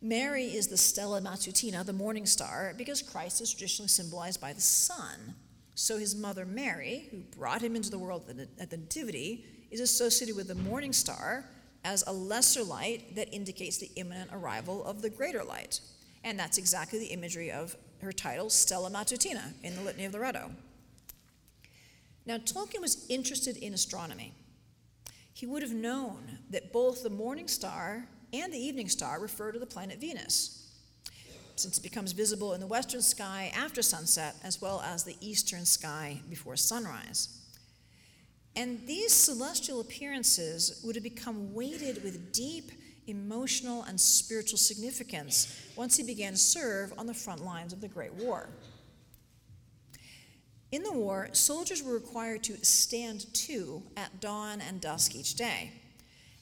Mary 0.01 0.45
is 0.45 0.67
the 0.67 0.77
Stella 0.77 1.19
Matutina, 1.19 1.83
the 1.83 1.93
morning 1.93 2.27
star, 2.27 2.75
because 2.77 3.01
Christ 3.01 3.41
is 3.41 3.51
traditionally 3.51 3.87
symbolized 3.87 4.39
by 4.39 4.53
the 4.53 4.61
sun. 4.61 5.33
So 5.73 5.97
his 5.97 6.15
mother 6.15 6.45
Mary, 6.45 7.07
who 7.09 7.17
brought 7.35 7.63
him 7.63 7.75
into 7.75 7.89
the 7.89 7.97
world 7.97 8.29
at 8.59 8.69
the 8.69 8.77
Nativity, 8.77 9.45
is 9.71 9.79
associated 9.79 10.35
with 10.35 10.47
the 10.47 10.55
morning 10.55 10.93
star 10.93 11.45
as 11.85 12.03
a 12.07 12.11
lesser 12.11 12.63
light 12.63 13.15
that 13.15 13.33
indicates 13.33 13.77
the 13.77 13.91
imminent 13.95 14.31
arrival 14.33 14.83
of 14.83 15.01
the 15.01 15.09
greater 15.09 15.43
light. 15.43 15.79
And 16.23 16.37
that's 16.37 16.57
exactly 16.57 16.97
the 16.97 17.05
imagery 17.13 17.51
of 17.51 17.75
her 18.01 18.11
title, 18.11 18.49
Stella 18.49 18.89
Matutina, 18.89 19.53
in 19.63 19.75
the 19.75 19.81
Litany 19.81 20.05
of 20.05 20.13
Loreto. 20.13 20.51
Now, 22.25 22.37
Tolkien 22.37 22.81
was 22.81 23.05
interested 23.07 23.55
in 23.57 23.75
astronomy. 23.75 24.33
He 25.31 25.45
would 25.45 25.61
have 25.61 25.73
known 25.73 26.39
that 26.49 26.73
both 26.73 27.03
the 27.03 27.09
morning 27.09 27.47
star 27.47 28.07
and 28.33 28.51
the 28.51 28.57
evening 28.57 28.89
star 28.89 29.19
refer 29.19 29.51
to 29.51 29.59
the 29.59 29.65
planet 29.67 30.01
Venus, 30.01 30.67
since 31.55 31.77
it 31.77 31.83
becomes 31.83 32.13
visible 32.13 32.53
in 32.53 32.61
the 32.61 32.67
western 32.67 33.03
sky 33.03 33.51
after 33.55 33.83
sunset, 33.83 34.35
as 34.43 34.59
well 34.59 34.81
as 34.81 35.03
the 35.03 35.15
eastern 35.21 35.65
sky 35.65 36.19
before 36.29 36.55
sunrise. 36.55 37.44
And 38.55 38.85
these 38.87 39.11
celestial 39.11 39.81
appearances 39.81 40.81
would 40.83 40.95
have 40.95 41.03
become 41.03 41.53
weighted 41.53 42.03
with 42.03 42.31
deep 42.31 42.71
emotional 43.07 43.83
and 43.83 43.99
spiritual 43.99 44.57
significance 44.57 45.61
once 45.75 45.97
he 45.97 46.03
began 46.03 46.33
to 46.33 46.37
serve 46.37 46.93
on 46.97 47.05
the 47.05 47.13
front 47.13 47.43
lines 47.43 47.73
of 47.73 47.81
the 47.81 47.87
Great 47.87 48.13
War. 48.13 48.49
In 50.71 50.83
the 50.83 50.91
war, 50.91 51.29
soldiers 51.33 51.83
were 51.83 51.93
required 51.93 52.43
to 52.45 52.65
stand 52.65 53.33
to 53.33 53.83
at 53.95 54.19
dawn 54.19 54.61
and 54.61 54.81
dusk 54.81 55.15
each 55.15 55.35
day. 55.35 55.71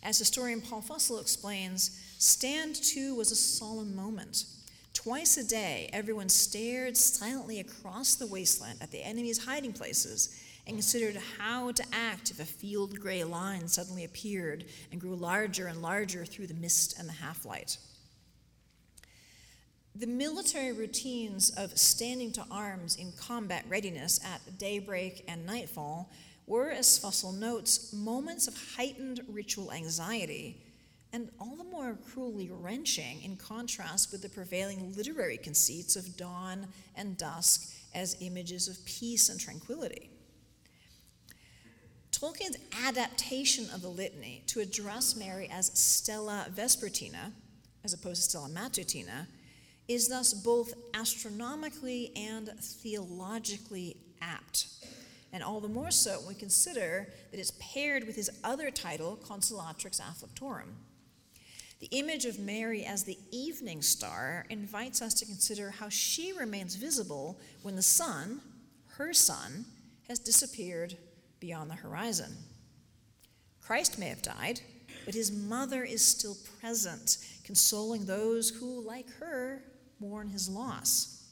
As 0.01 0.17
historian 0.17 0.61
Paul 0.61 0.81
Fussell 0.81 1.19
explains, 1.19 1.99
stand 2.17 2.75
to 2.75 3.15
was 3.15 3.31
a 3.31 3.35
solemn 3.35 3.95
moment. 3.95 4.45
Twice 4.93 5.37
a 5.37 5.43
day, 5.43 5.89
everyone 5.91 6.29
stared 6.29 6.95
silently 6.95 7.59
across 7.59 8.15
the 8.15 8.27
wasteland 8.27 8.79
at 8.81 8.91
the 8.91 9.03
enemy's 9.03 9.45
hiding 9.45 9.73
places 9.73 10.39
and 10.65 10.77
considered 10.77 11.17
how 11.37 11.71
to 11.71 11.83
act 11.91 12.31
if 12.31 12.39
a 12.39 12.45
field 12.45 12.99
gray 12.99 13.23
line 13.23 13.67
suddenly 13.67 14.03
appeared 14.03 14.65
and 14.91 15.01
grew 15.01 15.15
larger 15.15 15.67
and 15.67 15.81
larger 15.81 16.25
through 16.25 16.47
the 16.47 16.53
mist 16.53 16.97
and 16.97 17.07
the 17.07 17.13
half 17.13 17.45
light. 17.45 17.77
The 19.95 20.07
military 20.07 20.71
routines 20.71 21.51
of 21.51 21.77
standing 21.77 22.31
to 22.33 22.45
arms 22.49 22.95
in 22.95 23.11
combat 23.11 23.65
readiness 23.69 24.19
at 24.25 24.57
daybreak 24.57 25.23
and 25.27 25.45
nightfall 25.45 26.09
were, 26.47 26.71
as 26.71 26.97
Fussell 26.97 27.31
notes, 27.31 27.93
moments 27.93 28.47
of 28.47 28.57
heightened 28.75 29.21
ritual 29.27 29.71
anxiety, 29.71 30.61
and 31.11 31.29
all 31.39 31.55
the 31.55 31.63
more 31.63 31.95
cruelly 32.11 32.49
wrenching 32.51 33.21
in 33.21 33.35
contrast 33.35 34.11
with 34.11 34.23
the 34.23 34.29
prevailing 34.29 34.93
literary 34.95 35.37
conceits 35.37 35.95
of 35.95 36.17
dawn 36.17 36.67
and 36.95 37.15
dusk 37.17 37.71
as 37.93 38.17
images 38.19 38.67
of 38.67 38.83
peace 38.85 39.29
and 39.29 39.39
tranquility. 39.39 40.09
Tolkien's 42.13 42.57
adaptation 42.85 43.67
of 43.73 43.81
the 43.81 43.89
litany 43.89 44.43
to 44.47 44.59
address 44.59 45.15
Mary 45.15 45.49
as 45.51 45.71
Stella 45.77 46.45
Vespertina, 46.55 47.31
as 47.83 47.93
opposed 47.93 48.23
to 48.23 48.29
Stella 48.29 48.49
Matutina, 48.49 49.25
is 49.87 50.07
thus 50.07 50.33
both 50.33 50.73
astronomically 50.93 52.13
and 52.15 52.49
theologically 52.59 53.97
apt. 54.21 54.67
And 55.33 55.43
all 55.43 55.59
the 55.59 55.67
more 55.67 55.89
so 55.89 56.19
when 56.19 56.29
we 56.29 56.35
consider 56.35 57.07
that 57.31 57.39
it's 57.39 57.51
paired 57.59 58.05
with 58.05 58.15
his 58.15 58.29
other 58.43 58.69
title, 58.69 59.19
Consolatrix 59.27 59.99
Afflictorum. 59.99 60.75
The 61.79 61.87
image 61.87 62.25
of 62.25 62.39
Mary 62.39 62.85
as 62.85 63.03
the 63.03 63.17
evening 63.31 63.81
star 63.81 64.45
invites 64.51 65.01
us 65.01 65.15
to 65.15 65.25
consider 65.25 65.71
how 65.71 65.89
she 65.89 66.31
remains 66.31 66.75
visible 66.75 67.39
when 67.63 67.75
the 67.75 67.81
sun, 67.81 68.39
her 68.97 69.13
sun, 69.13 69.65
has 70.07 70.19
disappeared 70.19 70.95
beyond 71.43 71.69
the 71.69 71.75
horizon. 71.75 72.37
Christ 73.59 73.99
may 73.99 74.07
have 74.07 74.21
died, 74.21 74.61
but 75.03 75.13
his 75.13 75.29
mother 75.29 75.83
is 75.83 76.01
still 76.01 76.37
present, 76.61 77.17
consoling 77.43 78.05
those 78.05 78.49
who, 78.49 78.79
like 78.87 79.11
her, 79.19 79.61
mourn 79.99 80.29
his 80.29 80.47
loss. 80.47 81.27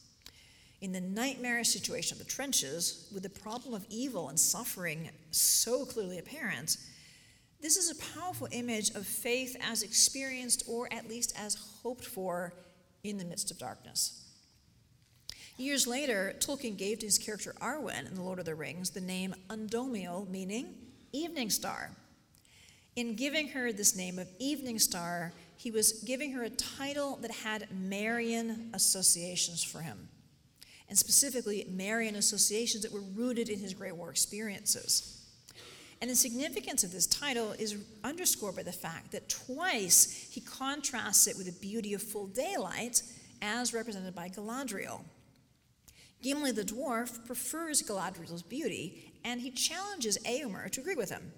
In 0.81 0.91
the 0.91 0.99
nightmarish 0.99 1.69
situation 1.69 2.15
of 2.15 2.19
the 2.19 2.29
trenches, 2.29 3.09
with 3.13 3.23
the 3.23 3.29
problem 3.29 3.73
of 3.73 3.85
evil 3.89 4.27
and 4.27 4.37
suffering 4.37 5.09
so 5.31 5.85
clearly 5.85 6.19
apparent, 6.19 6.75
this 7.61 7.77
is 7.77 7.89
a 7.89 8.19
powerful 8.19 8.49
image 8.51 8.89
of 8.89 9.07
faith 9.07 9.55
as 9.61 9.81
experienced 9.81 10.65
or 10.67 10.91
at 10.91 11.07
least 11.07 11.33
as 11.39 11.55
hoped 11.83 12.05
for 12.05 12.53
in 13.05 13.17
the 13.17 13.23
midst 13.23 13.49
of 13.49 13.57
darkness. 13.57 14.25
Years 15.61 15.85
later, 15.85 16.33
Tolkien 16.39 16.75
gave 16.75 16.97
to 16.99 17.05
his 17.05 17.19
character 17.19 17.53
Arwen 17.61 18.07
in 18.07 18.15
The 18.15 18.23
Lord 18.23 18.39
of 18.39 18.45
the 18.45 18.55
Rings 18.55 18.89
the 18.89 18.99
name 18.99 19.35
Undomiel, 19.47 20.27
meaning 20.27 20.73
evening 21.13 21.51
star. 21.51 21.91
In 22.95 23.15
giving 23.15 23.49
her 23.49 23.71
this 23.71 23.95
name 23.95 24.17
of 24.17 24.27
evening 24.39 24.79
star, 24.79 25.33
he 25.55 25.69
was 25.69 26.01
giving 26.01 26.31
her 26.31 26.41
a 26.41 26.49
title 26.49 27.19
that 27.21 27.29
had 27.29 27.67
Marian 27.71 28.71
associations 28.73 29.63
for 29.63 29.81
him, 29.81 30.09
and 30.89 30.97
specifically 30.97 31.67
Marian 31.69 32.15
associations 32.15 32.81
that 32.81 32.91
were 32.91 33.03
rooted 33.13 33.47
in 33.47 33.59
his 33.59 33.75
Great 33.75 33.95
War 33.95 34.09
experiences. 34.09 35.23
And 36.01 36.09
the 36.09 36.15
significance 36.15 36.83
of 36.83 36.91
this 36.91 37.05
title 37.05 37.51
is 37.51 37.77
underscored 38.03 38.55
by 38.55 38.63
the 38.63 38.71
fact 38.71 39.11
that 39.11 39.29
twice 39.29 40.27
he 40.31 40.41
contrasts 40.41 41.27
it 41.27 41.37
with 41.37 41.45
the 41.45 41.61
beauty 41.61 41.93
of 41.93 42.01
full 42.01 42.25
daylight, 42.25 43.03
as 43.43 43.75
represented 43.75 44.15
by 44.15 44.27
Galadriel. 44.27 45.01
Gimli 46.21 46.51
the 46.51 46.63
dwarf 46.63 47.25
prefers 47.25 47.81
Galadriel's 47.81 48.43
beauty, 48.43 49.13
and 49.23 49.41
he 49.41 49.51
challenges 49.51 50.17
Eomer 50.19 50.69
to 50.71 50.81
agree 50.81 50.95
with 50.95 51.09
him. 51.09 51.31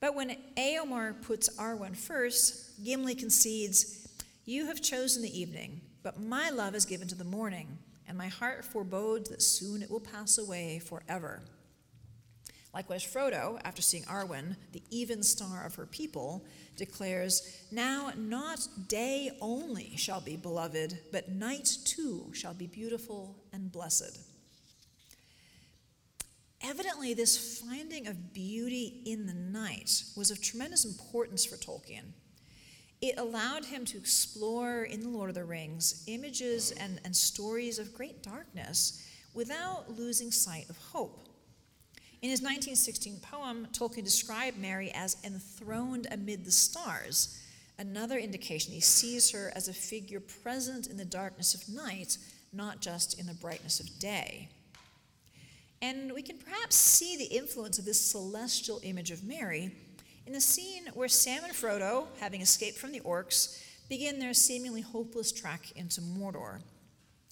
But 0.00 0.14
when 0.14 0.36
Eomer 0.56 1.20
puts 1.22 1.48
Arwen 1.56 1.96
first, 1.96 2.82
Gimli 2.84 3.14
concedes, 3.14 4.08
You 4.44 4.66
have 4.66 4.80
chosen 4.80 5.22
the 5.22 5.38
evening, 5.40 5.80
but 6.02 6.20
my 6.20 6.50
love 6.50 6.74
is 6.74 6.86
given 6.86 7.08
to 7.08 7.14
the 7.14 7.24
morning, 7.24 7.78
and 8.06 8.16
my 8.16 8.28
heart 8.28 8.64
forebodes 8.64 9.28
that 9.30 9.42
soon 9.42 9.82
it 9.82 9.90
will 9.90 10.00
pass 10.00 10.38
away 10.38 10.78
forever. 10.78 11.42
Likewise, 12.74 13.02
Frodo, 13.02 13.58
after 13.64 13.80
seeing 13.80 14.04
Arwen, 14.04 14.56
the 14.72 14.82
Evenstar 14.92 15.64
of 15.64 15.74
her 15.76 15.86
people, 15.86 16.44
declares, 16.76 17.64
Now 17.70 18.12
not 18.16 18.60
day 18.88 19.30
only 19.40 19.96
shall 19.96 20.20
be 20.20 20.36
beloved, 20.36 20.98
but 21.10 21.30
night 21.30 21.70
too 21.84 22.30
shall 22.34 22.54
be 22.54 22.66
beautiful 22.66 23.36
and 23.52 23.72
blessed. 23.72 24.18
Evidently, 26.60 27.14
this 27.14 27.58
finding 27.58 28.06
of 28.06 28.34
beauty 28.34 29.02
in 29.06 29.26
the 29.26 29.34
night 29.34 30.02
was 30.16 30.30
of 30.30 30.42
tremendous 30.42 30.84
importance 30.84 31.44
for 31.44 31.56
Tolkien. 31.56 32.12
It 33.00 33.16
allowed 33.16 33.64
him 33.64 33.84
to 33.86 33.96
explore 33.96 34.82
in 34.82 35.00
The 35.00 35.08
Lord 35.08 35.30
of 35.30 35.36
the 35.36 35.44
Rings 35.44 36.02
images 36.08 36.72
and, 36.72 37.00
and 37.04 37.14
stories 37.14 37.78
of 37.78 37.94
great 37.94 38.22
darkness 38.24 39.04
without 39.34 39.96
losing 39.96 40.32
sight 40.32 40.68
of 40.68 40.76
hope. 40.78 41.27
In 42.20 42.30
his 42.30 42.40
1916 42.40 43.20
poem, 43.20 43.68
Tolkien 43.72 44.02
described 44.02 44.58
Mary 44.58 44.90
as 44.92 45.16
enthroned 45.22 46.08
amid 46.10 46.44
the 46.44 46.50
stars, 46.50 47.40
another 47.78 48.18
indication 48.18 48.72
he 48.72 48.80
sees 48.80 49.30
her 49.30 49.52
as 49.54 49.68
a 49.68 49.72
figure 49.72 50.18
present 50.18 50.88
in 50.88 50.96
the 50.96 51.04
darkness 51.04 51.54
of 51.54 51.68
night, 51.68 52.18
not 52.52 52.80
just 52.80 53.20
in 53.20 53.26
the 53.26 53.34
brightness 53.34 53.78
of 53.78 54.00
day. 54.00 54.48
And 55.80 56.12
we 56.12 56.22
can 56.22 56.38
perhaps 56.38 56.74
see 56.74 57.16
the 57.16 57.36
influence 57.36 57.78
of 57.78 57.84
this 57.84 58.00
celestial 58.00 58.80
image 58.82 59.12
of 59.12 59.22
Mary 59.22 59.70
in 60.26 60.32
the 60.32 60.40
scene 60.40 60.88
where 60.94 61.06
Sam 61.06 61.44
and 61.44 61.52
Frodo, 61.52 62.08
having 62.18 62.40
escaped 62.40 62.78
from 62.78 62.90
the 62.90 63.00
orcs, 63.00 63.62
begin 63.88 64.18
their 64.18 64.34
seemingly 64.34 64.80
hopeless 64.80 65.30
trek 65.30 65.70
into 65.76 66.00
Mordor. 66.00 66.62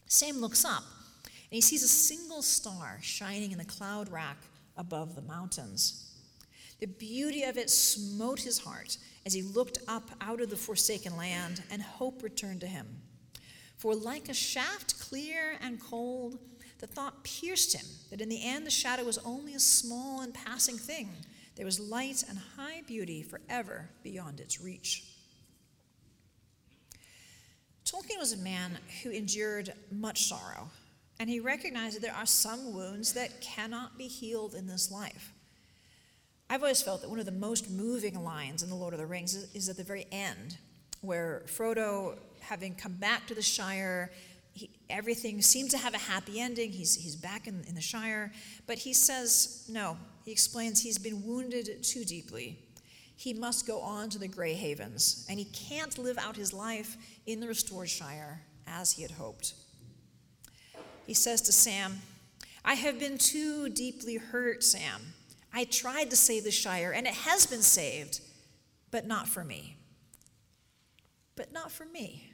Sam 0.06 0.40
looks 0.40 0.64
up 0.64 0.84
and 1.24 1.56
he 1.56 1.60
sees 1.60 1.82
a 1.82 1.88
single 1.88 2.40
star 2.40 2.98
shining 3.02 3.50
in 3.50 3.58
the 3.58 3.64
cloud 3.64 4.08
rack 4.10 4.36
above 4.76 5.14
the 5.14 5.22
mountains. 5.22 6.12
The 6.80 6.86
beauty 6.86 7.44
of 7.44 7.56
it 7.56 7.70
smote 7.70 8.40
his 8.40 8.58
heart 8.58 8.98
as 9.24 9.32
he 9.32 9.42
looked 9.42 9.78
up 9.88 10.10
out 10.20 10.40
of 10.40 10.50
the 10.50 10.56
forsaken 10.56 11.16
land, 11.16 11.62
and 11.70 11.82
hope 11.82 12.22
returned 12.22 12.60
to 12.60 12.66
him. 12.66 12.86
For, 13.76 13.94
like 13.94 14.28
a 14.28 14.34
shaft 14.34 15.00
clear 15.00 15.58
and 15.60 15.80
cold, 15.80 16.38
the 16.78 16.86
thought 16.86 17.24
pierced 17.24 17.74
him 17.74 17.86
that 18.10 18.20
in 18.20 18.28
the 18.28 18.44
end 18.44 18.66
the 18.66 18.70
shadow 18.70 19.04
was 19.04 19.18
only 19.18 19.54
a 19.54 19.60
small 19.60 20.20
and 20.20 20.32
passing 20.32 20.76
thing. 20.76 21.10
There 21.56 21.66
was 21.66 21.80
light 21.80 22.22
and 22.28 22.38
high 22.56 22.82
beauty 22.86 23.22
forever 23.22 23.88
beyond 24.02 24.40
its 24.40 24.60
reach. 24.60 25.04
Tolkien 27.84 28.18
was 28.18 28.32
a 28.32 28.38
man 28.38 28.78
who 29.02 29.10
endured 29.10 29.72
much 29.90 30.24
sorrow, 30.24 30.68
and 31.18 31.30
he 31.30 31.40
recognized 31.40 31.96
that 31.96 32.02
there 32.02 32.14
are 32.14 32.26
some 32.26 32.74
wounds 32.74 33.14
that 33.14 33.40
cannot 33.40 33.96
be 33.96 34.06
healed 34.06 34.54
in 34.54 34.66
this 34.66 34.90
life. 34.90 35.32
I've 36.48 36.62
always 36.62 36.82
felt 36.82 37.02
that 37.02 37.10
one 37.10 37.18
of 37.18 37.26
the 37.26 37.32
most 37.32 37.70
moving 37.70 38.22
lines 38.22 38.62
in 38.62 38.68
The 38.68 38.76
Lord 38.76 38.92
of 38.92 39.00
the 39.00 39.06
Rings 39.06 39.34
is, 39.34 39.52
is 39.54 39.68
at 39.68 39.76
the 39.76 39.82
very 39.82 40.06
end, 40.12 40.58
where 41.00 41.42
Frodo, 41.46 42.18
having 42.40 42.74
come 42.74 42.92
back 42.92 43.26
to 43.26 43.34
the 43.34 43.42
Shire, 43.42 44.12
he, 44.52 44.70
everything 44.88 45.42
seems 45.42 45.70
to 45.72 45.78
have 45.78 45.94
a 45.94 45.98
happy 45.98 46.40
ending. 46.40 46.70
He's, 46.70 46.94
he's 46.94 47.16
back 47.16 47.46
in, 47.46 47.64
in 47.68 47.74
the 47.74 47.80
Shire. 47.80 48.32
But 48.66 48.78
he 48.78 48.92
says, 48.92 49.64
no. 49.68 49.96
He 50.24 50.32
explains 50.32 50.82
he's 50.82 50.98
been 50.98 51.26
wounded 51.26 51.82
too 51.82 52.04
deeply. 52.04 52.58
He 53.16 53.32
must 53.32 53.66
go 53.66 53.80
on 53.80 54.08
to 54.10 54.18
the 54.18 54.28
Grey 54.28 54.54
Havens, 54.54 55.26
and 55.28 55.38
he 55.38 55.46
can't 55.46 55.98
live 55.98 56.18
out 56.18 56.36
his 56.36 56.52
life 56.52 56.96
in 57.26 57.40
the 57.40 57.48
restored 57.48 57.88
Shire 57.88 58.42
as 58.66 58.92
he 58.92 59.02
had 59.02 59.12
hoped. 59.12 59.54
He 61.06 61.14
says 61.14 61.40
to 61.42 61.52
Sam, 61.52 62.00
I 62.64 62.74
have 62.74 62.98
been 62.98 63.16
too 63.16 63.68
deeply 63.68 64.16
hurt, 64.16 64.64
Sam. 64.64 65.14
I 65.52 65.64
tried 65.64 66.10
to 66.10 66.16
save 66.16 66.44
the 66.44 66.50
Shire, 66.50 66.92
and 66.92 67.06
it 67.06 67.14
has 67.14 67.46
been 67.46 67.62
saved, 67.62 68.20
but 68.90 69.06
not 69.06 69.28
for 69.28 69.44
me. 69.44 69.76
But 71.36 71.52
not 71.52 71.70
for 71.70 71.86
me. 71.86 72.32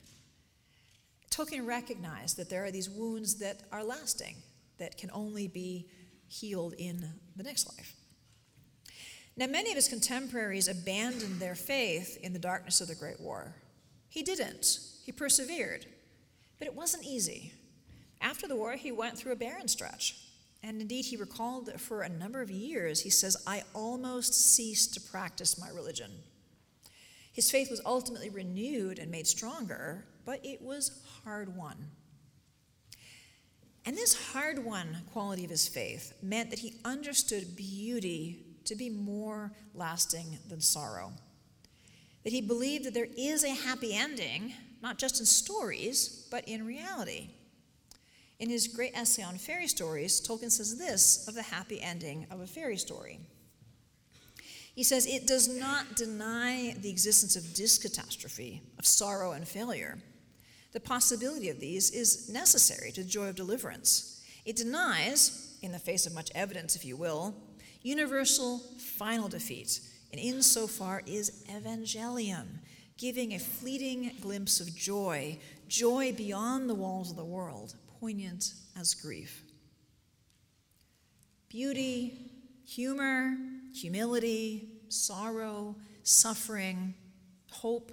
Tolkien 1.30 1.66
recognized 1.66 2.36
that 2.36 2.50
there 2.50 2.64
are 2.64 2.70
these 2.70 2.90
wounds 2.90 3.36
that 3.36 3.62
are 3.70 3.84
lasting, 3.84 4.36
that 4.78 4.96
can 4.96 5.10
only 5.12 5.48
be 5.48 5.88
healed 6.28 6.74
in 6.78 7.04
the 7.36 7.42
next 7.42 7.68
life. 7.76 7.94
Now, 9.36 9.46
many 9.46 9.70
of 9.70 9.76
his 9.76 9.88
contemporaries 9.88 10.68
abandoned 10.68 11.40
their 11.40 11.54
faith 11.54 12.18
in 12.22 12.32
the 12.32 12.38
darkness 12.38 12.80
of 12.80 12.88
the 12.88 12.94
Great 12.94 13.20
War. 13.20 13.54
He 14.08 14.22
didn't, 14.22 14.78
he 15.04 15.12
persevered. 15.12 15.86
But 16.58 16.68
it 16.68 16.74
wasn't 16.74 17.04
easy. 17.04 17.52
After 18.22 18.46
the 18.46 18.56
war, 18.56 18.76
he 18.76 18.92
went 18.92 19.18
through 19.18 19.32
a 19.32 19.36
barren 19.36 19.68
stretch. 19.68 20.16
And 20.62 20.80
indeed, 20.80 21.06
he 21.06 21.16
recalled 21.16 21.66
that 21.66 21.80
for 21.80 22.02
a 22.02 22.08
number 22.08 22.40
of 22.40 22.50
years, 22.50 23.00
he 23.00 23.10
says, 23.10 23.36
I 23.46 23.64
almost 23.74 24.32
ceased 24.32 24.94
to 24.94 25.00
practice 25.00 25.58
my 25.58 25.68
religion. 25.68 26.12
His 27.32 27.50
faith 27.50 27.68
was 27.68 27.80
ultimately 27.84 28.30
renewed 28.30 29.00
and 29.00 29.10
made 29.10 29.26
stronger, 29.26 30.04
but 30.24 30.44
it 30.44 30.62
was 30.62 31.02
hard 31.24 31.56
won. 31.56 31.76
And 33.84 33.96
this 33.96 34.32
hard 34.32 34.64
won 34.64 34.98
quality 35.12 35.44
of 35.44 35.50
his 35.50 35.66
faith 35.66 36.12
meant 36.22 36.50
that 36.50 36.60
he 36.60 36.74
understood 36.84 37.56
beauty 37.56 38.44
to 38.66 38.76
be 38.76 38.88
more 38.88 39.50
lasting 39.74 40.38
than 40.48 40.60
sorrow. 40.60 41.12
That 42.22 42.32
he 42.32 42.40
believed 42.40 42.84
that 42.84 42.94
there 42.94 43.08
is 43.18 43.42
a 43.42 43.50
happy 43.50 43.94
ending, 43.94 44.54
not 44.80 44.98
just 44.98 45.18
in 45.18 45.26
stories, 45.26 46.28
but 46.30 46.46
in 46.48 46.64
reality. 46.64 47.30
In 48.42 48.50
his 48.50 48.66
great 48.66 48.96
essay 48.96 49.22
on 49.22 49.38
fairy 49.38 49.68
stories, 49.68 50.20
Tolkien 50.20 50.50
says 50.50 50.76
this 50.76 51.28
of 51.28 51.36
the 51.36 51.42
happy 51.42 51.80
ending 51.80 52.26
of 52.28 52.40
a 52.40 52.46
fairy 52.48 52.76
story. 52.76 53.20
He 54.74 54.82
says 54.82 55.06
it 55.06 55.28
does 55.28 55.46
not 55.46 55.94
deny 55.94 56.74
the 56.76 56.90
existence 56.90 57.36
of 57.36 57.44
dyscatastrophe, 57.44 58.60
of 58.80 58.84
sorrow 58.84 59.30
and 59.30 59.46
failure. 59.46 60.00
The 60.72 60.80
possibility 60.80 61.50
of 61.50 61.60
these 61.60 61.92
is 61.92 62.28
necessary 62.28 62.90
to 62.92 63.04
the 63.04 63.08
joy 63.08 63.28
of 63.28 63.36
deliverance. 63.36 64.24
It 64.44 64.56
denies, 64.56 65.56
in 65.62 65.70
the 65.70 65.78
face 65.78 66.04
of 66.04 66.12
much 66.12 66.32
evidence, 66.34 66.74
if 66.74 66.84
you 66.84 66.96
will, 66.96 67.36
universal 67.82 68.58
final 68.76 69.28
defeat, 69.28 69.78
and 70.10 70.20
insofar 70.20 71.04
is 71.06 71.44
evangelium, 71.48 72.58
giving 72.98 73.34
a 73.34 73.38
fleeting 73.38 74.16
glimpse 74.20 74.58
of 74.58 74.74
joy, 74.74 75.38
joy 75.68 76.12
beyond 76.12 76.68
the 76.68 76.74
walls 76.74 77.12
of 77.12 77.16
the 77.16 77.24
world, 77.24 77.76
poignant 78.02 78.54
as 78.76 78.94
grief. 78.94 79.44
Beauty, 81.48 82.32
humor, 82.66 83.36
humility, 83.72 84.66
sorrow, 84.88 85.76
suffering, 86.02 86.94
hope. 87.48 87.92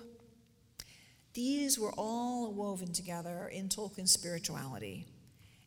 These 1.35 1.77
were 1.77 1.93
all 1.95 2.51
woven 2.53 2.91
together 2.91 3.51
in 3.53 3.69
Tolkien's 3.69 4.11
spirituality. 4.11 5.05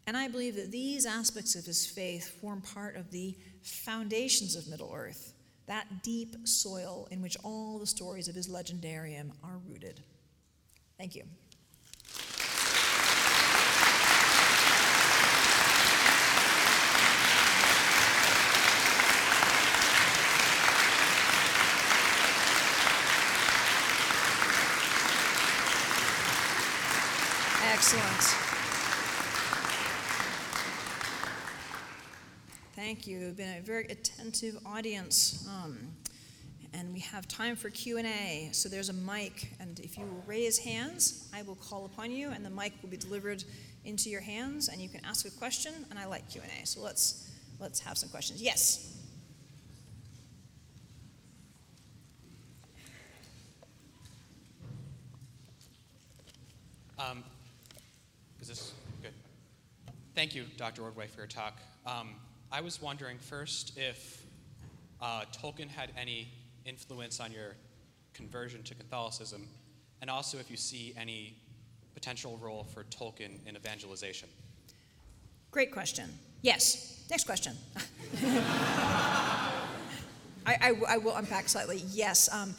And 0.09 0.17
I 0.17 0.27
believe 0.27 0.57
that 0.57 0.73
these 0.73 1.07
aspects 1.07 1.55
of 1.55 1.65
his 1.65 1.87
faith 1.87 2.41
form 2.41 2.63
part 2.63 2.97
of 2.97 3.13
the 3.13 3.37
foundations 3.63 4.57
of 4.57 4.67
Middle 4.67 4.93
Earth, 4.93 5.35
that 5.69 6.03
deep 6.03 6.35
soil 6.49 7.07
in 7.13 7.23
which 7.23 7.37
all 7.45 7.79
the 7.79 7.87
stories 7.87 8.27
of 8.27 8.35
his 8.35 8.49
legendarium 8.49 9.31
are 9.45 9.61
rooted. 9.69 10.01
Thank 10.99 11.15
you. 11.15 11.23
Excellent. 27.85 28.23
Thank 32.77 33.09
you. 33.09 33.19
You've 33.19 33.37
been 33.37 33.59
a 33.59 33.61
very 33.61 33.87
attentive 33.87 34.57
audience. 34.65 35.49
Um, 35.49 35.89
and 36.75 36.95
we 36.95 37.01
have 37.01 37.27
time 37.27 37.57
for 37.57 37.69
q&a 37.71 38.51
so 38.53 38.69
there's 38.69 38.89
a 38.89 38.93
mic 38.93 39.53
and 39.61 39.81
if 39.81 39.99
you 39.99 40.05
will 40.07 40.23
raise 40.27 40.59
hands 40.59 41.29
i 41.35 41.43
will 41.43 41.57
call 41.57 41.85
upon 41.85 42.11
you 42.11 42.31
and 42.31 42.43
the 42.47 42.51
mic 42.51 42.73
will 42.81 42.89
be 42.89 42.97
delivered 42.97 43.45
into 43.85 44.09
your 44.09 44.23
hands 44.23 44.69
and 44.69 44.81
you 44.81 44.89
can 44.89 45.05
ask 45.05 45.27
a 45.27 45.31
question 45.33 45.75
and 45.91 45.99
i 45.99 46.07
like 46.07 46.27
q&a 46.31 46.65
so 46.65 46.81
let's 46.81 47.31
let's 47.61 47.79
have 47.79 47.99
some 47.99 48.09
questions 48.09 48.41
yes 48.41 48.97
um? 56.99 57.23
Thank 60.23 60.37
you, 60.37 60.45
Dr. 60.57 60.83
Ordway, 60.83 61.09
for 61.09 61.19
your 61.19 61.27
talk. 61.27 61.59
Um, 61.85 62.11
I 62.53 62.61
was 62.61 62.81
wondering 62.81 63.19
first 63.19 63.77
if 63.77 64.23
uh, 65.01 65.25
Tolkien 65.37 65.69
had 65.69 65.91
any 65.99 66.29
influence 66.65 67.19
on 67.19 67.33
your 67.33 67.57
conversion 68.15 68.63
to 68.63 68.77
Catholicism, 68.77 69.49
and 70.01 70.09
also 70.09 70.39
if 70.39 70.49
you 70.49 70.57
see 70.57 70.95
any 70.97 71.35
potential 71.93 72.39
role 72.41 72.63
for 72.73 72.85
Tolkien 72.85 73.45
in 73.49 73.57
evangelization. 73.57 74.29
Great 75.51 75.73
question. 75.73 76.09
Yes. 76.43 77.05
next 77.11 77.25
question. 77.25 77.57
I, 78.25 79.51
I, 80.47 80.75
I, 80.89 80.99
will 80.99 81.17
unpack 81.17 81.49
slightly. 81.49 81.83
Yes. 81.91 82.33
Um, 82.33 82.55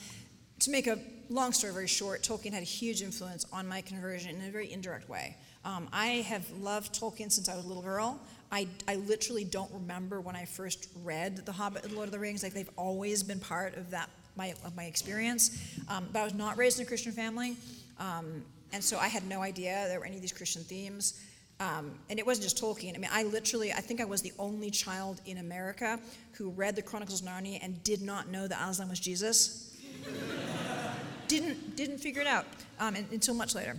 to 0.60 0.70
make 0.70 0.88
a 0.88 1.00
long 1.30 1.54
story 1.54 1.72
very 1.72 1.88
short, 1.88 2.24
Tolkien 2.24 2.52
had 2.52 2.62
a 2.62 2.66
huge 2.66 3.02
influence 3.02 3.46
on 3.54 3.70
my 3.70 3.80
conversion 3.80 4.36
in 4.36 4.50
a 4.50 4.52
very 4.52 4.70
indirect 4.70 5.08
way. 5.08 5.38
Um, 5.66 5.88
I 5.94 6.08
have 6.08 6.50
loved 6.52 7.00
Tolkien 7.00 7.32
since 7.32 7.48
I 7.48 7.56
was 7.56 7.64
a 7.64 7.68
little 7.68 7.84
girl. 7.84 8.20
I, 8.52 8.68
I 8.88 8.96
literally 8.96 9.44
don't 9.44 9.72
remember 9.74 10.22
when 10.22 10.36
I 10.36 10.46
first 10.46 10.90
read 11.04 11.38
The 11.46 11.52
Hobbit 11.52 11.84
and 11.84 11.92
The 11.92 11.96
Lord 11.96 12.08
of 12.08 12.12
the 12.12 12.20
Rings. 12.20 12.44
Like 12.44 12.54
they've 12.54 12.70
always 12.78 13.24
been 13.24 13.40
part 13.40 13.76
of 13.78 13.90
that 13.92 14.10
my, 14.36 14.54
of 14.64 14.76
my 14.76 14.86
experience. 14.86 15.58
Um, 15.88 16.08
but 16.12 16.20
I 16.20 16.24
was 16.24 16.34
not 16.34 16.58
raised 16.58 16.80
in 16.80 16.86
a 16.86 16.88
Christian 16.88 17.12
family, 17.12 17.56
um, 18.00 18.44
and 18.72 18.84
so 18.84 18.98
I 18.98 19.08
had 19.08 19.28
no 19.28 19.42
idea 19.42 19.86
there 19.88 20.00
were 20.00 20.06
any 20.06 20.16
of 20.16 20.22
these 20.22 20.34
Christian 20.34 20.64
themes. 20.64 21.22
Um, 21.60 21.92
and 22.10 22.18
it 22.18 22.26
wasn't 22.26 22.44
just 22.44 22.62
Tolkien. 22.62 22.96
I 22.96 22.98
mean, 22.98 23.12
I 23.14 23.24
literally, 23.24 23.72
I 23.72 23.80
think 23.80 24.02
I 24.02 24.06
was 24.06 24.22
the 24.22 24.34
only 24.40 24.72
child 24.72 25.22
in 25.26 25.38
America 25.38 26.00
who 26.34 26.50
read 26.50 26.76
the 26.76 26.82
Chronicles 26.82 27.22
of 27.22 27.28
Narnia 27.28 27.60
and 27.62 27.82
did 27.84 28.02
not 28.02 28.28
know 28.28 28.48
that 28.48 28.60
Aslan 28.68 28.90
was 28.90 29.00
Jesus. 29.00 29.78
didn't 31.28 31.76
didn't 31.76 32.00
figure 32.00 32.22
it 32.22 32.28
out 32.28 32.46
um, 32.80 32.96
until 32.96 33.34
much 33.34 33.56
later. 33.56 33.78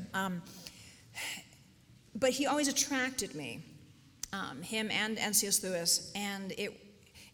But 2.14 2.30
he 2.30 2.46
always 2.46 2.68
attracted 2.68 3.34
me, 3.34 3.62
um, 4.32 4.62
him 4.62 4.90
and, 4.90 5.18
and 5.18 5.34
C.S. 5.34 5.62
Lewis, 5.62 6.12
and 6.14 6.52
it. 6.52 6.80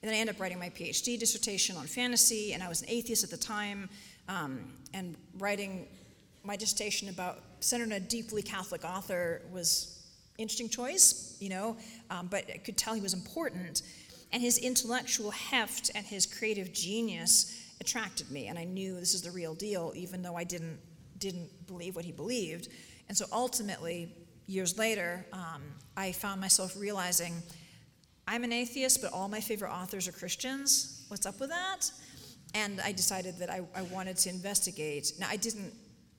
And 0.02 0.08
then 0.08 0.16
I 0.16 0.20
ended 0.20 0.36
up 0.36 0.40
writing 0.40 0.58
my 0.58 0.70
PhD 0.70 1.18
dissertation 1.18 1.76
on 1.76 1.86
fantasy, 1.86 2.54
and 2.54 2.62
I 2.62 2.68
was 2.68 2.80
an 2.80 2.88
atheist 2.88 3.22
at 3.22 3.28
the 3.28 3.36
time, 3.36 3.90
um, 4.28 4.72
and 4.94 5.14
writing 5.38 5.86
my 6.42 6.56
dissertation 6.56 7.10
about 7.10 7.42
centered 7.60 7.84
on 7.84 7.92
a 7.92 8.00
deeply 8.00 8.40
Catholic 8.40 8.82
author 8.82 9.42
was 9.52 10.00
interesting 10.38 10.68
choice, 10.70 11.36
you 11.38 11.50
know, 11.50 11.76
um, 12.10 12.28
but 12.28 12.44
I 12.52 12.56
could 12.56 12.78
tell 12.78 12.94
he 12.94 13.02
was 13.02 13.12
important. 13.12 13.82
And 14.32 14.42
his 14.42 14.58
intellectual 14.58 15.30
heft 15.30 15.90
and 15.94 16.06
his 16.06 16.24
creative 16.24 16.72
genius 16.72 17.60
attracted 17.80 18.30
me, 18.30 18.46
and 18.46 18.58
I 18.58 18.64
knew 18.64 18.98
this 18.98 19.14
is 19.14 19.22
the 19.22 19.30
real 19.30 19.54
deal, 19.54 19.92
even 19.94 20.22
though 20.22 20.36
I 20.36 20.44
didn't 20.44 20.78
didn't 21.18 21.66
believe 21.66 21.94
what 21.94 22.04
he 22.04 22.12
believed. 22.12 22.68
And 23.08 23.16
so 23.16 23.26
ultimately, 23.30 24.10
years 24.50 24.76
later, 24.76 25.24
um, 25.32 25.62
I 25.96 26.12
found 26.12 26.40
myself 26.40 26.76
realizing 26.76 27.34
I'm 28.26 28.42
an 28.42 28.52
atheist, 28.52 29.00
but 29.00 29.12
all 29.12 29.28
my 29.28 29.40
favorite 29.40 29.70
authors 29.70 30.08
are 30.08 30.12
Christians. 30.12 31.04
What's 31.08 31.24
up 31.24 31.38
with 31.40 31.50
that? 31.50 31.90
And 32.54 32.80
I 32.80 32.90
decided 32.90 33.38
that 33.38 33.48
I, 33.48 33.60
I 33.76 33.82
wanted 33.82 34.16
to 34.18 34.28
investigate. 34.28 35.12
Now, 35.20 35.28
I 35.30 35.36
didn't, 35.36 35.72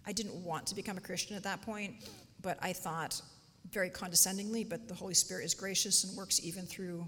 I 0.07 0.13
didn't 0.13 0.35
want 0.45 0.65
to 0.67 0.75
become 0.75 0.97
a 0.97 1.01
Christian 1.01 1.35
at 1.35 1.43
that 1.43 1.61
point, 1.61 2.09
but 2.41 2.57
I 2.61 2.71
thought 2.71 3.21
very 3.69 3.89
condescendingly, 3.89 4.63
but 4.63 4.87
the 4.87 4.93
Holy 4.93 5.13
Spirit 5.13 5.43
is 5.43 5.53
gracious 5.53 6.05
and 6.05 6.15
works 6.17 6.39
even 6.43 6.65
through, 6.65 7.05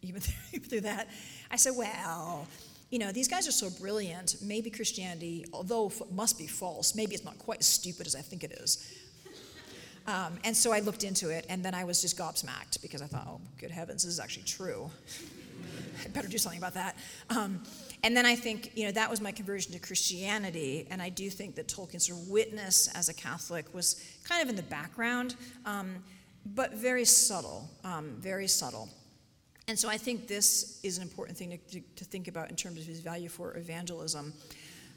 even 0.00 0.20
through 0.68 0.80
that. 0.80 1.08
I 1.50 1.56
said, 1.56 1.74
well, 1.76 2.48
you 2.88 2.98
know, 2.98 3.12
these 3.12 3.28
guys 3.28 3.46
are 3.46 3.52
so 3.52 3.68
brilliant. 3.78 4.36
Maybe 4.42 4.70
Christianity, 4.70 5.44
although 5.52 5.92
must 6.10 6.38
be 6.38 6.46
false, 6.46 6.94
maybe 6.94 7.14
it's 7.14 7.24
not 7.24 7.38
quite 7.38 7.60
as 7.60 7.66
stupid 7.66 8.06
as 8.06 8.14
I 8.14 8.20
think 8.20 8.42
it 8.42 8.52
is. 8.52 9.01
Um, 10.06 10.38
and 10.44 10.56
so 10.56 10.72
I 10.72 10.80
looked 10.80 11.04
into 11.04 11.30
it, 11.30 11.46
and 11.48 11.64
then 11.64 11.74
I 11.74 11.84
was 11.84 12.00
just 12.00 12.18
gobsmacked 12.18 12.82
because 12.82 13.02
I 13.02 13.06
thought, 13.06 13.26
oh, 13.28 13.40
good 13.58 13.70
heavens, 13.70 14.04
this 14.04 14.12
is 14.12 14.20
actually 14.20 14.44
true. 14.44 14.90
I 16.04 16.08
better 16.08 16.28
do 16.28 16.38
something 16.38 16.58
about 16.58 16.74
that. 16.74 16.96
Um, 17.30 17.62
and 18.02 18.16
then 18.16 18.26
I 18.26 18.34
think, 18.34 18.72
you 18.74 18.84
know, 18.84 18.92
that 18.92 19.08
was 19.08 19.20
my 19.20 19.30
conversion 19.30 19.72
to 19.72 19.78
Christianity, 19.78 20.86
and 20.90 21.00
I 21.00 21.08
do 21.08 21.30
think 21.30 21.54
that 21.54 21.68
Tolkien's 21.68 22.12
witness 22.28 22.88
as 22.94 23.08
a 23.08 23.14
Catholic 23.14 23.72
was 23.72 24.04
kind 24.24 24.42
of 24.42 24.48
in 24.48 24.56
the 24.56 24.62
background, 24.64 25.36
um, 25.64 25.96
but 26.54 26.74
very 26.74 27.04
subtle, 27.04 27.68
um, 27.84 28.16
very 28.18 28.48
subtle. 28.48 28.88
And 29.68 29.78
so 29.78 29.88
I 29.88 29.96
think 29.96 30.26
this 30.26 30.80
is 30.82 30.96
an 30.96 31.02
important 31.04 31.38
thing 31.38 31.50
to, 31.50 31.56
to, 31.56 31.80
to 31.96 32.04
think 32.04 32.26
about 32.26 32.50
in 32.50 32.56
terms 32.56 32.80
of 32.80 32.86
his 32.86 32.98
value 32.98 33.28
for 33.28 33.56
evangelism 33.56 34.32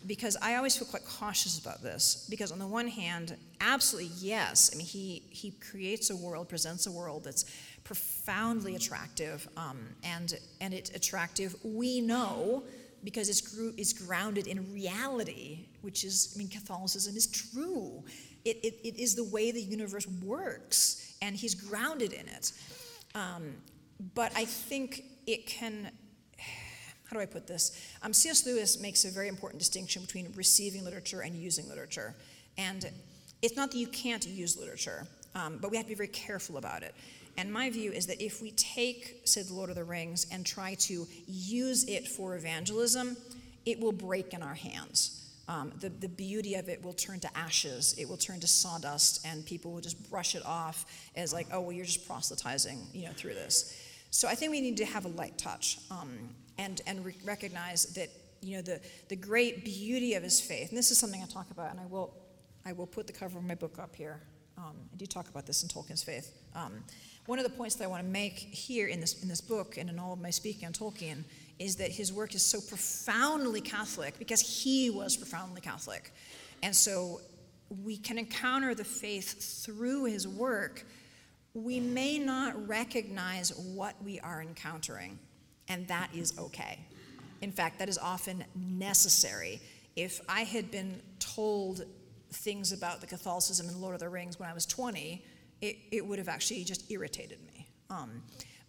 because 0.08 0.38
I 0.42 0.56
always 0.56 0.76
feel 0.76 0.88
quite 0.88 1.06
cautious 1.06 1.60
about 1.60 1.82
this. 1.82 2.28
Because 2.30 2.52
on 2.52 2.60
the 2.60 2.68
one 2.68 2.88
hand, 2.88 3.36
absolutely 3.62 4.12
yes, 4.20 4.72
I 4.74 4.78
mean 4.78 4.86
he 4.86 5.24
he 5.30 5.52
creates 5.52 6.10
a 6.10 6.16
world, 6.16 6.50
presents 6.50 6.88
a 6.88 6.92
world 6.92 7.24
that's 7.24 7.46
profoundly 7.84 8.76
attractive, 8.76 9.48
um, 9.58 9.80
and 10.04 10.38
and 10.62 10.74
it's 10.74 10.90
attractive. 10.92 11.56
We 11.64 12.02
know 12.02 12.64
because 13.04 13.30
it's 13.30 13.58
it's 13.78 13.94
grounded 13.94 14.48
in 14.48 14.74
reality, 14.74 15.68
which 15.82 16.04
is 16.04 16.34
I 16.36 16.38
mean 16.38 16.50
Catholicism 16.50 17.16
is 17.16 17.28
true. 17.28 18.04
It, 18.44 18.58
it, 18.64 18.76
it 18.84 19.00
is 19.00 19.16
the 19.16 19.24
way 19.24 19.52
the 19.52 19.62
universe 19.62 20.08
works, 20.24 21.16
and 21.22 21.36
he's 21.36 21.56
grounded 21.56 22.14
in 22.14 22.28
it. 22.28 22.52
Um, 23.16 23.56
but 24.14 24.32
I 24.36 24.46
think 24.46 25.04
it 25.26 25.48
can 25.48 25.90
how 27.06 27.16
do 27.16 27.22
I 27.22 27.26
put 27.26 27.48
this? 27.48 27.80
Um, 28.02 28.14
C.S. 28.14 28.46
Lewis 28.46 28.80
makes 28.80 29.06
a 29.06 29.10
very 29.10 29.28
important 29.28 29.60
distinction 29.60 30.02
between 30.02 30.32
receiving 30.36 30.84
literature 30.84 31.22
and 31.22 31.36
using 31.36 31.70
literature. 31.70 32.16
And 32.58 32.90
it's 33.42 33.56
not 33.56 33.72
that 33.72 33.78
you 33.78 33.88
can't 33.88 34.26
use 34.26 34.58
literature, 34.58 35.06
um, 35.36 35.60
but 35.62 35.70
we 35.70 35.78
have 35.78 35.86
to 35.86 35.90
be 35.90 35.96
very 35.96 36.08
careful 36.08 36.58
about 36.58 36.82
it. 36.84 36.96
And 37.38 37.52
my 37.52 37.70
view 37.70 37.92
is 37.92 38.08
that 38.08 38.24
if 38.24 38.42
we 38.42 38.52
take, 38.52 39.22
say, 39.26 39.44
The 39.44 39.54
Lord 39.54 39.70
of 39.70 39.76
the 39.76 39.84
Rings 39.84 40.26
and 40.32 40.46
try 40.46 40.76
to 40.76 41.06
use 41.28 41.84
it 41.84 42.08
for 42.08 42.36
evangelism, 42.36 43.18
it 43.66 43.80
will 43.80 43.92
break 43.92 44.34
in 44.34 44.42
our 44.42 44.54
hands. 44.54 45.22
Um, 45.48 45.74
the, 45.80 45.90
the 45.90 46.08
beauty 46.08 46.56
of 46.56 46.70
it 46.70 46.84
will 46.84 46.94
turn 46.94 47.20
to 47.20 47.38
ashes, 47.38 47.94
it 48.00 48.10
will 48.10 48.18
turn 48.18 48.40
to 48.40 48.48
sawdust, 48.48 49.28
and 49.28 49.46
people 49.46 49.72
will 49.72 49.82
just 49.82 50.10
brush 50.10 50.34
it 50.34 50.44
off 50.44 50.86
as 51.16 51.34
like, 51.34 51.48
oh, 51.52 51.62
well, 51.62 51.72
you're 51.72 51.86
just 51.86 52.08
proselytizing, 52.08 52.80
you 52.94 53.06
know, 53.06 53.12
through 53.14 53.36
this. 53.36 53.80
So 54.10 54.28
I 54.28 54.34
think 54.34 54.52
we 54.52 54.62
need 54.62 54.78
to 54.78 54.86
have 54.86 55.06
a 55.06 55.10
light 55.10 55.38
touch. 55.38 55.78
Um, 55.92 56.30
and, 56.58 56.82
and 56.88 57.06
re- 57.06 57.16
recognize 57.24 57.86
that 57.96 58.10
you 58.42 58.58
know 58.58 58.62
the, 58.62 58.80
the 59.10 59.16
great 59.16 59.66
beauty 59.66 60.14
of 60.14 60.24
his 60.24 60.40
faith 60.40 60.70
and 60.70 60.78
this 60.78 60.92
is 60.92 60.98
something 60.98 61.22
i 61.22 61.26
talk 61.26 61.50
about 61.52 61.72
and 61.72 61.80
i 61.80 61.86
will 61.86 62.14
i 62.66 62.74
will 62.74 62.86
put 62.86 63.08
the 63.08 63.14
cover 63.14 63.38
of 63.40 63.44
my 63.44 63.56
book 63.56 63.80
up 63.80 63.96
here. 63.96 64.22
Um, 64.58 64.76
i 64.94 64.96
do 64.98 65.06
talk 65.06 65.28
about 65.30 65.46
this 65.46 65.64
in 65.64 65.70
tolkien's 65.70 66.04
faith. 66.04 66.32
Um, 66.54 66.84
one 67.26 67.40
of 67.40 67.44
the 67.44 67.52
points 67.52 67.76
that 67.76 67.86
i 67.86 67.88
want 67.88 68.04
to 68.04 68.10
make 68.10 68.38
here 68.38 68.88
in 68.88 69.00
this 69.00 69.22
in 69.24 69.28
this 69.28 69.42
book 69.42 69.78
and 69.78 69.90
in 69.90 70.00
all 70.00 70.14
of 70.14 70.22
my 70.22 70.30
speaking 70.30 70.68
on 70.68 70.74
tolkien 70.74 71.24
is 71.58 71.78
that 71.78 71.92
his 71.92 72.12
work 72.14 72.36
is 72.36 72.44
so 72.44 72.60
profoundly 72.62 73.62
catholic 73.62 74.20
because 74.20 74.42
he 74.42 74.90
was 74.90 75.16
profoundly 75.18 75.62
catholic. 75.62 76.12
And 76.62 76.76
so 76.76 77.22
we 77.84 77.98
can 77.98 78.18
encounter 78.18 78.76
the 78.76 78.84
faith 78.84 79.64
through 79.64 80.06
his 80.06 80.28
work. 80.28 80.86
We 81.54 81.80
may 81.80 82.20
not 82.20 82.68
recognize 82.68 83.54
what 83.56 83.96
we 84.04 84.20
are 84.20 84.42
encountering 84.42 85.20
and 85.68 85.88
that 85.88 86.10
is 86.14 86.38
okay. 86.38 86.80
In 87.42 87.52
fact, 87.52 87.80
that 87.80 87.90
is 87.90 87.98
often 87.98 88.44
necessary. 88.56 89.62
If 89.96 90.22
I 90.28 90.42
had 90.42 90.72
been 90.72 91.02
told 91.20 91.86
things 92.32 92.72
about 92.72 93.02
the 93.02 93.08
Catholicism 93.08 93.70
in 93.70 93.82
Lord 93.82 93.94
of 93.94 94.00
the 94.00 94.10
Rings 94.10 94.40
when 94.40 94.50
I 94.50 94.54
was 94.54 94.66
20, 94.66 95.24
it, 95.62 95.78
it 95.92 96.06
would 96.06 96.20
have 96.20 96.28
actually 96.28 96.64
just 96.64 96.90
irritated 96.92 97.40
me. 97.46 97.68
Um, 97.90 98.24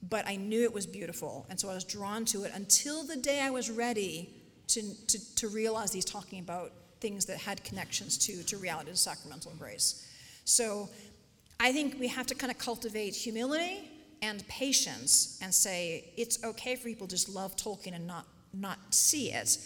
but 0.08 0.26
I 0.26 0.36
knew 0.36 0.62
it 0.62 0.72
was 0.72 0.86
beautiful, 0.86 1.46
and 1.48 1.58
so 1.58 1.68
I 1.68 1.74
was 1.74 1.84
drawn 1.84 2.24
to 2.26 2.44
it 2.44 2.52
until 2.54 3.02
the 3.02 3.16
day 3.16 3.40
I 3.40 3.50
was 3.50 3.70
ready 3.70 4.30
to, 4.68 4.82
to, 5.06 5.34
to 5.36 5.48
realize 5.48 5.92
he's 5.92 6.04
talking 6.04 6.38
about 6.40 6.72
things 7.00 7.24
that 7.26 7.38
had 7.38 7.62
connections 7.64 8.18
to, 8.18 8.42
to 8.44 8.56
reality 8.56 8.90
of 8.90 8.98
sacramental 8.98 9.52
grace. 9.58 10.06
So 10.44 10.88
I 11.58 11.72
think 11.72 11.98
we 11.98 12.08
have 12.08 12.26
to 12.26 12.34
kind 12.34 12.50
of 12.50 12.58
cultivate 12.58 13.14
humility 13.14 13.90
and 14.26 14.46
patience 14.48 15.38
and 15.42 15.54
say 15.54 16.12
it's 16.16 16.42
okay 16.44 16.76
for 16.76 16.84
people 16.84 17.06
just 17.06 17.28
love 17.28 17.56
Tolkien 17.56 17.94
and 17.94 18.06
not 18.06 18.26
not 18.52 18.78
see 18.90 19.32
it. 19.32 19.58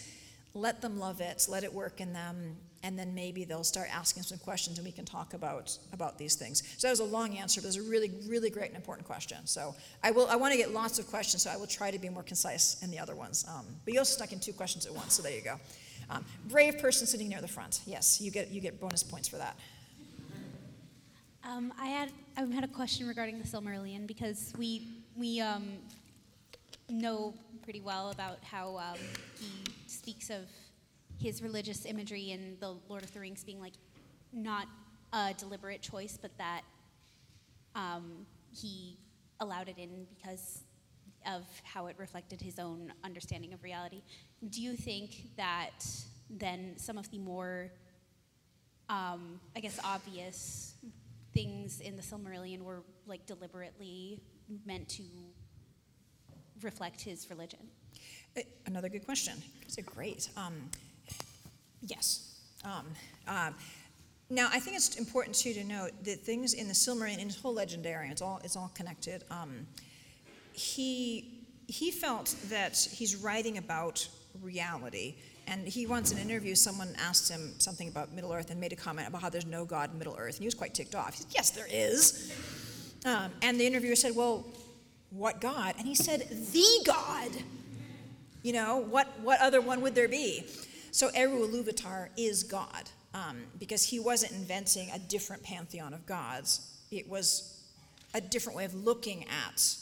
Let 0.53 0.81
them 0.81 0.99
love 0.99 1.21
it, 1.21 1.45
let 1.49 1.63
it 1.63 1.73
work 1.73 2.01
in 2.01 2.11
them, 2.11 2.57
and 2.83 2.99
then 2.99 3.15
maybe 3.15 3.45
they'll 3.45 3.63
start 3.63 3.87
asking 3.93 4.23
some 4.23 4.37
questions 4.39 4.77
and 4.77 4.85
we 4.85 4.91
can 4.91 5.05
talk 5.05 5.33
about 5.33 5.77
about 5.93 6.17
these 6.17 6.35
things. 6.35 6.63
So 6.77 6.87
that 6.87 6.91
was 6.91 6.99
a 6.99 7.05
long 7.05 7.37
answer, 7.37 7.61
but 7.61 7.65
it 7.65 7.77
was 7.77 7.87
a 7.87 7.89
really, 7.89 8.11
really 8.27 8.49
great 8.49 8.67
and 8.67 8.75
important 8.75 9.07
question. 9.07 9.45
So 9.45 9.75
I 10.03 10.11
will 10.11 10.27
I 10.27 10.35
want 10.35 10.51
to 10.51 10.57
get 10.57 10.71
lots 10.71 10.99
of 10.99 11.07
questions, 11.07 11.43
so 11.43 11.49
I 11.49 11.57
will 11.57 11.67
try 11.67 11.91
to 11.91 11.99
be 11.99 12.09
more 12.09 12.23
concise 12.23 12.81
in 12.83 12.91
the 12.91 12.99
other 12.99 13.15
ones. 13.15 13.45
Um, 13.47 13.65
but 13.85 13.93
you 13.93 13.99
also 13.99 14.15
stuck 14.15 14.33
in 14.33 14.39
two 14.39 14.53
questions 14.53 14.85
at 14.85 14.93
once, 14.93 15.13
so 15.13 15.23
there 15.23 15.35
you 15.35 15.43
go. 15.43 15.59
Um, 16.09 16.25
brave 16.49 16.79
person 16.79 17.07
sitting 17.07 17.29
near 17.29 17.41
the 17.41 17.47
front. 17.47 17.81
Yes, 17.85 18.19
you 18.19 18.31
get 18.31 18.49
you 18.51 18.61
get 18.61 18.79
bonus 18.79 19.03
points 19.03 19.27
for 19.27 19.37
that. 19.37 19.55
Um, 21.43 21.73
I 21.79 21.87
had 21.87 22.11
I 22.37 22.41
had 22.45 22.63
a 22.63 22.67
question 22.67 23.07
regarding 23.07 23.39
the 23.39 23.47
Silmarillion 23.47 24.05
because 24.05 24.53
we 24.57 24.87
we 25.15 25.39
um, 25.39 25.69
know 26.87 27.33
pretty 27.63 27.81
well 27.81 28.11
about 28.11 28.43
how 28.43 28.77
um, 28.77 28.99
he 29.39 29.49
speaks 29.87 30.29
of 30.29 30.47
his 31.19 31.41
religious 31.41 31.85
imagery 31.85 32.31
in 32.31 32.57
the 32.59 32.75
Lord 32.87 33.03
of 33.03 33.11
the 33.13 33.19
Rings 33.19 33.43
being 33.43 33.59
like 33.59 33.73
not 34.31 34.67
a 35.13 35.33
deliberate 35.37 35.81
choice, 35.81 36.17
but 36.21 36.31
that 36.37 36.61
um, 37.75 38.25
he 38.55 38.97
allowed 39.39 39.67
it 39.67 39.77
in 39.79 40.05
because 40.15 40.63
of 41.25 41.43
how 41.63 41.87
it 41.87 41.95
reflected 41.97 42.39
his 42.39 42.59
own 42.59 42.93
understanding 43.03 43.51
of 43.53 43.63
reality. 43.63 44.03
Do 44.49 44.61
you 44.61 44.75
think 44.75 45.35
that 45.37 45.85
then 46.29 46.73
some 46.77 46.97
of 46.97 47.09
the 47.11 47.17
more, 47.17 47.71
um, 48.89 49.39
I 49.55 49.59
guess, 49.59 49.79
obvious 49.83 50.75
things 51.33 51.79
in 51.79 51.95
the 51.95 52.01
Silmarillion 52.01 52.61
were 52.61 52.83
like 53.05 53.25
deliberately 53.25 54.19
meant 54.65 54.87
to 54.89 55.03
reflect 56.61 57.01
his 57.01 57.29
religion? 57.29 57.59
Uh, 58.37 58.41
Another 58.65 58.89
good 58.89 59.05
question. 59.05 59.33
These 59.63 59.79
are 59.79 59.83
great. 59.83 60.29
Um, 60.37 60.69
yes. 61.81 62.39
Um, 62.63 62.85
uh, 63.27 63.51
now, 64.29 64.47
I 64.51 64.59
think 64.59 64.77
it's 64.77 64.95
important 64.95 65.35
too 65.35 65.53
to 65.53 65.63
note 65.63 65.91
that 66.03 66.21
things 66.21 66.53
in 66.53 66.67
the 66.67 66.73
Silmarillion, 66.73 67.19
in 67.19 67.27
his 67.27 67.35
whole 67.35 67.53
legendarium, 67.55 68.11
it's 68.11 68.21
all 68.21 68.39
it's 68.43 68.55
all 68.55 68.71
connected. 68.73 69.25
Um, 69.29 69.67
he 70.53 71.45
he 71.67 71.91
felt 71.91 72.35
that 72.49 72.77
he's 72.91 73.15
writing 73.15 73.57
about 73.57 74.07
reality, 74.41 75.15
and 75.51 75.67
he 75.67 75.85
once 75.85 76.11
in 76.11 76.17
an 76.17 76.29
interview, 76.29 76.55
someone 76.55 76.95
asked 76.97 77.29
him 77.29 77.53
something 77.59 77.89
about 77.89 78.13
Middle 78.13 78.31
Earth 78.31 78.49
and 78.51 78.59
made 78.59 78.71
a 78.71 78.75
comment 78.75 79.07
about 79.07 79.21
how 79.21 79.29
there's 79.29 79.45
no 79.45 79.65
God 79.65 79.91
in 79.91 79.97
Middle 79.99 80.15
Earth, 80.17 80.35
and 80.35 80.39
he 80.39 80.45
was 80.45 80.55
quite 80.55 80.73
ticked 80.73 80.95
off. 80.95 81.13
He 81.13 81.23
said, 81.23 81.31
"Yes, 81.35 81.49
there 81.51 81.67
is." 81.69 82.33
Um, 83.05 83.31
and 83.41 83.59
the 83.59 83.67
interviewer 83.67 83.95
said, 83.95 84.15
"Well, 84.15 84.45
what 85.09 85.41
God?" 85.41 85.75
And 85.77 85.85
he 85.85 85.93
said, 85.93 86.21
"The 86.53 86.83
God." 86.85 87.31
You 88.43 88.53
know, 88.53 88.77
what, 88.77 89.19
what 89.19 89.39
other 89.39 89.61
one 89.61 89.81
would 89.81 89.93
there 89.93 90.07
be? 90.07 90.45
So 90.91 91.09
Eru 91.13 91.47
Iluvatar 91.47 92.09
is 92.17 92.43
God, 92.43 92.89
um, 93.13 93.43
because 93.59 93.83
he 93.83 93.99
wasn't 93.99 94.31
inventing 94.31 94.89
a 94.89 94.97
different 94.97 95.43
pantheon 95.43 95.93
of 95.93 96.05
gods. 96.07 96.79
It 96.91 97.07
was 97.07 97.61
a 98.13 98.21
different 98.21 98.57
way 98.57 98.65
of 98.65 98.73
looking 98.73 99.25
at 99.25 99.75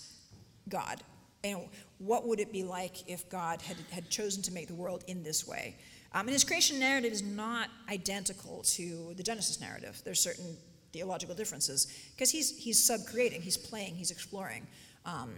God. 0.67 1.03
And 1.43 1.61
what 1.99 2.27
would 2.27 2.39
it 2.39 2.51
be 2.51 2.63
like 2.63 3.07
if 3.07 3.29
God 3.29 3.61
had, 3.61 3.77
had 3.91 4.09
chosen 4.09 4.41
to 4.43 4.51
make 4.51 4.67
the 4.67 4.73
world 4.73 5.03
in 5.07 5.23
this 5.23 5.47
way? 5.47 5.75
Um, 6.13 6.21
and 6.21 6.31
his 6.31 6.43
creation 6.43 6.79
narrative 6.79 7.11
is 7.11 7.21
not 7.21 7.69
identical 7.89 8.63
to 8.63 9.13
the 9.15 9.23
Genesis 9.23 9.61
narrative. 9.61 10.01
There's 10.03 10.19
certain 10.19 10.57
theological 10.91 11.35
differences 11.35 11.87
because 12.15 12.31
he's, 12.31 12.57
he's 12.57 12.83
sub-creating, 12.83 13.41
he's 13.41 13.57
playing, 13.57 13.95
he's 13.95 14.11
exploring. 14.11 14.65
Um, 15.05 15.31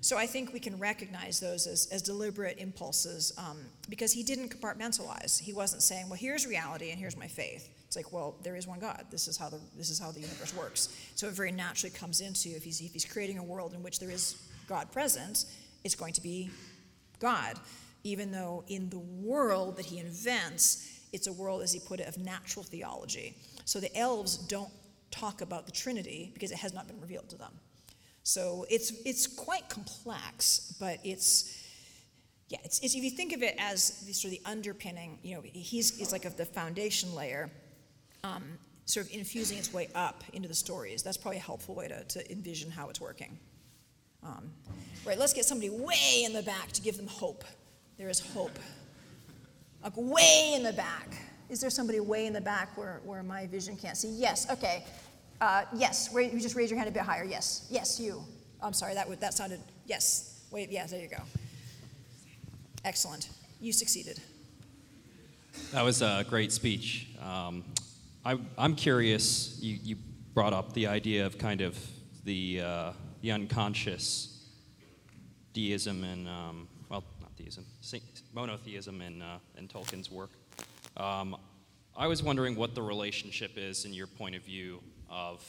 so 0.00 0.16
I 0.18 0.26
think 0.26 0.52
we 0.52 0.60
can 0.60 0.78
recognize 0.78 1.40
those 1.40 1.66
as, 1.66 1.88
as 1.90 2.02
deliberate 2.02 2.58
impulses 2.58 3.32
um, 3.38 3.58
because 3.88 4.12
he 4.12 4.22
didn't 4.22 4.48
compartmentalize. 4.48 5.40
He 5.40 5.52
wasn't 5.52 5.82
saying, 5.82 6.08
well, 6.08 6.18
here's 6.18 6.46
reality 6.46 6.90
and 6.90 6.98
here's 6.98 7.16
my 7.16 7.26
faith. 7.26 7.70
It's 7.86 7.96
like, 7.96 8.12
well, 8.12 8.34
there 8.42 8.56
is 8.56 8.66
one 8.66 8.80
God. 8.80 9.04
This 9.10 9.28
is 9.28 9.36
how 9.36 9.48
the, 9.48 9.60
this 9.76 9.88
is 9.88 9.98
how 9.98 10.10
the 10.10 10.20
universe 10.20 10.54
works. 10.54 10.88
So 11.14 11.26
it 11.26 11.34
very 11.34 11.52
naturally 11.52 11.94
comes 11.94 12.20
into 12.20 12.50
if 12.50 12.64
he's, 12.64 12.80
if 12.80 12.92
he's 12.92 13.04
creating 13.04 13.38
a 13.38 13.42
world 13.42 13.72
in 13.72 13.82
which 13.82 13.98
there 13.98 14.10
is 14.10 14.36
God 14.68 14.90
present, 14.92 15.46
it's 15.84 15.94
going 15.94 16.14
to 16.14 16.20
be 16.22 16.50
God, 17.20 17.58
even 18.02 18.32
though 18.32 18.64
in 18.68 18.90
the 18.90 18.98
world 18.98 19.76
that 19.76 19.84
he 19.86 19.98
invents, 19.98 21.00
it's 21.12 21.26
a 21.26 21.32
world, 21.32 21.62
as 21.62 21.72
he 21.72 21.78
put 21.78 22.00
it, 22.00 22.08
of 22.08 22.18
natural 22.18 22.64
theology. 22.64 23.36
So 23.64 23.78
the 23.78 23.94
elves 23.96 24.36
don't 24.36 24.72
talk 25.10 25.40
about 25.40 25.66
the 25.66 25.72
Trinity 25.72 26.30
because 26.34 26.50
it 26.50 26.58
has 26.58 26.74
not 26.74 26.88
been 26.88 27.00
revealed 27.00 27.28
to 27.30 27.36
them. 27.36 27.52
So 28.24 28.66
it's, 28.70 28.90
it's 29.04 29.26
quite 29.26 29.68
complex, 29.68 30.74
but 30.80 30.98
it's, 31.04 31.62
yeah, 32.48 32.58
it's, 32.64 32.80
it's, 32.80 32.94
if 32.94 33.04
you 33.04 33.10
think 33.10 33.32
of 33.32 33.42
it 33.42 33.54
as 33.58 34.00
the, 34.06 34.12
sort 34.12 34.32
of 34.34 34.42
the 34.42 34.50
underpinning, 34.50 35.18
you 35.22 35.34
know, 35.34 35.42
he's, 35.44 35.96
he's 35.96 36.10
like 36.10 36.24
of 36.24 36.36
the 36.36 36.44
foundation 36.44 37.14
layer, 37.14 37.50
um, 38.24 38.42
sort 38.86 39.06
of 39.06 39.12
infusing 39.12 39.58
its 39.58 39.72
way 39.72 39.88
up 39.94 40.24
into 40.32 40.48
the 40.48 40.54
stories. 40.54 41.02
That's 41.02 41.16
probably 41.16 41.38
a 41.38 41.42
helpful 41.42 41.74
way 41.74 41.88
to, 41.88 42.02
to 42.02 42.32
envision 42.32 42.70
how 42.70 42.88
it's 42.88 43.00
working. 43.00 43.38
Um, 44.22 44.50
right, 45.04 45.18
let's 45.18 45.32
get 45.32 45.44
somebody 45.44 45.70
way 45.70 46.22
in 46.24 46.32
the 46.32 46.42
back 46.42 46.72
to 46.72 46.82
give 46.82 46.96
them 46.96 47.06
hope. 47.06 47.44
There 47.98 48.08
is 48.08 48.20
hope. 48.20 48.58
Like 49.82 49.92
way 49.96 50.52
in 50.56 50.62
the 50.62 50.72
back. 50.72 51.16
Is 51.50 51.60
there 51.60 51.70
somebody 51.70 52.00
way 52.00 52.26
in 52.26 52.32
the 52.32 52.40
back 52.40 52.76
where, 52.76 53.00
where 53.04 53.22
my 53.22 53.46
vision 53.46 53.76
can't 53.76 53.96
see? 53.96 54.08
Yes, 54.08 54.50
okay. 54.50 54.84
Uh, 55.40 55.64
yes, 55.74 56.12
wait, 56.12 56.32
you 56.32 56.40
just 56.40 56.56
raise 56.56 56.70
your 56.70 56.78
hand 56.78 56.88
a 56.88 56.92
bit 56.92 57.02
higher. 57.02 57.24
Yes, 57.24 57.66
yes, 57.70 58.00
you. 58.00 58.24
I'm 58.62 58.72
sorry, 58.72 58.94
that, 58.94 59.08
would, 59.08 59.20
that 59.20 59.34
sounded, 59.34 59.60
yes. 59.86 60.42
Wait, 60.50 60.70
yeah, 60.70 60.86
there 60.86 61.00
you 61.00 61.08
go. 61.08 61.22
Excellent. 62.84 63.28
You 63.60 63.72
succeeded. 63.72 64.20
That 65.72 65.82
was 65.82 66.02
a 66.02 66.24
great 66.28 66.50
speech. 66.50 67.08
Um, 67.22 67.64
I, 68.24 68.38
I'm 68.56 68.74
curious, 68.74 69.58
you, 69.60 69.78
you 69.82 69.96
brought 70.32 70.52
up 70.52 70.72
the 70.72 70.86
idea 70.86 71.26
of 71.26 71.36
kind 71.36 71.60
of 71.60 71.78
the, 72.24 72.62
uh, 72.62 72.92
the 73.20 73.32
unconscious 73.32 74.33
deism 75.54 76.04
and, 76.04 76.28
um, 76.28 76.68
well, 76.90 77.02
not 77.22 77.34
deism, 77.36 77.64
monotheism 78.34 79.00
in, 79.00 79.22
uh, 79.22 79.38
in 79.56 79.68
Tolkien's 79.68 80.10
work. 80.10 80.30
Um, 80.98 81.36
I 81.96 82.08
was 82.08 82.22
wondering 82.22 82.56
what 82.56 82.74
the 82.74 82.82
relationship 82.82 83.52
is, 83.56 83.86
in 83.86 83.94
your 83.94 84.08
point 84.08 84.34
of 84.34 84.42
view, 84.42 84.82
of 85.08 85.42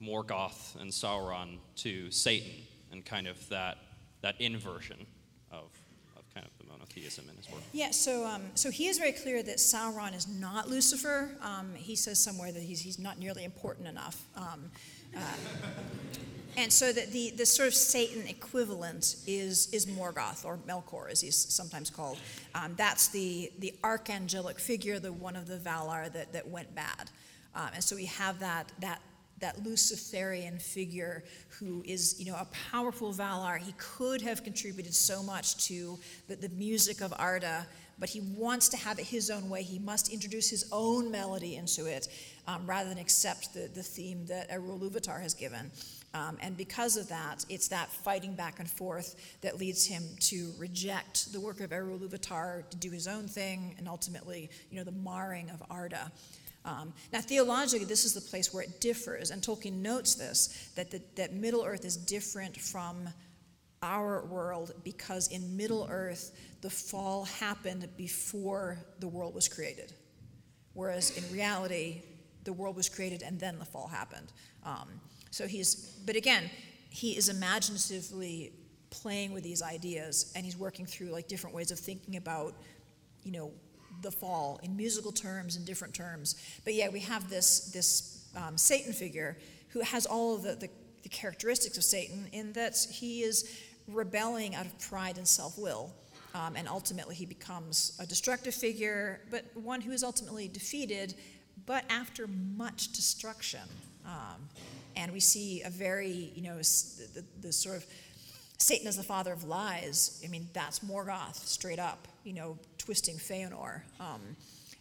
Morgoth 0.00 0.80
and 0.80 0.92
Sauron 0.92 1.58
to 1.76 2.10
Satan 2.10 2.52
and 2.92 3.04
kind 3.04 3.26
of 3.26 3.48
that, 3.48 3.78
that 4.20 4.40
inversion 4.40 5.06
of, 5.50 5.70
of 6.16 6.34
kind 6.34 6.46
of 6.46 6.52
the 6.58 6.70
monotheism 6.70 7.24
in 7.30 7.36
his 7.36 7.50
work. 7.50 7.62
Yeah, 7.72 7.90
so, 7.90 8.26
um, 8.26 8.42
so 8.54 8.70
he 8.70 8.88
is 8.88 8.98
very 8.98 9.12
clear 9.12 9.42
that 9.42 9.56
Sauron 9.56 10.14
is 10.14 10.28
not 10.28 10.68
Lucifer. 10.68 11.30
Um, 11.42 11.74
he 11.74 11.96
says 11.96 12.22
somewhere 12.22 12.52
that 12.52 12.62
he's, 12.62 12.80
he's 12.80 12.98
not 12.98 13.18
nearly 13.18 13.44
important 13.44 13.88
enough. 13.88 14.22
Um, 14.36 14.70
uh, 15.16 15.20
and 16.58 16.72
so 16.72 16.92
that 16.92 17.12
the, 17.12 17.30
the 17.36 17.46
sort 17.46 17.68
of 17.68 17.74
Satan 17.74 18.26
equivalent 18.26 19.14
is, 19.28 19.72
is 19.72 19.86
Morgoth, 19.86 20.44
or 20.44 20.58
Melkor, 20.68 21.08
as 21.08 21.20
he's 21.20 21.36
sometimes 21.36 21.88
called. 21.88 22.18
Um, 22.52 22.74
that's 22.76 23.06
the, 23.08 23.52
the 23.60 23.72
archangelic 23.84 24.58
figure, 24.58 24.98
the 24.98 25.12
one 25.12 25.36
of 25.36 25.46
the 25.46 25.56
Valar 25.56 26.12
that, 26.12 26.32
that 26.32 26.48
went 26.48 26.74
bad. 26.74 27.10
Um, 27.54 27.68
and 27.74 27.84
so 27.84 27.94
we 27.94 28.06
have 28.06 28.40
that, 28.40 28.72
that, 28.80 29.00
that 29.38 29.64
Luciferian 29.64 30.58
figure 30.58 31.22
who 31.60 31.84
is, 31.86 32.16
you 32.18 32.26
know, 32.26 32.36
a 32.36 32.48
powerful 32.72 33.12
Valar. 33.12 33.58
He 33.58 33.72
could 33.78 34.20
have 34.22 34.42
contributed 34.42 34.94
so 34.94 35.22
much 35.22 35.64
to 35.68 35.96
the, 36.26 36.34
the 36.34 36.48
music 36.48 37.00
of 37.00 37.14
Arda, 37.18 37.68
but 38.00 38.08
he 38.08 38.20
wants 38.36 38.68
to 38.70 38.76
have 38.76 38.98
it 38.98 39.06
his 39.06 39.30
own 39.30 39.48
way. 39.48 39.62
He 39.62 39.78
must 39.78 40.12
introduce 40.12 40.50
his 40.50 40.68
own 40.72 41.10
melody 41.10 41.54
into 41.54 41.86
it 41.86 42.08
um, 42.48 42.66
rather 42.66 42.88
than 42.88 42.98
accept 42.98 43.52
the, 43.52 43.68
the 43.74 43.82
theme 43.82 44.24
that 44.26 44.50
Eru 44.50 44.78
Iluvatar 44.78 45.20
has 45.20 45.34
given. 45.34 45.70
Um, 46.14 46.38
and 46.40 46.56
because 46.56 46.96
of 46.96 47.06
that, 47.10 47.44
it's 47.50 47.68
that 47.68 47.90
fighting 47.90 48.34
back 48.34 48.58
and 48.58 48.68
forth 48.68 49.16
that 49.42 49.58
leads 49.58 49.86
him 49.86 50.02
to 50.20 50.50
reject 50.58 51.30
the 51.32 51.40
work 51.40 51.60
of 51.60 51.72
Eru 51.72 51.98
Iluvatar, 51.98 52.68
to 52.70 52.76
do 52.78 52.90
his 52.90 53.06
own 53.06 53.28
thing, 53.28 53.74
and 53.76 53.86
ultimately, 53.86 54.48
you 54.70 54.78
know, 54.78 54.84
the 54.84 54.92
marring 54.92 55.50
of 55.50 55.62
Arda. 55.70 56.10
Um, 56.64 56.94
now, 57.12 57.20
theologically, 57.20 57.84
this 57.84 58.06
is 58.06 58.14
the 58.14 58.22
place 58.22 58.52
where 58.52 58.62
it 58.62 58.80
differs, 58.80 59.30
and 59.30 59.42
Tolkien 59.42 59.82
notes 59.82 60.14
this 60.14 60.70
that, 60.74 60.90
the, 60.90 61.02
that 61.16 61.34
Middle 61.34 61.64
Earth 61.64 61.84
is 61.84 61.96
different 61.96 62.56
from 62.56 63.08
our 63.82 64.24
world 64.24 64.72
because 64.84 65.28
in 65.28 65.56
Middle 65.56 65.86
Earth, 65.90 66.32
the 66.62 66.70
fall 66.70 67.24
happened 67.26 67.86
before 67.98 68.78
the 69.00 69.06
world 69.06 69.34
was 69.34 69.48
created. 69.48 69.92
Whereas 70.72 71.16
in 71.16 71.32
reality, 71.32 72.02
the 72.48 72.52
world 72.54 72.76
was 72.76 72.88
created 72.88 73.22
and 73.22 73.38
then 73.38 73.58
the 73.58 73.64
fall 73.66 73.88
happened. 73.88 74.32
Um, 74.64 74.88
so 75.30 75.46
he's, 75.46 75.74
but 76.06 76.16
again, 76.16 76.48
he 76.88 77.14
is 77.14 77.28
imaginatively 77.28 78.52
playing 78.88 79.34
with 79.34 79.44
these 79.44 79.60
ideas 79.60 80.32
and 80.34 80.46
he's 80.46 80.56
working 80.56 80.86
through 80.86 81.08
like 81.08 81.28
different 81.28 81.54
ways 81.54 81.70
of 81.70 81.78
thinking 81.78 82.16
about, 82.16 82.54
you 83.22 83.32
know, 83.32 83.50
the 84.00 84.10
fall 84.10 84.58
in 84.62 84.74
musical 84.78 85.12
terms 85.12 85.56
and 85.56 85.66
different 85.66 85.92
terms. 85.92 86.36
But 86.64 86.72
yeah, 86.72 86.88
we 86.88 87.00
have 87.00 87.28
this, 87.28 87.70
this 87.70 88.26
um, 88.34 88.56
Satan 88.56 88.94
figure 88.94 89.36
who 89.68 89.80
has 89.80 90.06
all 90.06 90.34
of 90.34 90.42
the, 90.42 90.54
the, 90.54 90.70
the 91.02 91.10
characteristics 91.10 91.76
of 91.76 91.84
Satan 91.84 92.28
in 92.32 92.54
that 92.54 92.78
he 92.90 93.24
is 93.24 93.60
rebelling 93.88 94.54
out 94.54 94.64
of 94.64 94.78
pride 94.78 95.18
and 95.18 95.28
self 95.28 95.58
will. 95.58 95.92
Um, 96.34 96.56
and 96.56 96.66
ultimately, 96.66 97.14
he 97.14 97.26
becomes 97.26 97.98
a 97.98 98.06
destructive 98.06 98.54
figure, 98.54 99.20
but 99.30 99.44
one 99.54 99.80
who 99.80 99.92
is 99.92 100.02
ultimately 100.02 100.46
defeated, 100.46 101.14
but 101.66 101.84
after 101.90 102.28
much 102.56 102.92
destruction. 102.92 103.60
Um, 104.06 104.48
and 104.96 105.12
we 105.12 105.20
see 105.20 105.62
a 105.62 105.70
very, 105.70 106.32
you 106.34 106.42
know, 106.42 106.56
the, 106.56 107.24
the, 107.40 107.52
sort 107.52 107.76
of 107.76 107.86
Satan 108.58 108.88
as 108.88 108.96
the 108.96 109.02
father 109.02 109.32
of 109.32 109.44
lies. 109.44 110.22
I 110.24 110.28
mean, 110.28 110.48
that's 110.52 110.80
Morgoth, 110.80 111.36
straight 111.36 111.78
up, 111.78 112.08
you 112.24 112.32
know, 112.32 112.58
twisting 112.78 113.16
Feanor. 113.16 113.82
Um, 114.00 114.20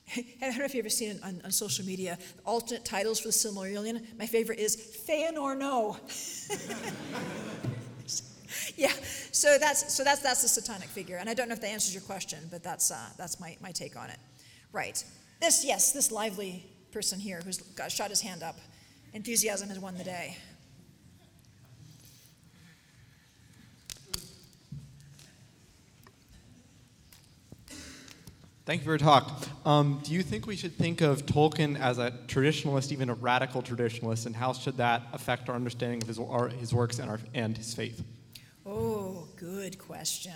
I 0.18 0.24
don't 0.42 0.58
know 0.58 0.66
if 0.66 0.74
you've 0.74 0.86
ever 0.86 0.90
seen 0.90 1.12
it 1.12 1.24
on, 1.24 1.42
on, 1.44 1.52
social 1.52 1.86
media, 1.86 2.18
alternate 2.46 2.86
titles 2.86 3.20
for 3.20 3.28
the 3.28 3.34
Silmarillion. 3.34 4.06
My 4.18 4.26
favorite 4.26 4.60
is 4.60 4.76
Feanor 4.76 5.58
No. 5.58 5.98
yeah, 8.78 8.94
so 9.32 9.58
that's 9.60 9.94
so 9.94 10.04
that's 10.04 10.22
that's 10.22 10.42
the 10.42 10.48
satanic 10.48 10.88
figure, 10.88 11.18
and 11.18 11.30
I 11.30 11.34
don't 11.34 11.50
know 11.50 11.54
if 11.54 11.62
that 11.62 11.68
answers 11.68 11.94
your 11.94 12.04
question, 12.04 12.40
but 12.50 12.64
that's 12.64 12.92
uh, 12.92 12.98
that's 13.18 13.40
my, 13.40 13.58
my 13.62 13.72
take 13.72 13.98
on 13.98 14.10
it. 14.10 14.20
Right. 14.72 15.04
This 15.40 15.64
yes, 15.64 15.92
this 15.92 16.12
lively 16.12 16.66
person 16.92 17.20
here 17.20 17.42
who's 17.44 17.60
got 17.60 17.92
shot 17.92 18.10
his 18.10 18.22
hand 18.22 18.44
up. 18.44 18.58
Enthusiasm 19.14 19.70
has 19.70 19.80
won 19.80 19.98
the 19.98 20.04
day. 20.04 20.38
Thank 28.66 28.82
you 28.82 28.86
for 28.86 28.92
your 28.92 28.98
talk. 28.98 29.48
Um, 29.66 30.02
do 30.04 30.12
you 30.12 30.22
think 30.22 30.46
we 30.46 30.58
should 30.58 30.76
think 30.76 31.00
of 31.00 31.26
Tolkien 31.26 31.80
as 31.80 32.00
a 32.00 32.12
traditionalist, 32.28 32.92
even 32.92 33.10
a 33.10 33.14
radical 33.14 33.62
traditionalist, 33.62 34.26
and 34.26 34.36
how 34.36 34.52
should 34.52 34.76
that 34.76 35.04
affect 35.14 35.48
our 35.48 35.56
understanding 35.56 36.02
of 36.02 36.08
his, 36.10 36.20
our, 36.20 36.50
his 36.50 36.74
works 36.74 37.00
and, 37.00 37.10
our, 37.10 37.22
and 37.34 37.56
his 37.56 37.74
faith? 37.74 38.04
Oh, 38.66 39.30
good. 39.38 39.78
good 39.78 39.80
question. 39.80 40.34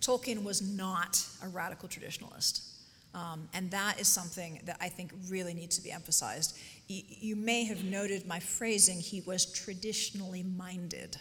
Tolkien 0.00 0.44
was 0.44 0.62
not 0.62 1.22
a 1.44 1.48
radical 1.48 1.90
traditionalist. 1.90 2.71
Um, 3.14 3.48
and 3.52 3.70
that 3.70 4.00
is 4.00 4.08
something 4.08 4.60
that 4.64 4.78
I 4.80 4.88
think 4.88 5.12
really 5.28 5.52
needs 5.52 5.76
to 5.76 5.82
be 5.82 5.90
emphasized. 5.90 6.56
Y- 6.88 7.04
you 7.08 7.36
may 7.36 7.64
have 7.64 7.84
noted 7.84 8.26
my 8.26 8.40
phrasing, 8.40 9.00
he 9.00 9.20
was 9.22 9.44
traditionally 9.46 10.42
minded. 10.42 11.18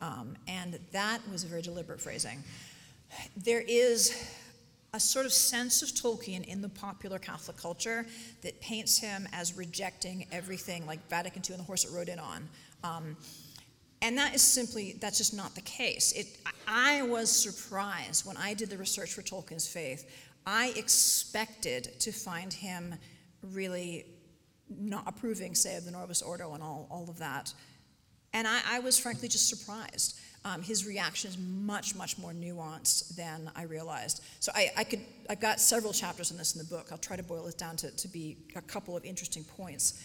Um, 0.00 0.36
and 0.48 0.78
that 0.92 1.20
was 1.30 1.44
a 1.44 1.46
very 1.46 1.62
deliberate 1.62 2.00
phrasing. 2.00 2.42
There 3.36 3.62
is 3.66 4.28
a 4.92 5.00
sort 5.00 5.26
of 5.26 5.32
sense 5.32 5.82
of 5.82 5.88
Tolkien 5.88 6.44
in 6.44 6.62
the 6.62 6.68
popular 6.68 7.18
Catholic 7.18 7.56
culture 7.56 8.06
that 8.42 8.60
paints 8.60 8.98
him 8.98 9.26
as 9.32 9.56
rejecting 9.56 10.26
everything 10.30 10.86
like 10.86 11.08
Vatican 11.08 11.42
II 11.48 11.54
and 11.54 11.60
the 11.60 11.66
horse 11.66 11.84
it 11.84 11.90
rode 11.92 12.08
in 12.08 12.18
on. 12.18 12.48
Um, 12.84 13.16
and 14.02 14.18
that 14.18 14.34
is 14.34 14.42
simply, 14.42 14.96
that's 15.00 15.18
just 15.18 15.34
not 15.34 15.54
the 15.54 15.62
case. 15.62 16.12
It, 16.12 16.26
I 16.68 17.02
was 17.02 17.30
surprised 17.30 18.26
when 18.26 18.36
I 18.36 18.54
did 18.54 18.68
the 18.68 18.78
research 18.78 19.14
for 19.14 19.22
Tolkien's 19.22 19.66
faith. 19.66 20.28
I 20.46 20.72
expected 20.76 22.00
to 22.00 22.12
find 22.12 22.52
him 22.52 22.94
really 23.42 24.06
not 24.68 25.04
approving, 25.06 25.54
say, 25.54 25.76
of 25.76 25.84
the 25.84 25.90
Novus 25.90 26.22
Ordo 26.22 26.54
and 26.54 26.62
all, 26.62 26.86
all 26.90 27.08
of 27.08 27.18
that. 27.18 27.52
And 28.32 28.48
I, 28.48 28.60
I 28.66 28.78
was 28.80 28.98
frankly 28.98 29.28
just 29.28 29.48
surprised. 29.48 30.18
Um, 30.44 30.62
his 30.62 30.86
reaction 30.86 31.30
is 31.30 31.38
much, 31.38 31.94
much 31.94 32.18
more 32.18 32.32
nuanced 32.32 33.16
than 33.16 33.50
I 33.56 33.62
realized. 33.62 34.22
So 34.40 34.52
I, 34.54 34.70
I, 34.76 34.84
could, 34.84 35.00
I've 35.30 35.40
got 35.40 35.60
several 35.60 35.92
chapters 35.92 36.30
on 36.30 36.36
this 36.36 36.54
in 36.54 36.58
the 36.58 36.66
book. 36.66 36.88
I'll 36.92 36.98
try 36.98 37.16
to 37.16 37.22
boil 37.22 37.46
it 37.46 37.56
down 37.56 37.76
to, 37.76 37.90
to 37.90 38.08
be 38.08 38.36
a 38.54 38.60
couple 38.60 38.96
of 38.96 39.04
interesting 39.04 39.44
points. 39.44 40.02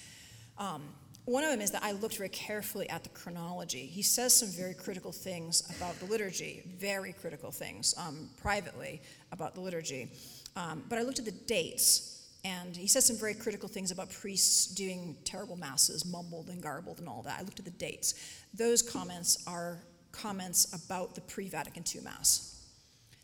Um, 0.57 0.83
one 1.29 1.43
of 1.43 1.51
them 1.51 1.61
is 1.61 1.69
that 1.71 1.83
I 1.83 1.91
looked 1.91 2.17
very 2.17 2.29
carefully 2.29 2.89
at 2.89 3.03
the 3.03 3.09
chronology. 3.09 3.85
He 3.85 4.01
says 4.01 4.33
some 4.33 4.49
very 4.49 4.73
critical 4.73 5.11
things 5.11 5.61
about 5.77 5.97
the 5.99 6.05
liturgy, 6.05 6.63
very 6.79 7.13
critical 7.13 7.51
things 7.51 7.93
um, 7.97 8.29
privately 8.41 9.01
about 9.31 9.53
the 9.53 9.61
liturgy. 9.61 10.11
Um, 10.55 10.83
but 10.89 10.97
I 10.97 11.03
looked 11.03 11.19
at 11.19 11.25
the 11.25 11.31
dates, 11.31 12.27
and 12.43 12.75
he 12.75 12.87
says 12.87 13.05
some 13.05 13.15
very 13.15 13.35
critical 13.35 13.69
things 13.69 13.91
about 13.91 14.09
priests 14.09 14.73
doing 14.73 15.15
terrible 15.23 15.55
masses, 15.55 16.03
mumbled 16.03 16.49
and 16.49 16.63
garbled 16.63 16.97
and 16.97 17.07
all 17.07 17.21
that. 17.21 17.39
I 17.39 17.43
looked 17.43 17.59
at 17.59 17.65
the 17.65 17.71
dates. 17.71 18.15
Those 18.55 18.81
comments 18.81 19.43
are 19.45 19.83
comments 20.11 20.73
about 20.73 21.13
the 21.13 21.21
pre 21.21 21.47
Vatican 21.47 21.83
II 21.93 22.01
Mass. 22.01 22.58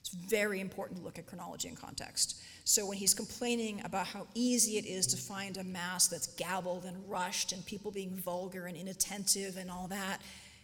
It's 0.06 0.14
very 0.14 0.60
important 0.60 1.00
to 1.00 1.04
look 1.04 1.18
at 1.18 1.26
chronology 1.26 1.68
and 1.68 1.76
context. 1.76 2.40
So 2.64 2.86
when 2.86 2.96
he's 2.96 3.16
complaining 3.16 3.82
about 3.84 4.06
how 4.06 4.28
easy 4.36 4.78
it 4.78 4.86
is 4.86 5.08
to 5.08 5.18
find 5.18 5.58
a 5.58 5.64
mass 5.64 6.08
that's 6.08 6.28
gabbled 6.28 6.86
and 6.86 6.96
rushed 7.10 7.54
and 7.54 7.66
people 7.66 7.90
being 7.90 8.16
vulgar 8.16 8.68
and 8.68 8.78
inattentive 8.78 9.58
and 9.58 9.72
all 9.72 9.88
that, 9.88 10.22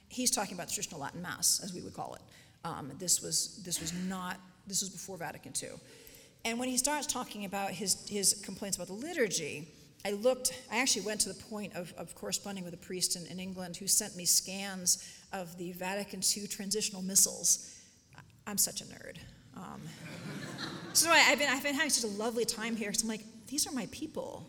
he's 0.10 0.30
talking 0.30 0.54
about 0.54 0.68
the 0.68 0.74
traditional 0.74 1.02
Latin 1.02 1.24
Mass, 1.24 1.60
as 1.64 1.74
we 1.74 1.82
would 1.82 1.96
call 1.96 2.14
it. 2.14 2.22
Um, 2.64 2.92
this 3.00 3.20
was 3.20 3.60
this 3.66 3.82
was 3.82 3.94
not 4.08 4.40
this 4.68 4.82
was 4.82 4.92
before 4.92 5.18
Vatican 5.18 5.54
II. 5.60 5.70
And 6.46 6.60
when 6.60 6.70
he 6.70 6.78
starts 6.78 7.08
talking 7.08 7.46
about 7.46 7.72
his 7.72 8.08
his 8.08 8.40
complaints 8.46 8.78
about 8.78 8.90
the 8.90 8.94
liturgy, 8.94 9.68
I 10.06 10.12
looked. 10.12 10.54
I 10.72 10.78
actually 10.78 11.08
went 11.08 11.22
to 11.22 11.30
the 11.30 11.44
point 11.46 11.74
of, 11.76 11.92
of 11.98 12.14
corresponding 12.14 12.64
with 12.64 12.76
a 12.76 12.84
priest 12.86 13.16
in, 13.16 13.26
in 13.26 13.40
England 13.40 13.78
who 13.78 13.88
sent 13.88 14.16
me 14.16 14.26
scans 14.26 15.04
of 15.34 15.58
the 15.58 15.72
Vatican 15.72 16.22
II 16.38 16.46
transitional 16.46 17.02
missals. 17.02 17.76
I'm 18.46 18.60
such 18.60 18.82
a 18.82 18.86
nerd. 18.86 19.18
Um, 19.56 19.82
so 20.94 21.10
I've 21.10 21.40
been, 21.40 21.50
I've 21.50 21.64
been 21.64 21.76
having 21.76 21.90
such 21.90 22.10
a 22.10 22.14
lovely 22.16 22.46
time 22.46 22.76
here. 22.76 22.94
So 22.94 23.04
I'm 23.06 23.10
like, 23.10 23.26
these 23.48 23.68
are 23.68 23.72
my 23.72 23.88
people. 23.92 24.48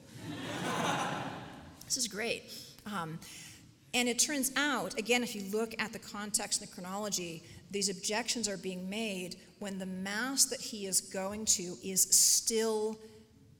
this 1.84 1.96
is 1.96 2.08
great. 2.08 2.44
Um, 2.86 3.18
and 3.94 4.08
it 4.08 4.18
turns 4.18 4.52
out, 4.56 4.98
again, 4.98 5.22
if 5.22 5.34
you 5.34 5.42
look 5.52 5.74
at 5.78 5.92
the 5.92 5.98
context 5.98 6.60
and 6.60 6.68
the 6.68 6.74
chronology, 6.74 7.42
these 7.70 7.88
objections 7.88 8.48
are 8.48 8.56
being 8.56 8.88
made 8.88 9.36
when 9.58 9.78
the 9.78 9.86
Mass 9.86 10.46
that 10.46 10.60
he 10.60 10.86
is 10.86 11.00
going 11.00 11.44
to 11.46 11.76
is 11.84 12.02
still 12.02 12.98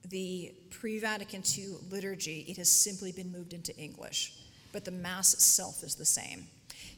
the 0.09 0.53
pre 0.71 0.99
Vatican 0.99 1.43
II 1.57 1.75
liturgy. 1.91 2.45
It 2.49 2.57
has 2.57 2.71
simply 2.71 3.13
been 3.13 3.31
moved 3.31 3.53
into 3.53 3.77
English, 3.77 4.35
but 4.73 4.85
the 4.85 4.91
Mass 4.91 5.35
itself 5.35 5.83
is 5.83 5.95
the 5.95 6.05
same. 6.05 6.47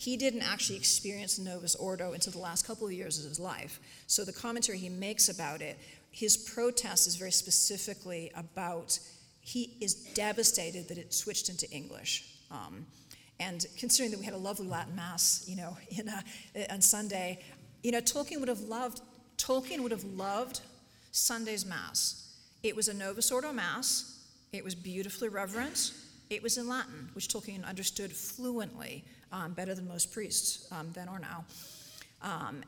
He 0.05 0.19
didn't 0.19 0.43
actually 0.43 0.77
experience 0.77 1.39
Novus 1.39 1.75
Ordo 1.77 2.13
until 2.13 2.31
the 2.31 2.39
last 2.39 2.67
couple 2.67 2.87
of 2.87 2.93
years 2.93 3.19
of 3.19 3.27
his 3.27 3.41
life. 3.41 3.81
So 4.07 4.23
the 4.23 4.35
commentary 4.35 4.77
he 4.77 4.91
makes 4.91 5.31
about 5.31 5.63
it, 5.63 5.79
his 6.11 6.37
protest 6.37 7.07
is 7.07 7.17
very 7.17 7.33
specifically 7.33 8.31
about 8.37 8.99
he 9.41 9.79
is 9.81 9.95
devastated 9.95 10.89
that 10.89 10.99
it 10.99 11.15
switched 11.15 11.49
into 11.49 11.67
English. 11.71 12.35
Um, 12.51 12.85
and 13.41 13.65
considering 13.79 14.11
that 14.11 14.21
we 14.21 14.27
had 14.27 14.35
a 14.35 14.45
lovely 14.51 14.67
Latin 14.67 14.95
Mass, 14.95 15.43
you 15.49 15.57
know, 15.57 15.75
in 15.89 16.11
a, 16.11 16.71
on 16.71 16.83
Sunday, 16.83 17.39
you 17.83 17.91
know, 17.91 18.03
Tolkien 18.03 18.41
would 18.41 18.51
have 18.51 18.61
loved 18.61 19.01
Tolkien 19.39 19.81
would 19.81 19.91
have 19.91 20.05
loved 20.05 20.61
Sunday's 21.13 21.65
Mass. 21.65 22.37
It 22.63 22.77
was 22.77 22.89
a 22.89 22.95
Novus 22.95 23.33
Ordo 23.33 23.55
Mass. 23.55 24.19
It 24.53 24.63
was 24.63 24.75
beautifully 24.75 25.31
reverent. 25.31 25.93
It 26.29 26.43
was 26.43 26.59
in 26.59 26.69
Latin, 26.69 27.09
which 27.15 27.29
Tolkien 27.29 27.65
understood 27.65 28.13
fluently 28.13 29.03
um, 29.35 29.53
better 29.53 29.75
than 29.75 29.89
most 29.89 30.13
priests 30.13 30.71
um, 30.73 30.91
then 30.95 31.09
or 31.09 31.19
now. 31.19 31.45
Um, 32.23 32.63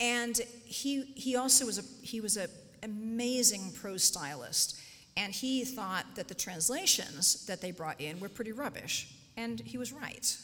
and 0.00 0.36
he, 0.64 1.02
he 1.14 1.36
also 1.36 1.64
was 1.64 1.78
a, 1.78 1.82
he 2.04 2.20
was 2.20 2.36
an 2.36 2.48
amazing 2.82 3.72
prose 3.80 4.04
stylist. 4.04 4.78
And 5.16 5.32
he 5.32 5.64
thought 5.64 6.04
that 6.14 6.28
the 6.28 6.34
translations 6.34 7.46
that 7.46 7.60
they 7.60 7.72
brought 7.72 8.00
in 8.00 8.20
were 8.20 8.28
pretty 8.28 8.52
rubbish. 8.52 9.12
And 9.36 9.60
he 9.60 9.78
was 9.78 9.92
right. 9.92 10.36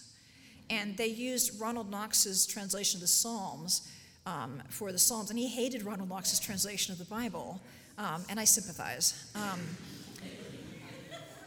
And 0.71 0.97
they 0.97 1.07
used 1.07 1.61
Ronald 1.61 1.91
Knox's 1.91 2.47
translation 2.47 2.99
of 2.99 3.03
the 3.03 3.07
Psalms 3.07 3.89
um, 4.27 4.63
for 4.71 4.91
the 4.91 4.99
Psalms. 4.99 5.31
And 5.31 5.39
he 5.39 5.49
hated 5.49 5.85
Ronald 5.85 6.09
Knox's 6.09 6.41
translation 6.41 6.93
of 6.93 6.99
the 6.99 7.05
Bible. 7.05 7.61
Um, 7.99 8.25
and 8.29 8.41
I 8.41 8.45
sympathize. 8.45 9.31
Um, 9.37 9.61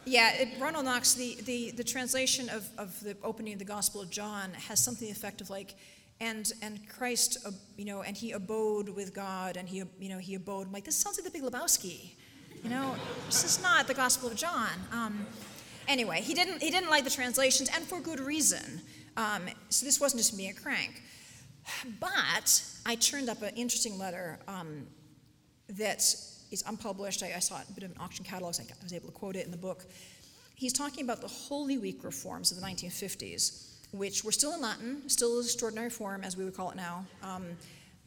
yeah, 0.07 0.33
it, 0.33 0.49
Ronald 0.59 0.85
Knox, 0.85 1.13
the, 1.13 1.37
the, 1.43 1.71
the 1.71 1.83
translation 1.83 2.49
of, 2.49 2.69
of 2.77 2.99
the 3.01 3.15
opening 3.23 3.53
of 3.53 3.59
the 3.59 3.65
Gospel 3.65 4.01
of 4.01 4.09
John 4.09 4.53
has 4.53 4.83
something 4.83 5.07
the 5.07 5.11
effect 5.11 5.41
of 5.41 5.49
like, 5.49 5.75
and 6.19 6.51
and 6.63 6.79
Christ, 6.89 7.37
uh, 7.45 7.51
you 7.75 7.85
know, 7.85 8.01
and 8.01 8.17
he 8.17 8.31
abode 8.31 8.89
with 8.89 9.13
God, 9.13 9.55
and 9.57 9.69
he, 9.69 9.83
you 9.99 10.09
know, 10.09 10.17
he 10.17 10.35
abode. 10.35 10.67
I'm 10.67 10.73
like, 10.73 10.85
this 10.85 10.95
sounds 10.95 11.19
like 11.19 11.31
the 11.31 11.39
Big 11.39 11.43
Lebowski, 11.43 12.11
you 12.63 12.69
know. 12.69 12.95
this 13.27 13.43
is 13.43 13.61
not 13.61 13.87
the 13.87 13.93
Gospel 13.93 14.29
of 14.29 14.35
John. 14.35 14.69
Um, 14.91 15.27
anyway, 15.87 16.21
he 16.21 16.33
didn't 16.33 16.61
he 16.61 16.71
didn't 16.71 16.89
like 16.89 17.03
the 17.03 17.11
translations, 17.11 17.69
and 17.75 17.83
for 17.83 17.99
good 17.99 18.19
reason. 18.19 18.81
Um, 19.15 19.43
so 19.69 19.85
this 19.85 19.99
wasn't 19.99 20.19
just 20.19 20.35
me 20.35 20.49
a 20.49 20.53
crank. 20.53 21.03
But 21.99 22.63
I 22.85 22.95
turned 22.95 23.29
up 23.29 23.41
an 23.41 23.53
interesting 23.55 23.97
letter 23.97 24.39
um, 24.47 24.87
that 25.69 26.03
is 26.51 26.63
unpublished. 26.67 27.23
I, 27.23 27.33
I, 27.35 27.39
saw 27.39 27.59
it 27.59 27.69
a 27.69 27.73
bit 27.73 27.83
of 27.83 27.91
an 27.91 27.97
auction 27.99 28.25
catalog, 28.25 28.53
so 28.55 28.63
I 28.63 28.83
was 28.83 28.93
able 28.93 29.07
to 29.07 29.13
quote 29.13 29.35
it 29.35 29.45
in 29.45 29.51
the 29.51 29.57
book. 29.57 29.85
He's 30.55 30.73
talking 30.73 31.03
about 31.03 31.21
the 31.21 31.27
Holy 31.27 31.77
Week 31.77 32.03
reforms 32.03 32.51
of 32.51 32.59
the 32.59 32.65
1950s, 32.65 33.73
which 33.91 34.23
were 34.23 34.31
still 34.31 34.53
in 34.53 34.61
Latin, 34.61 35.07
still 35.07 35.39
extraordinary 35.39 35.89
form, 35.89 36.23
as 36.23 36.35
we 36.35 36.43
would 36.43 36.55
call 36.55 36.71
it 36.71 36.75
now. 36.75 37.05
Um, 37.21 37.45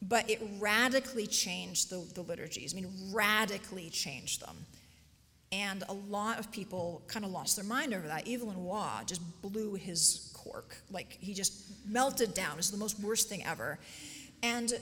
but 0.03 0.29
it 0.29 0.41
radically 0.59 1.27
changed 1.27 1.91
the, 1.91 2.05
the 2.15 2.23
liturgies. 2.23 2.75
I 2.75 2.81
mean, 2.81 2.91
radically 3.13 3.91
changed 3.91 4.41
them. 4.41 4.57
And 5.53 5.83
a 5.89 5.93
lot 5.93 6.39
of 6.39 6.51
people 6.53 7.03
kind 7.09 7.25
of 7.25 7.33
lost 7.33 7.57
their 7.57 7.65
mind 7.65 7.93
over 7.93 8.07
that. 8.07 8.29
Evelyn 8.29 8.65
Waugh 8.65 9.03
just 9.05 9.21
blew 9.43 9.75
his 9.75 10.31
cork. 10.33 10.77
Like, 10.91 11.19
he 11.21 11.35
just 11.35 11.55
melted 11.87 12.35
down. 12.35 12.53
It 12.53 12.57
was 12.59 12.71
the 12.71 12.79
most 12.79 13.01
worst 13.01 13.29
thing 13.29 13.45
ever. 13.45 13.79
And 14.43 14.73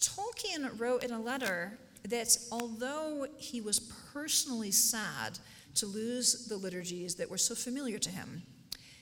Tolkien 0.00 0.78
wrote 0.78 1.04
in 1.04 1.12
a 1.12 1.20
letter 1.20 1.78
that 2.04 2.36
although 2.50 3.26
he 3.36 3.60
was 3.60 3.80
personally 4.12 4.70
sad 4.70 5.38
to 5.74 5.86
lose 5.86 6.46
the 6.46 6.56
liturgies 6.56 7.14
that 7.16 7.30
were 7.30 7.38
so 7.38 7.54
familiar 7.54 7.98
to 7.98 8.10
him, 8.10 8.42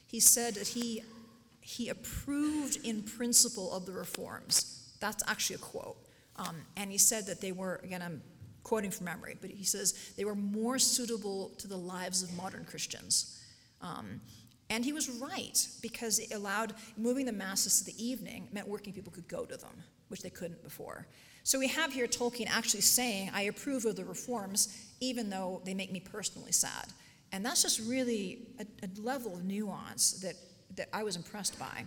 he 0.07 0.21
said 0.21 0.55
that 0.55 0.69
he, 0.69 1.03
he 1.61 1.89
approved 1.89 2.79
in 2.85 3.03
principle 3.03 3.73
of 3.73 3.87
the 3.87 3.93
reforms. 3.93 4.95
That's 5.01 5.23
actually 5.29 5.57
a 5.57 5.61
quote. 5.61 5.97
Um, 6.37 6.57
and 6.77 6.91
he 6.91 6.99
said 6.99 7.27
that 7.27 7.41
they 7.41 7.53
were, 7.53 7.81
again, 7.83 8.03
I'm 8.03 8.23
quoting 8.63 8.91
from 8.91 9.07
memory, 9.07 9.37
but 9.41 9.51
he 9.51 9.65
says 9.65 10.13
they 10.17 10.25
were 10.25 10.35
more 10.35 10.79
suitable 10.79 11.51
to 11.59 11.69
the 11.69 11.77
lives 11.77 12.23
of 12.23 12.35
modern 12.37 12.65
Christians. 12.65 13.41
Um, 13.81 14.21
and 14.69 14.85
he 14.85 14.93
was 14.93 15.09
right 15.09 15.67
because 15.81 16.19
it 16.19 16.35
allowed 16.35 16.75
moving 16.97 17.27
the 17.27 17.33
masses 17.33 17.79
to 17.79 17.85
the 17.85 18.05
evening 18.05 18.49
meant 18.53 18.67
working 18.67 18.93
people 18.93 19.13
could 19.13 19.29
go 19.29 19.45
to 19.45 19.57
them, 19.57 19.83
which 20.09 20.23
they 20.23 20.31
couldn't 20.31 20.63
before. 20.63 21.07
So 21.47 21.61
we 21.61 21.69
have 21.69 21.93
here 21.93 22.09
Tolkien 22.09 22.49
actually 22.51 22.81
saying, 22.81 23.31
I 23.33 23.43
approve 23.43 23.85
of 23.85 23.95
the 23.95 24.05
reforms, 24.05 24.85
even 24.99 25.31
though 25.31 25.63
they 25.65 25.75
make 25.75 25.93
me 25.93 26.01
personally 26.01 26.51
sad. 26.51 26.87
And 27.31 27.47
that's 27.47 27.63
just 27.63 27.79
really 27.89 28.49
a, 28.59 28.67
a 28.85 28.89
level 29.01 29.35
of 29.35 29.45
nuance 29.45 30.15
that, 30.23 30.35
that 30.75 30.89
I 30.93 31.05
was 31.05 31.15
impressed 31.15 31.57
by. 31.57 31.85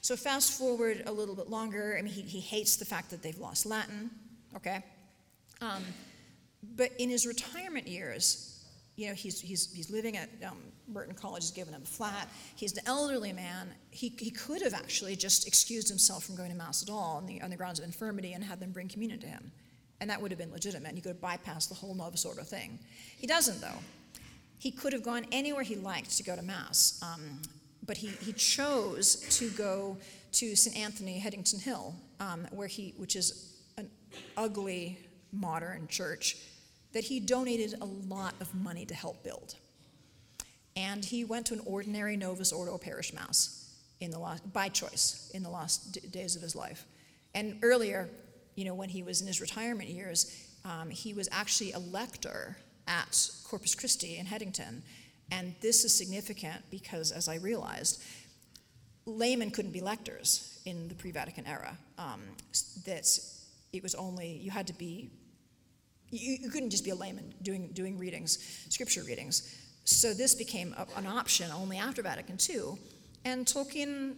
So 0.00 0.14
fast 0.14 0.56
forward 0.56 1.02
a 1.06 1.12
little 1.12 1.34
bit 1.34 1.50
longer. 1.50 1.96
I 1.98 2.02
mean, 2.02 2.12
he, 2.12 2.22
he 2.22 2.38
hates 2.38 2.76
the 2.76 2.84
fact 2.84 3.10
that 3.10 3.20
they've 3.20 3.36
lost 3.36 3.66
Latin, 3.66 4.12
okay? 4.54 4.84
Um, 5.60 5.82
but 6.76 6.92
in 7.00 7.10
his 7.10 7.26
retirement 7.26 7.88
years, 7.88 8.64
you 8.94 9.08
know, 9.08 9.14
he's, 9.14 9.40
he's, 9.40 9.74
he's 9.74 9.90
living 9.90 10.16
at 10.16 10.28
um, 10.46 10.58
Merton 10.92 11.14
College, 11.14 11.42
has 11.42 11.50
given 11.50 11.74
him 11.74 11.82
a 11.82 11.86
flat. 11.86 12.28
He's 12.56 12.72
an 12.76 12.84
elderly 12.86 13.32
man. 13.32 13.68
He, 13.90 14.12
he 14.18 14.30
could 14.30 14.62
have 14.62 14.74
actually 14.74 15.16
just 15.16 15.46
excused 15.46 15.88
himself 15.88 16.24
from 16.24 16.36
going 16.36 16.50
to 16.50 16.56
Mass 16.56 16.82
at 16.82 16.90
all 16.90 17.16
on 17.16 17.26
the, 17.26 17.40
on 17.42 17.50
the 17.50 17.56
grounds 17.56 17.78
of 17.78 17.84
infirmity 17.84 18.32
and 18.32 18.44
had 18.44 18.60
them 18.60 18.72
bring 18.72 18.88
communion 18.88 19.20
to 19.20 19.26
him. 19.26 19.50
And 20.00 20.10
that 20.10 20.20
would 20.20 20.30
have 20.30 20.38
been 20.38 20.52
legitimate. 20.52 20.94
He 20.94 21.00
could 21.00 21.16
have 21.16 21.20
bypassed 21.20 21.68
the 21.68 21.74
whole 21.74 21.94
Novus 21.94 22.24
Ordo 22.24 22.42
thing. 22.42 22.78
He 23.16 23.26
doesn't, 23.26 23.60
though. 23.60 23.78
He 24.58 24.70
could 24.70 24.92
have 24.92 25.02
gone 25.02 25.26
anywhere 25.32 25.62
he 25.62 25.76
liked 25.76 26.16
to 26.16 26.22
go 26.22 26.36
to 26.36 26.42
Mass, 26.42 27.00
um, 27.02 27.40
but 27.86 27.96
he, 27.96 28.08
he 28.08 28.32
chose 28.32 29.16
to 29.38 29.50
go 29.50 29.96
to 30.32 30.56
St. 30.56 30.76
Anthony, 30.76 31.18
Headington 31.18 31.60
Hill, 31.60 31.94
um, 32.18 32.46
where 32.50 32.66
he, 32.66 32.94
which 32.96 33.14
is 33.14 33.56
an 33.76 33.90
ugly 34.36 34.98
modern 35.32 35.86
church 35.88 36.36
that 36.92 37.04
he 37.04 37.20
donated 37.20 37.74
a 37.80 37.84
lot 37.84 38.34
of 38.40 38.54
money 38.54 38.86
to 38.86 38.94
help 38.94 39.22
build. 39.22 39.56
And 40.76 41.04
he 41.04 41.24
went 41.24 41.46
to 41.46 41.54
an 41.54 41.60
ordinary 41.66 42.16
Novus 42.16 42.52
Ordo 42.52 42.78
parish 42.78 43.12
mass 43.12 43.72
in 44.00 44.10
the 44.10 44.18
last, 44.18 44.52
by 44.52 44.68
choice 44.68 45.30
in 45.34 45.42
the 45.42 45.50
last 45.50 45.92
d- 45.92 46.00
days 46.08 46.36
of 46.36 46.42
his 46.42 46.56
life. 46.56 46.84
And 47.34 47.58
earlier, 47.62 48.08
you 48.54 48.64
know, 48.64 48.74
when 48.74 48.88
he 48.88 49.02
was 49.02 49.20
in 49.20 49.26
his 49.26 49.40
retirement 49.40 49.88
years, 49.88 50.48
um, 50.64 50.90
he 50.90 51.14
was 51.14 51.28
actually 51.30 51.72
a 51.72 51.78
lector 51.78 52.56
at 52.86 53.30
Corpus 53.44 53.74
Christi 53.74 54.18
in 54.18 54.26
Headington. 54.26 54.82
And 55.30 55.54
this 55.60 55.84
is 55.84 55.94
significant 55.94 56.62
because, 56.70 57.12
as 57.12 57.28
I 57.28 57.36
realized, 57.36 58.02
laymen 59.06 59.50
couldn't 59.50 59.72
be 59.72 59.80
lectors 59.80 60.60
in 60.64 60.88
the 60.88 60.94
pre-Vatican 60.94 61.46
era. 61.46 61.76
Um, 61.98 62.20
that 62.84 63.06
it 63.72 63.82
was 63.82 63.94
only 63.94 64.28
you 64.28 64.50
had 64.50 64.66
to 64.68 64.74
be 64.74 65.10
you, 66.10 66.36
you 66.40 66.50
couldn't 66.50 66.70
just 66.70 66.84
be 66.84 66.90
a 66.90 66.94
layman 66.94 67.34
doing 67.42 67.70
doing 67.72 67.98
readings, 67.98 68.38
scripture 68.68 69.02
readings. 69.02 69.56
So 69.84 70.14
this 70.14 70.34
became 70.34 70.74
a, 70.76 70.86
an 70.98 71.06
option 71.06 71.50
only 71.50 71.78
after 71.78 72.02
Vatican 72.02 72.38
II, 72.48 72.78
and 73.24 73.46
Tolkien 73.46 74.14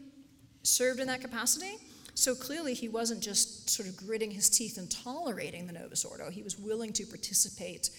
served 0.62 1.00
in 1.00 1.06
that 1.08 1.20
capacity. 1.20 1.76
So 2.14 2.34
clearly, 2.34 2.72
he 2.72 2.88
wasn't 2.88 3.20
just 3.20 3.68
sort 3.68 3.88
of 3.88 3.96
gritting 3.96 4.30
his 4.30 4.48
teeth 4.48 4.78
and 4.78 4.90
tolerating 4.90 5.66
the 5.66 5.72
Novus 5.72 6.04
Ordo. 6.04 6.30
He 6.30 6.42
was 6.42 6.58
willing 6.58 6.92
to 6.94 7.04
participate 7.04 7.90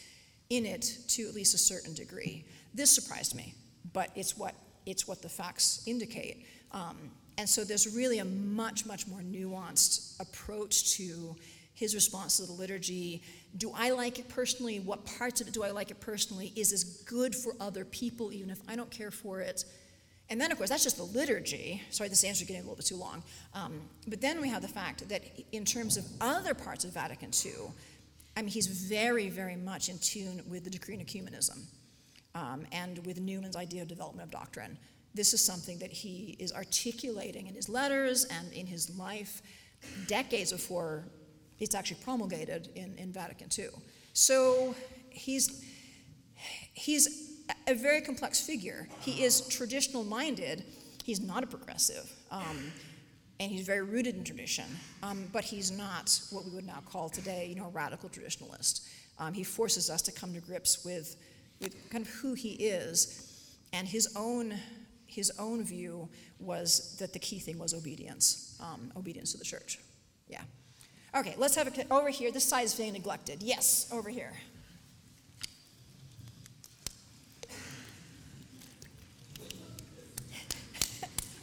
in 0.50 0.66
it 0.66 0.98
to 1.10 1.28
at 1.28 1.36
least 1.36 1.54
a 1.54 1.58
certain 1.58 1.94
degree. 1.94 2.46
This 2.74 2.90
surprised 2.90 3.36
me, 3.36 3.54
but 3.94 4.10
it's 4.16 4.38
what 4.38 4.56
it's 4.86 5.08
what 5.08 5.22
the 5.22 5.30
facts 5.30 5.84
indicate. 5.86 6.46
Um, 6.72 7.12
and 7.38 7.48
so 7.48 7.64
there's 7.64 7.94
really 7.94 8.20
a 8.20 8.26
much, 8.26 8.86
much 8.86 9.06
more 9.06 9.20
nuanced 9.20 10.20
approach 10.20 10.94
to 10.96 11.36
his 11.78 11.94
response 11.94 12.38
to 12.38 12.46
the 12.48 12.52
liturgy. 12.54 13.22
Do 13.56 13.72
I 13.76 13.92
like 13.92 14.18
it 14.18 14.28
personally? 14.28 14.80
What 14.80 15.06
parts 15.06 15.42
of 15.42 15.48
it 15.48 15.54
do 15.54 15.64
I 15.64 15.70
like 15.70 15.92
it 15.92 16.00
personally? 16.00 16.52
Is 16.56 16.72
this 16.72 16.84
good 17.04 17.36
for 17.36 17.54
other 17.60 17.86
people, 17.86 18.34
even 18.34 18.50
if 18.50 18.60
I 18.68 18.76
don't 18.76 18.90
care 18.90 19.12
for 19.12 19.42
it? 19.42 19.64
And 20.32 20.42
then, 20.42 20.52
of 20.52 20.58
course, 20.58 20.72
that's 20.72 20.84
just 20.84 20.98
the 20.98 21.04
liturgy. 21.04 21.84
Sorry, 21.92 22.10
this 22.10 22.24
answer 22.24 22.42
is 22.42 22.48
getting 22.48 22.64
a 22.64 22.66
little 22.66 22.78
bit 22.78 22.88
too 22.88 22.96
long. 22.96 23.22
Um, 23.54 23.80
but 24.08 24.22
then 24.22 24.42
we 24.42 24.50
have 24.50 24.64
the 24.64 24.68
fact 24.68 25.08
that 25.10 25.22
in 25.52 25.66
terms 25.66 25.98
of 25.98 26.06
other 26.20 26.56
parts 26.56 26.84
of 26.84 26.94
Vatican 26.94 27.30
II, 27.46 27.52
I 28.36 28.42
mean, 28.42 28.50
he's 28.50 28.66
very, 28.66 29.30
very 29.30 29.56
much 29.56 29.88
in 29.88 30.00
tune 30.00 30.42
with 30.50 30.64
the 30.64 30.72
decree 30.72 30.96
of 30.96 31.02
ecumenism 31.02 31.60
um, 32.34 32.66
and 32.72 33.06
with 33.06 33.22
Newman's 33.22 33.56
idea 33.56 33.84
of 33.84 33.88
development 33.88 34.26
of 34.26 34.32
doctrine. 34.32 34.80
This 35.14 35.32
is 35.32 35.46
something 35.46 35.78
that 35.78 35.92
he 35.92 36.36
is 36.40 36.52
articulating 36.52 37.46
in 37.46 37.54
his 37.54 37.70
letters 37.70 38.26
and 38.26 38.52
in 38.52 38.66
his 38.66 38.98
life 38.98 39.44
decades 40.08 40.52
before 40.52 41.06
it's 41.60 41.76
actually 41.76 41.98
promulgated 42.04 42.70
in, 42.76 42.96
in 42.98 43.12
Vatican 43.12 43.50
II. 43.58 43.70
So 44.14 44.76
he's, 45.10 45.64
he's 46.74 47.42
a 47.68 47.74
very 47.74 48.02
complex 48.02 48.40
figure. 48.40 48.88
He 49.02 49.24
is 49.24 49.48
traditional 49.48 50.04
minded, 50.04 50.64
he's 51.04 51.22
not 51.22 51.44
a 51.44 51.48
progressive. 51.48 52.12
Um, 52.32 52.72
and 53.40 53.52
he's 53.52 53.68
very 53.68 53.84
rooted 53.84 54.16
in 54.16 54.24
tradition, 54.24 54.66
um, 55.04 55.28
but 55.32 55.44
he's 55.44 55.70
not 55.70 56.20
what 56.32 56.44
we 56.46 56.52
would 56.52 56.66
now 56.66 56.82
call 56.92 57.08
today, 57.08 57.46
you 57.48 57.56
know, 57.56 57.68
a 57.68 57.70
radical 57.70 58.10
traditionalist. 58.10 58.88
Um, 59.20 59.32
he 59.32 59.44
forces 59.44 59.92
us 59.92 60.02
to 60.04 60.12
come 60.12 60.34
to 60.34 60.40
grips 60.40 60.84
with, 60.84 61.16
with 61.62 61.76
kind 61.92 62.04
of 62.04 62.12
who 62.14 62.34
he 62.34 62.54
is, 62.54 63.56
and 63.74 63.88
his 63.88 64.14
own 64.16 64.56
his 65.08 65.32
own 65.40 65.64
view 65.64 66.08
was 66.38 66.96
that 67.00 67.14
the 67.14 67.20
key 67.20 67.40
thing 67.40 67.58
was 67.58 67.74
obedience, 67.74 68.56
um, 68.60 68.92
obedience 68.96 69.32
to 69.32 69.38
the 69.38 69.46
church. 69.46 69.80
Yeah. 70.28 70.42
Okay, 71.16 71.36
let's 71.38 71.56
have 71.56 71.68
it 71.68 71.88
over 71.90 72.10
here. 72.10 72.32
This 72.32 72.44
side 72.44 72.66
is 72.66 72.76
being 72.76 72.94
neglected. 72.94 73.42
Yes, 73.42 73.90
over 73.92 74.10
here. 74.10 74.34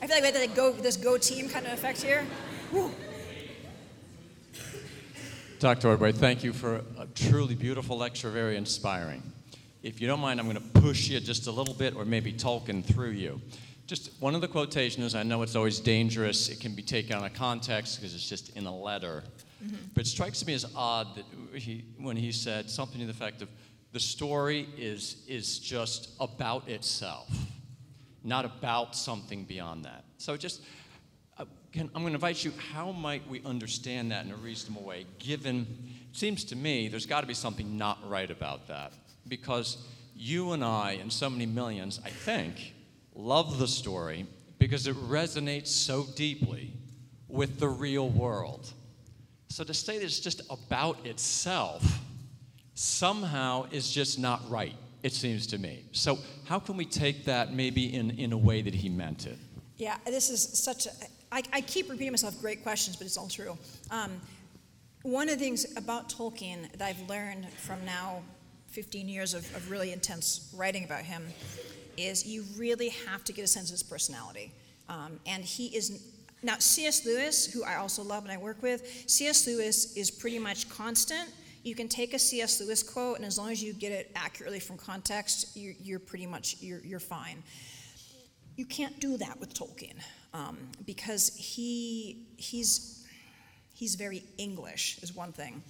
I 0.00 0.06
feel 0.06 0.16
like 0.16 0.22
we 0.22 0.38
had 0.38 0.48
to 0.50 0.54
go 0.54 0.72
this 0.72 0.96
go 0.96 1.16
team 1.18 1.48
kind 1.48 1.66
of 1.66 1.72
effect 1.72 2.02
here. 2.02 2.24
Whew. 2.70 2.90
Dr. 5.60 5.88
Ordway, 5.88 6.12
thank 6.12 6.44
you 6.44 6.52
for 6.52 6.82
a 6.98 7.06
truly 7.14 7.54
beautiful 7.54 7.96
lecture, 7.96 8.28
very 8.28 8.56
inspiring. 8.56 9.22
If 9.82 10.00
you 10.00 10.06
don't 10.06 10.20
mind, 10.20 10.38
I'm 10.38 10.46
going 10.46 10.56
to 10.56 10.80
push 10.80 11.08
you 11.08 11.20
just 11.20 11.46
a 11.46 11.50
little 11.50 11.72
bit 11.72 11.96
or 11.96 12.04
maybe 12.04 12.32
Tolkien 12.32 12.84
through 12.84 13.12
you. 13.12 13.40
Just 13.86 14.10
one 14.20 14.34
of 14.34 14.40
the 14.40 14.48
quotations, 14.48 15.14
I 15.14 15.22
know 15.22 15.42
it's 15.42 15.56
always 15.56 15.78
dangerous, 15.80 16.48
it 16.48 16.60
can 16.60 16.74
be 16.74 16.82
taken 16.82 17.16
out 17.16 17.24
of 17.24 17.32
context 17.34 17.98
because 17.98 18.14
it's 18.14 18.28
just 18.28 18.56
in 18.56 18.66
a 18.66 18.76
letter. 18.76 19.22
Mm-hmm. 19.64 19.76
But 19.94 20.04
it 20.04 20.06
strikes 20.08 20.46
me 20.46 20.54
as 20.54 20.66
odd 20.76 21.16
that 21.16 21.24
he, 21.58 21.84
when 21.98 22.16
he 22.16 22.32
said 22.32 22.68
something 22.68 23.00
to 23.00 23.06
the 23.06 23.12
effect 23.12 23.42
of, 23.42 23.48
the 23.92 24.00
story 24.00 24.68
is, 24.76 25.22
is 25.28 25.60
just 25.60 26.10
about 26.18 26.68
itself, 26.68 27.28
not 28.24 28.44
about 28.44 28.96
something 28.96 29.44
beyond 29.44 29.84
that. 29.84 30.04
So 30.18 30.36
just, 30.36 30.62
uh, 31.38 31.44
can, 31.72 31.88
I'm 31.94 32.02
going 32.02 32.08
to 32.08 32.14
invite 32.14 32.44
you, 32.44 32.52
how 32.72 32.90
might 32.90 33.26
we 33.28 33.40
understand 33.44 34.10
that 34.10 34.24
in 34.24 34.32
a 34.32 34.36
reasonable 34.36 34.82
way, 34.82 35.06
given, 35.20 35.60
it 36.10 36.16
seems 36.16 36.42
to 36.46 36.56
me, 36.56 36.88
there's 36.88 37.06
got 37.06 37.20
to 37.20 37.26
be 37.28 37.34
something 37.34 37.78
not 37.78 37.98
right 38.10 38.30
about 38.30 38.66
that. 38.66 38.94
Because 39.28 39.78
you 40.16 40.52
and 40.52 40.64
I, 40.64 40.98
and 41.00 41.12
so 41.12 41.30
many 41.30 41.46
millions, 41.46 42.00
I 42.04 42.10
think, 42.10 42.74
love 43.14 43.58
the 43.58 43.68
story 43.68 44.26
because 44.58 44.88
it 44.88 44.96
resonates 44.96 45.68
so 45.68 46.04
deeply 46.16 46.72
with 47.28 47.60
the 47.60 47.68
real 47.68 48.08
world. 48.08 48.72
So 49.48 49.64
to 49.64 49.74
say 49.74 49.98
that 49.98 50.04
it's 50.04 50.20
just 50.20 50.42
about 50.50 51.04
itself 51.06 52.00
somehow 52.74 53.66
is 53.70 53.90
just 53.90 54.18
not 54.18 54.48
right, 54.50 54.74
it 55.02 55.12
seems 55.12 55.46
to 55.48 55.58
me. 55.58 55.84
So, 55.92 56.18
how 56.44 56.58
can 56.58 56.76
we 56.76 56.84
take 56.84 57.24
that 57.24 57.52
maybe 57.52 57.94
in, 57.94 58.10
in 58.12 58.32
a 58.32 58.36
way 58.36 58.62
that 58.62 58.74
he 58.74 58.88
meant 58.88 59.26
it? 59.26 59.38
Yeah, 59.76 59.96
this 60.06 60.30
is 60.30 60.42
such 60.42 60.86
a. 60.86 60.90
I, 61.30 61.42
I 61.52 61.60
keep 61.60 61.88
repeating 61.90 62.12
myself 62.12 62.40
great 62.40 62.62
questions, 62.62 62.96
but 62.96 63.06
it's 63.06 63.16
all 63.16 63.28
true. 63.28 63.56
Um, 63.90 64.20
one 65.02 65.28
of 65.28 65.38
the 65.38 65.44
things 65.44 65.66
about 65.76 66.08
Tolkien 66.08 66.70
that 66.72 66.82
I've 66.82 67.08
learned 67.08 67.50
from 67.52 67.84
now 67.84 68.22
15 68.68 69.08
years 69.08 69.34
of, 69.34 69.44
of 69.54 69.70
really 69.70 69.92
intense 69.92 70.52
writing 70.56 70.84
about 70.84 71.02
him 71.02 71.24
is 71.96 72.26
you 72.26 72.44
really 72.56 72.88
have 72.88 73.22
to 73.24 73.32
get 73.32 73.44
a 73.44 73.46
sense 73.46 73.68
of 73.70 73.74
his 73.74 73.82
personality. 73.82 74.52
Um, 74.88 75.20
and 75.26 75.44
he 75.44 75.66
is 75.76 76.13
now 76.44 76.56
C.S. 76.58 77.04
Lewis, 77.06 77.46
who 77.52 77.64
I 77.64 77.76
also 77.76 78.02
love 78.02 78.22
and 78.24 78.32
I 78.32 78.36
work 78.36 78.62
with. 78.62 79.04
C.S. 79.06 79.46
Lewis 79.46 79.96
is 79.96 80.10
pretty 80.10 80.38
much 80.38 80.68
constant. 80.68 81.30
You 81.62 81.74
can 81.74 81.88
take 81.88 82.12
a 82.12 82.18
C.S. 82.18 82.60
Lewis 82.60 82.82
quote, 82.82 83.16
and 83.16 83.24
as 83.24 83.38
long 83.38 83.50
as 83.50 83.62
you 83.62 83.72
get 83.72 83.90
it 83.90 84.10
accurately 84.14 84.60
from 84.60 84.76
context, 84.76 85.56
you're, 85.56 85.72
you're 85.82 85.98
pretty 85.98 86.26
much 86.26 86.56
you're, 86.60 86.80
you're 86.80 87.00
fine. 87.00 87.42
You 88.56 88.66
can't 88.66 89.00
do 89.00 89.16
that 89.16 89.40
with 89.40 89.54
Tolkien 89.54 89.96
um, 90.34 90.58
because 90.86 91.34
he 91.34 92.26
he's 92.36 93.04
he's 93.72 93.94
very 93.94 94.22
English 94.38 94.98
is 95.02 95.16
one 95.16 95.32
thing. 95.32 95.62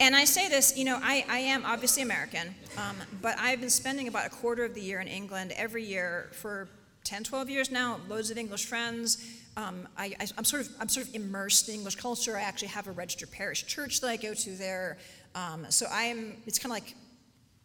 and 0.00 0.16
I 0.16 0.24
say 0.24 0.48
this, 0.48 0.76
you 0.76 0.84
know, 0.84 0.98
I, 1.02 1.24
I 1.28 1.38
am 1.38 1.64
obviously 1.64 2.02
American, 2.02 2.54
um, 2.76 2.96
but 3.22 3.38
I've 3.38 3.60
been 3.60 3.70
spending 3.70 4.08
about 4.08 4.26
a 4.26 4.30
quarter 4.30 4.64
of 4.64 4.74
the 4.74 4.80
year 4.80 5.00
in 5.00 5.06
England 5.06 5.52
every 5.56 5.84
year 5.84 6.30
for 6.32 6.68
10, 7.08 7.24
12 7.24 7.48
years 7.48 7.70
now, 7.70 7.98
loads 8.06 8.30
of 8.30 8.36
English 8.36 8.66
friends. 8.66 9.24
Um, 9.56 9.88
I, 9.96 10.14
am 10.36 10.44
sort 10.44 10.66
of 10.66 10.68
I'm 10.78 10.90
sort 10.90 11.08
of 11.08 11.14
immersed 11.14 11.66
in 11.70 11.74
English 11.76 11.94
culture. 11.94 12.36
I 12.36 12.42
actually 12.42 12.68
have 12.68 12.86
a 12.86 12.90
registered 12.90 13.30
parish 13.30 13.66
church 13.66 14.02
that 14.02 14.08
I 14.08 14.16
go 14.16 14.34
to 14.34 14.50
there. 14.50 14.98
Um, 15.34 15.64
so 15.70 15.86
I'm 15.90 16.36
it's 16.44 16.58
kind 16.58 16.70
of 16.70 16.76
like 16.76 16.94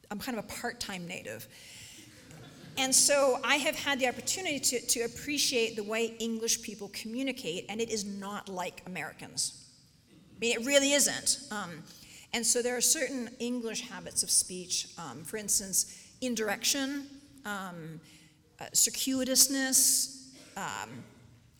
I'm 0.09 0.17
kind 0.17 0.37
of 0.37 0.45
a 0.45 0.47
part-time 0.47 1.05
native. 1.05 1.49
And 2.77 2.95
so 2.95 3.37
I 3.43 3.57
have 3.57 3.75
had 3.75 3.99
the 3.99 4.07
opportunity 4.07 4.61
to, 4.61 4.79
to 4.79 5.01
appreciate 5.01 5.75
the 5.75 5.83
way 5.83 6.15
English 6.19 6.61
people 6.61 6.89
communicate, 6.93 7.65
and 7.67 7.81
it 7.81 7.89
is 7.89 8.05
not 8.05 8.47
like 8.47 8.81
Americans. 8.87 9.67
I 10.09 10.39
mean, 10.39 10.57
it 10.57 10.65
really 10.65 10.93
isn't. 10.93 11.39
Um, 11.51 11.83
and 12.31 12.45
so 12.45 12.61
there 12.61 12.77
are 12.77 12.81
certain 12.81 13.29
English 13.39 13.81
habits 13.89 14.23
of 14.23 14.31
speech, 14.31 14.87
um, 14.97 15.25
for 15.25 15.35
instance, 15.35 16.07
indirection, 16.21 17.07
um, 17.45 17.99
uh, 18.59 18.65
circuitousness, 18.73 20.27
um, 20.57 20.89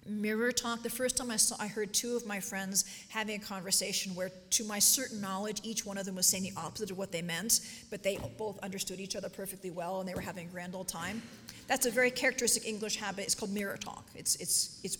mirror 0.06 0.52
talk. 0.52 0.84
The 0.84 0.90
first 0.90 1.18
time 1.18 1.32
I 1.32 1.38
saw, 1.38 1.56
I 1.60 1.68
heard 1.68 1.94
two 1.94 2.16
of 2.16 2.26
my 2.26 2.40
friends 2.40 2.86
having 3.10 3.36
a 3.36 3.44
conversation 3.44 4.14
where, 4.16 4.32
to 4.52 4.64
my 4.66 4.80
certain 4.80 5.22
knowledge, 5.22 5.62
each 5.64 5.86
one 5.86 5.98
of 5.98 6.06
them 6.06 6.16
was 6.16 6.28
saying 6.28 6.44
the 6.44 6.54
opposite 6.58 6.92
of 6.92 6.98
what 6.98 7.12
they 7.12 7.22
meant, 7.22 7.62
but 7.90 8.04
they 8.04 8.18
both 8.38 8.60
understood 8.60 9.00
each 9.00 9.16
other 9.16 9.30
perfectly 9.30 9.72
well 9.72 10.00
and 10.00 10.10
they 10.10 10.14
were 10.14 10.22
having 10.22 10.48
a 10.48 10.52
grand 10.52 10.76
old 10.76 10.88
time. 10.88 11.22
That's 11.68 11.86
a 11.86 11.92
very 11.92 12.12
characteristic 12.12 12.68
English 12.68 12.98
habit. 12.98 13.24
It's 13.24 13.36
called 13.36 13.54
mirror 13.54 13.78
talk. 13.78 14.06
It's 14.16 14.36
it's 14.36 14.80
it's 14.84 14.98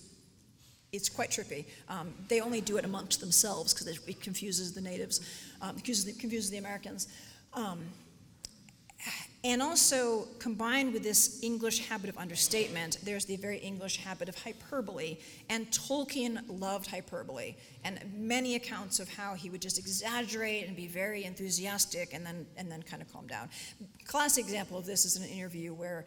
it's 0.94 1.10
quite 1.10 1.32
trippy. 1.32 1.66
Um, 1.90 2.14
they 2.30 2.40
only 2.40 2.62
do 2.62 2.78
it 2.78 2.86
amongst 2.86 3.20
themselves 3.20 3.74
because 3.74 3.88
it 3.88 4.22
confuses 4.22 4.74
the 4.74 4.82
natives, 4.82 5.22
um, 5.62 5.76
confuses, 5.76 6.06
the, 6.06 6.14
confuses 6.14 6.52
the 6.52 6.58
Americans. 6.58 7.08
Um, 7.54 7.80
and 9.46 9.62
also, 9.62 10.26
combined 10.40 10.94
with 10.94 11.04
this 11.04 11.44
English 11.44 11.88
habit 11.90 12.10
of 12.10 12.18
understatement, 12.18 13.00
there's 13.04 13.26
the 13.26 13.36
very 13.36 13.58
English 13.58 13.98
habit 13.98 14.30
of 14.30 14.42
hyperbole. 14.42 15.18
And 15.50 15.70
Tolkien 15.70 16.42
loved 16.48 16.88
hyperbole, 16.88 17.56
and 17.84 18.00
many 18.16 18.56
accounts 18.56 19.02
of 19.02 19.10
how 19.10 19.34
he 19.34 19.50
would 19.50 19.62
just 19.62 19.78
exaggerate 19.78 20.66
and 20.68 20.78
be 20.78 20.88
very 20.88 21.26
enthusiastic 21.26 22.14
and 22.14 22.26
then, 22.26 22.46
and 22.56 22.72
then 22.72 22.84
kind 22.84 23.02
of 23.02 23.12
calm 23.12 23.28
down. 23.28 23.50
Classic 24.06 24.46
example 24.46 24.78
of 24.78 24.86
this 24.86 25.04
is 25.04 25.18
an 25.18 25.26
interview 25.26 25.74
where 25.74 26.06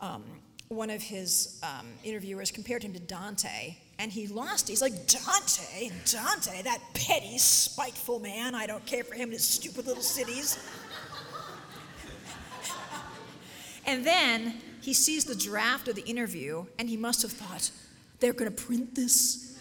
um, 0.00 0.24
one 0.68 0.88
of 0.88 1.02
his 1.02 1.60
um, 1.62 1.88
interviewers 2.04 2.50
compared 2.50 2.82
him 2.82 2.94
to 2.94 3.00
Dante, 3.00 3.76
and 3.98 4.10
he 4.10 4.28
lost. 4.28 4.66
He's 4.66 4.80
like, 4.80 4.94
Dante? 5.06 5.90
Dante, 6.10 6.62
that 6.62 6.80
petty, 6.94 7.36
spiteful 7.36 8.18
man. 8.18 8.54
I 8.54 8.66
don't 8.66 8.84
care 8.86 9.04
for 9.04 9.14
him 9.14 9.24
and 9.24 9.32
his 9.32 9.44
stupid 9.44 9.86
little 9.86 10.02
cities. 10.02 10.58
And 13.88 14.04
then 14.04 14.52
he 14.82 14.92
sees 14.92 15.24
the 15.24 15.34
draft 15.34 15.88
of 15.88 15.94
the 15.94 16.04
interview, 16.04 16.66
and 16.78 16.90
he 16.90 16.96
must 16.98 17.22
have 17.22 17.32
thought, 17.32 17.70
they're 18.20 18.34
going 18.34 18.54
to 18.54 18.62
print 18.64 18.94
this. 18.94 19.58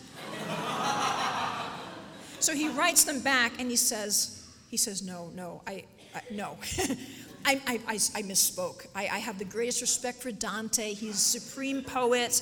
so 2.41 2.53
he 2.53 2.67
writes 2.67 3.05
them 3.05 3.21
back, 3.21 3.53
and 3.57 3.69
he 3.69 3.77
says, 3.77 4.45
he 4.69 4.75
says, 4.75 5.01
no, 5.01 5.31
no, 5.33 5.61
I, 5.65 5.85
I 6.13 6.21
no. 6.29 6.57
I, 7.45 7.61
I, 7.65 7.79
I, 7.87 7.93
I, 7.93 8.21
misspoke. 8.23 8.87
I, 8.93 9.03
I 9.03 9.19
have 9.19 9.39
the 9.39 9.45
greatest 9.45 9.79
respect 9.79 10.21
for 10.21 10.33
Dante. 10.33 10.93
He's 10.93 11.17
supreme 11.19 11.81
poet. 11.81 12.41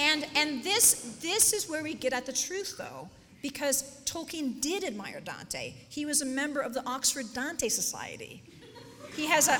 And, 0.00 0.26
and 0.34 0.64
this, 0.64 1.16
this 1.22 1.52
is 1.52 1.68
where 1.68 1.84
we 1.84 1.94
get 1.94 2.12
at 2.12 2.26
the 2.26 2.32
truth, 2.32 2.74
though, 2.76 3.08
because 3.40 4.00
Tolkien 4.04 4.60
did 4.60 4.82
admire 4.82 5.20
Dante. 5.20 5.74
He 5.88 6.04
was 6.04 6.22
a 6.22 6.26
member 6.26 6.60
of 6.60 6.74
the 6.74 6.84
Oxford 6.84 7.26
Dante 7.32 7.68
Society. 7.68 8.42
He 9.14 9.26
has 9.26 9.48
a 9.48 9.58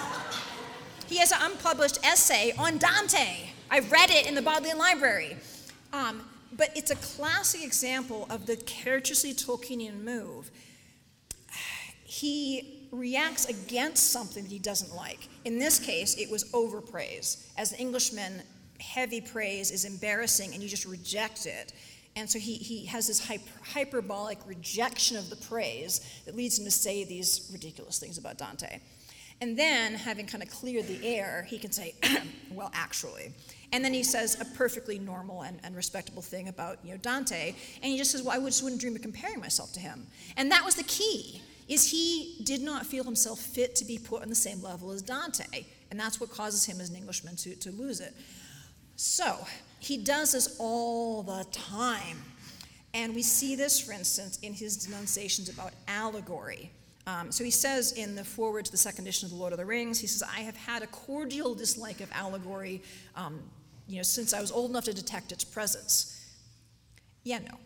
he 1.07 1.19
has 1.19 1.33
an 1.33 1.39
unpublished 1.43 1.99
essay 2.05 2.53
on 2.57 2.79
Dante. 2.79 3.51
I 3.71 3.81
read 3.81 4.11
it 4.11 4.27
in 4.27 4.35
the 4.37 4.43
Bodleian 4.43 4.79
Library. 4.79 5.37
Um, 5.93 6.23
but 6.53 6.71
it's 6.77 6.91
a 6.91 6.97
classic 6.97 7.65
example 7.65 8.27
of 8.31 8.47
the 8.47 8.57
characteristically 8.57 9.35
Tolkienian 9.35 10.03
move. 10.05 10.51
He 12.05 12.89
reacts 12.93 13.47
against 13.47 14.11
something 14.11 14.45
that 14.45 14.51
he 14.53 14.59
doesn't 14.59 14.95
like. 14.95 15.29
In 15.45 15.59
this 15.59 15.79
case, 15.79 16.17
it 16.17 16.31
was 16.31 16.53
overpraise. 16.53 17.49
As 17.57 17.73
an 17.73 17.79
Englishman, 17.79 18.43
heavy 18.81 19.21
praise 19.21 19.71
is 19.71 19.85
embarrassing 19.85 20.53
and 20.55 20.63
you 20.63 20.69
just 20.69 20.87
reject 20.87 21.47
it. 21.47 21.73
And 22.17 22.29
so 22.29 22.39
he, 22.39 22.55
he 22.55 22.87
has 22.87 23.07
this 23.07 23.25
hyper, 23.27 23.51
hyperbolic 23.63 24.39
rejection 24.47 25.17
of 25.17 25.31
the 25.31 25.37
praise 25.37 26.01
that 26.25 26.37
leads 26.37 26.59
him 26.59 26.65
to 26.65 26.71
say 26.71 27.05
these 27.05 27.49
ridiculous 27.53 27.99
things 27.99 28.19
about 28.19 28.39
Dante. 28.39 28.81
And 29.41 29.59
then, 29.59 29.95
having 29.95 30.27
kind 30.27 30.43
of 30.43 30.51
cleared 30.51 30.87
the 30.87 31.07
air, 31.07 31.47
he 31.49 31.59
can 31.59 31.73
say, 31.73 31.95
well, 32.53 32.71
actually. 32.75 33.33
And 33.73 33.85
then 33.85 33.95
he 33.95 34.03
says 34.03 34.39
a 34.41 34.45
perfectly 34.45 34.99
normal 34.99 35.43
and, 35.43 35.59
and 35.63 35.75
respectable 35.75 36.21
thing 36.21 36.49
about 36.49 36.79
you 36.85 36.91
know, 36.91 36.99
Dante. 36.99 37.55
And 37.83 37.91
he 37.91 37.97
just 37.97 38.11
says, 38.11 38.23
well, 38.23 38.39
I 38.39 38.45
just 38.45 38.63
wouldn't 38.63 38.81
dream 38.81 38.97
of 38.97 39.03
comparing 39.03 39.41
myself 39.41 39.73
to 39.75 39.81
him. 39.81 40.07
And 40.37 40.51
that 40.53 40.65
was 40.65 40.75
the 40.75 40.85
key, 40.85 41.41
is 41.69 41.91
he 41.91 42.43
did 42.45 42.61
not 42.61 42.85
feel 42.85 43.05
himself 43.05 43.39
fit 43.39 43.75
to 43.77 43.85
be 43.85 43.97
put 43.97 44.23
on 44.23 44.29
the 44.29 44.35
same 44.35 44.61
level 44.63 44.91
as 44.91 45.01
Dante. 45.01 45.65
And 45.91 45.99
that's 45.99 46.21
what 46.21 46.31
causes 46.31 46.67
him 46.67 46.81
as 46.81 46.91
an 46.91 46.97
Englishman 46.97 47.37
to, 47.37 47.55
to 47.57 47.71
lose 47.71 48.01
it. 48.01 48.15
So, 48.97 49.39
he 49.79 49.97
does 49.97 50.33
this 50.33 50.57
all 50.59 51.23
the 51.23 51.47
time. 51.51 52.19
And 52.93 53.15
we 53.15 53.23
see 53.23 53.57
this, 53.57 53.81
for 53.81 53.93
instance, 53.93 54.39
in 54.43 54.53
his 54.53 54.77
denunciations 54.77 55.49
about 55.49 55.73
allegory. 55.89 56.71
Um, 57.07 57.33
so 57.33 57.43
he 57.45 57.51
says 57.51 57.93
in 57.93 58.15
the 58.15 58.25
foreword 58.25 58.67
to 58.67 58.71
the 58.71 58.77
second 58.77 59.05
edition 59.05 59.27
of 59.27 59.31
The 59.31 59.37
Lord 59.37 59.53
of 59.53 59.59
the 59.59 59.65
Rings, 59.65 59.99
he 59.99 60.07
says, 60.07 60.23
I 60.23 60.41
have 60.41 60.57
had 60.57 60.83
a 60.83 60.87
cordial 60.87 61.55
dislike 61.55 62.01
of 62.01 62.11
allegory 62.13 62.83
um, 63.17 63.41
you 63.91 63.97
know, 63.97 64.03
since 64.03 64.33
I 64.33 64.41
was 64.41 64.53
old 64.53 64.71
enough 64.71 64.85
to 64.85 64.95
detect 64.95 65.33
its 65.33 65.43
presence. 65.43 66.17
Yeah, 67.25 67.39
no. 67.39 67.57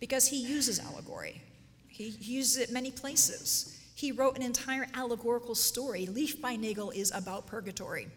Because 0.00 0.26
he 0.26 0.36
uses 0.36 0.80
allegory, 0.80 1.40
he, 1.86 2.10
he 2.10 2.34
uses 2.34 2.56
it 2.56 2.72
many 2.72 2.90
places. 2.90 3.78
He 3.94 4.10
wrote 4.10 4.36
an 4.36 4.42
entire 4.42 4.88
allegorical 4.94 5.54
story. 5.54 6.06
Leaf 6.06 6.40
by 6.40 6.56
Niggle 6.56 6.90
is 6.90 7.12
about 7.14 7.46
purgatory. 7.46 8.08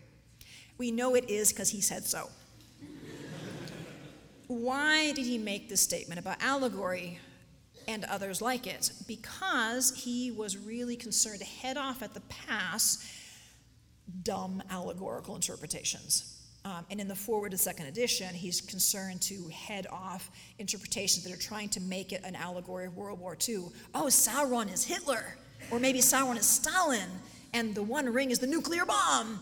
We 0.80 0.90
know 0.90 1.14
it 1.14 1.30
is 1.30 1.52
because 1.52 1.70
he 1.70 1.80
said 1.80 2.06
so. 2.06 2.30
Why 4.48 5.12
did 5.12 5.26
he 5.26 5.38
make 5.38 5.70
this 5.70 5.82
statement 5.82 6.20
about 6.20 6.38
allegory? 6.42 7.20
And 7.88 8.06
others 8.06 8.42
like 8.42 8.68
it 8.68 8.92
because 9.08 9.96
he 9.96 10.32
was 10.32 10.58
really 10.58 10.96
concerned 10.96 11.40
to 11.40 11.46
head 11.46 11.78
off 11.78 12.02
at 12.02 12.14
the 12.14 12.22
pass 12.22 13.12
dumb 14.24 14.62
allegorical 14.70 15.36
interpretations. 15.36 16.32
Um, 16.66 16.84
and 16.90 17.00
in 17.00 17.08
the 17.08 17.16
foreword 17.16 17.52
to 17.52 17.58
second 17.58 17.86
edition, 17.86 18.34
he's 18.34 18.60
concerned 18.60 19.22
to 19.24 19.48
head 19.50 19.86
off 19.92 20.32
interpretations 20.58 21.24
that 21.24 21.32
are 21.32 21.42
trying 21.42 21.70
to 21.70 21.80
make 21.80 22.12
it 22.12 22.22
an 22.24 22.36
allegory 22.36 22.88
of 22.88 22.98
World 22.98 23.20
War 23.20 23.38
II. 23.48 23.68
Oh, 23.94 24.06
Sauron 24.06 24.74
is 24.74 24.84
Hitler, 24.84 25.38
or 25.70 25.80
maybe 25.80 26.00
Sauron 26.00 26.38
is 26.38 26.48
Stalin, 26.48 27.08
and 27.54 27.76
the 27.76 27.84
One 27.84 28.12
Ring 28.12 28.32
is 28.32 28.40
the 28.40 28.48
nuclear 28.48 28.84
bomb. 28.84 29.40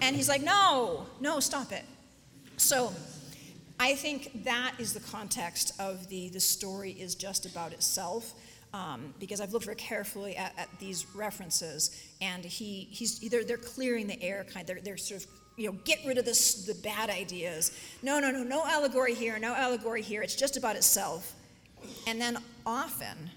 And 0.00 0.14
he's 0.14 0.28
like, 0.28 0.42
no, 0.42 1.06
no, 1.20 1.40
stop 1.40 1.72
it. 1.72 1.84
So 2.56 2.92
I 3.78 3.94
think 3.94 4.44
that 4.44 4.74
is 4.78 4.92
the 4.92 5.00
context 5.00 5.72
of 5.80 6.08
the 6.08 6.28
the 6.28 6.40
story 6.40 6.92
is 6.92 7.14
just 7.14 7.46
about 7.46 7.72
itself. 7.72 8.34
Um, 8.72 9.14
because 9.20 9.40
I've 9.40 9.52
looked 9.52 9.66
very 9.66 9.76
carefully 9.76 10.36
at, 10.36 10.52
at, 10.58 10.68
these 10.80 11.06
references, 11.14 11.96
and 12.20 12.44
he, 12.44 12.88
he's 12.90 13.20
they're, 13.20 13.44
they're 13.44 13.56
clearing 13.56 14.08
the 14.08 14.20
air, 14.20 14.44
kind. 14.52 14.66
They're, 14.66 14.80
they're 14.82 14.96
sort 14.96 15.22
of 15.22 15.30
you 15.56 15.70
know 15.70 15.78
get 15.84 16.00
rid 16.04 16.18
of 16.18 16.24
this 16.24 16.64
the 16.66 16.74
bad 16.74 17.08
ideas. 17.08 17.70
No, 18.02 18.18
no, 18.18 18.32
no, 18.32 18.42
no 18.42 18.64
allegory 18.66 19.14
here, 19.14 19.38
no 19.38 19.54
allegory 19.54 20.02
here. 20.02 20.22
It's 20.22 20.34
just 20.34 20.56
about 20.56 20.74
itself. 20.74 21.34
And 22.08 22.20
then 22.20 22.36
often, 22.66 23.30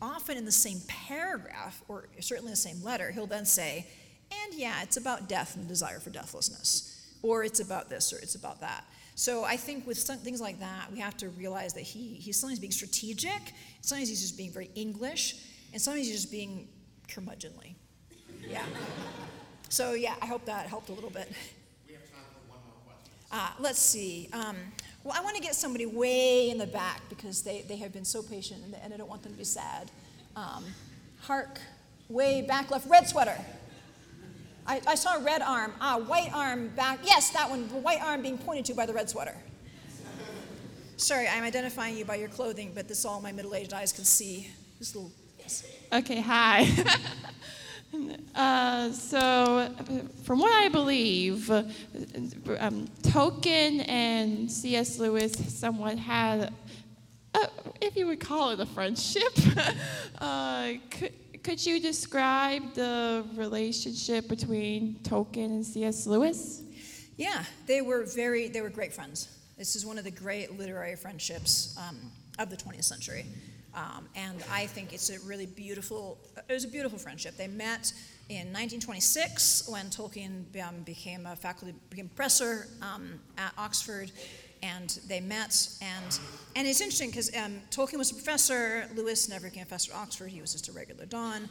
often 0.00 0.36
in 0.36 0.44
the 0.44 0.52
same 0.52 0.78
paragraph, 0.86 1.82
or 1.88 2.06
certainly 2.20 2.52
the 2.52 2.56
same 2.56 2.80
letter, 2.80 3.10
he'll 3.10 3.26
then 3.26 3.46
say, 3.46 3.88
"And 4.44 4.54
yeah, 4.54 4.80
it's 4.82 4.96
about 4.96 5.28
death 5.28 5.56
and 5.56 5.66
desire 5.66 5.98
for 5.98 6.10
deathlessness, 6.10 7.16
or 7.20 7.42
it's 7.42 7.58
about 7.58 7.90
this, 7.90 8.12
or 8.12 8.18
it's 8.18 8.36
about 8.36 8.60
that." 8.60 8.84
So 9.14 9.44
I 9.44 9.56
think 9.56 9.86
with 9.86 9.98
some, 9.98 10.18
things 10.18 10.40
like 10.40 10.58
that, 10.60 10.90
we 10.92 10.98
have 10.98 11.16
to 11.18 11.28
realize 11.30 11.72
that 11.74 11.82
he, 11.82 12.14
he's 12.14 12.38
sometimes 12.38 12.58
being 12.58 12.72
strategic, 12.72 13.52
sometimes 13.80 14.08
he's 14.08 14.20
just 14.20 14.36
being 14.36 14.50
very 14.50 14.70
English, 14.74 15.36
and 15.72 15.80
sometimes 15.80 16.06
he's 16.06 16.16
just 16.16 16.32
being 16.32 16.68
curmudgeonly. 17.08 17.74
Yeah. 18.48 18.64
So 19.68 19.92
yeah, 19.92 20.14
I 20.20 20.26
hope 20.26 20.44
that 20.46 20.66
helped 20.66 20.88
a 20.88 20.92
little 20.92 21.10
bit. 21.10 21.32
We 21.86 21.94
have 21.94 22.02
time 22.10 22.22
for 22.32 22.50
one 22.50 22.60
more 22.66 22.74
question. 22.86 23.12
Uh, 23.30 23.50
let's 23.60 23.78
see. 23.78 24.28
Um, 24.32 24.56
well, 25.04 25.14
I 25.16 25.22
want 25.22 25.36
to 25.36 25.42
get 25.42 25.54
somebody 25.54 25.86
way 25.86 26.50
in 26.50 26.58
the 26.58 26.66
back 26.66 27.00
because 27.08 27.42
they, 27.42 27.62
they 27.68 27.76
have 27.76 27.92
been 27.92 28.04
so 28.04 28.22
patient 28.22 28.62
and, 28.64 28.74
and 28.82 28.92
I 28.92 28.96
don't 28.96 29.08
want 29.08 29.22
them 29.22 29.32
to 29.32 29.38
be 29.38 29.44
sad. 29.44 29.90
Um, 30.34 30.64
Hark, 31.20 31.60
way 32.08 32.42
back 32.42 32.70
left, 32.70 32.88
red 32.88 33.08
sweater. 33.08 33.38
I, 34.66 34.80
I, 34.86 34.94
saw 34.94 35.16
a 35.16 35.20
red 35.20 35.42
arm. 35.42 35.72
Ah, 35.80 35.98
white 35.98 36.30
arm 36.32 36.68
back. 36.68 37.00
Yes, 37.04 37.30
that 37.30 37.48
one. 37.48 37.68
The 37.68 37.74
white 37.74 38.02
arm 38.02 38.22
being 38.22 38.38
pointed 38.38 38.64
to 38.66 38.74
by 38.74 38.86
the 38.86 38.94
red 38.94 39.10
sweater. 39.10 39.36
Sorry, 40.96 41.28
I'm 41.28 41.42
identifying 41.42 41.96
you 41.96 42.04
by 42.04 42.16
your 42.16 42.28
clothing, 42.28 42.72
but 42.74 42.88
this 42.88 43.04
all 43.04 43.20
my 43.20 43.32
middle-aged 43.32 43.74
eyes 43.74 43.92
can 43.92 44.04
see. 44.04 44.48
This 44.78 44.94
little. 44.94 45.12
Yes. 45.38 45.66
Okay. 45.92 46.20
Hi. 46.20 46.66
uh, 48.34 48.90
so, 48.92 49.74
from 50.22 50.38
what 50.38 50.52
I 50.52 50.68
believe, 50.68 51.50
um, 51.50 52.88
Tolkien 53.02 53.86
and 53.88 54.50
C.S. 54.50 54.98
Lewis 54.98 55.32
somewhat 55.58 55.98
had, 55.98 56.54
a, 57.34 57.48
if 57.82 57.96
you 57.96 58.06
would 58.06 58.20
call 58.20 58.50
it 58.50 58.60
a 58.60 58.66
friendship. 58.66 59.32
uh, 60.18 60.72
could, 60.90 61.12
could 61.44 61.64
you 61.64 61.78
describe 61.78 62.72
the 62.72 63.22
relationship 63.36 64.28
between 64.28 64.96
Tolkien 65.02 65.46
and 65.46 65.64
C.S. 65.64 66.06
Lewis? 66.06 66.62
Yeah, 67.18 67.44
they 67.66 67.82
were 67.82 68.04
very, 68.06 68.48
they 68.48 68.62
were 68.62 68.70
great 68.70 68.94
friends. 68.94 69.28
This 69.58 69.76
is 69.76 69.84
one 69.84 69.98
of 69.98 70.04
the 70.04 70.10
great 70.10 70.58
literary 70.58 70.96
friendships 70.96 71.76
um, 71.78 72.10
of 72.38 72.48
the 72.48 72.56
20th 72.56 72.84
century. 72.84 73.26
Um, 73.74 74.08
and 74.16 74.42
I 74.50 74.66
think 74.66 74.94
it's 74.94 75.10
a 75.10 75.18
really 75.20 75.46
beautiful, 75.46 76.16
it 76.48 76.52
was 76.52 76.64
a 76.64 76.68
beautiful 76.68 76.98
friendship. 76.98 77.36
They 77.36 77.48
met 77.48 77.92
in 78.30 78.46
1926 78.52 79.68
when 79.68 79.90
Tolkien 79.90 80.44
um, 80.66 80.82
became 80.84 81.26
a 81.26 81.36
faculty, 81.36 81.74
became 81.90 82.08
professor 82.08 82.68
um, 82.80 83.20
at 83.36 83.52
Oxford, 83.58 84.10
and 84.64 84.98
they 85.06 85.20
met. 85.20 85.68
And, 85.82 86.18
and 86.56 86.66
it's 86.66 86.80
interesting 86.80 87.10
because 87.10 87.34
um, 87.36 87.60
Tolkien 87.70 87.98
was 87.98 88.10
a 88.10 88.14
professor, 88.14 88.88
Lewis 88.94 89.28
never 89.28 89.48
became 89.48 89.62
a 89.62 89.66
professor 89.66 89.92
at 89.92 89.98
Oxford, 89.98 90.28
he 90.28 90.40
was 90.40 90.52
just 90.52 90.68
a 90.68 90.72
regular 90.72 91.06
Don. 91.06 91.48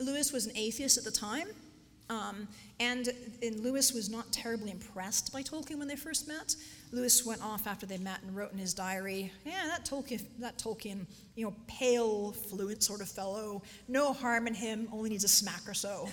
Lewis 0.00 0.32
was 0.32 0.46
an 0.46 0.56
atheist 0.56 0.98
at 0.98 1.04
the 1.04 1.10
time, 1.10 1.46
um, 2.10 2.48
and, 2.80 3.10
and 3.42 3.60
Lewis 3.60 3.92
was 3.92 4.10
not 4.10 4.30
terribly 4.32 4.70
impressed 4.70 5.32
by 5.32 5.42
Tolkien 5.42 5.78
when 5.78 5.88
they 5.88 5.96
first 5.96 6.26
met. 6.26 6.56
Lewis 6.90 7.24
went 7.24 7.42
off 7.42 7.66
after 7.66 7.86
they 7.86 7.98
met 7.98 8.22
and 8.22 8.34
wrote 8.34 8.52
in 8.52 8.58
his 8.58 8.74
diary, 8.74 9.32
"Yeah, 9.44 9.66
that 9.66 9.84
Tolkien, 9.84 10.22
that 10.38 10.58
Tolkien, 10.58 11.06
you 11.36 11.44
know, 11.44 11.54
pale, 11.66 12.32
fluent 12.32 12.82
sort 12.82 13.00
of 13.00 13.08
fellow. 13.08 13.62
No 13.88 14.12
harm 14.12 14.46
in 14.46 14.54
him. 14.54 14.88
Only 14.92 15.10
needs 15.10 15.24
a 15.24 15.28
smack 15.28 15.62
or 15.66 15.74
so." 15.74 16.08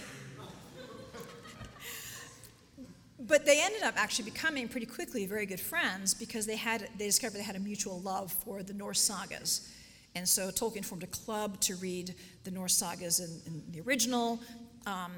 But 3.32 3.45
they 3.45 3.62
ended 3.64 3.82
up 3.82 3.94
actually 3.95 4.26
becoming 4.26 4.68
pretty 4.68 4.86
quickly 4.86 5.26
very 5.26 5.45
good 5.45 5.60
friends 5.60 6.14
because 6.14 6.45
they 6.45 6.58
had 6.58 6.90
they 6.98 7.06
discovered 7.06 7.38
they 7.38 7.44
had 7.44 7.56
a 7.56 7.60
mutual 7.60 8.02
love 8.02 8.30
for 8.30 8.62
the 8.62 8.74
Norse 8.74 8.99
sagas. 8.99 9.70
And 10.16 10.28
so 10.28 10.49
Tolkien 10.49 10.84
formed 10.84 11.03
a 11.03 11.08
club 11.08 11.58
to 11.62 11.76
read 11.78 12.14
the 12.44 12.52
Norse 12.52 12.74
sagas 12.74 13.22
in, 13.22 13.30
in 13.48 13.64
the 13.72 13.80
original. 13.88 14.38
Um, 14.86 15.14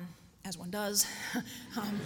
as 0.45 0.57
one 0.57 0.69
does. 0.69 1.07
um, 1.77 1.99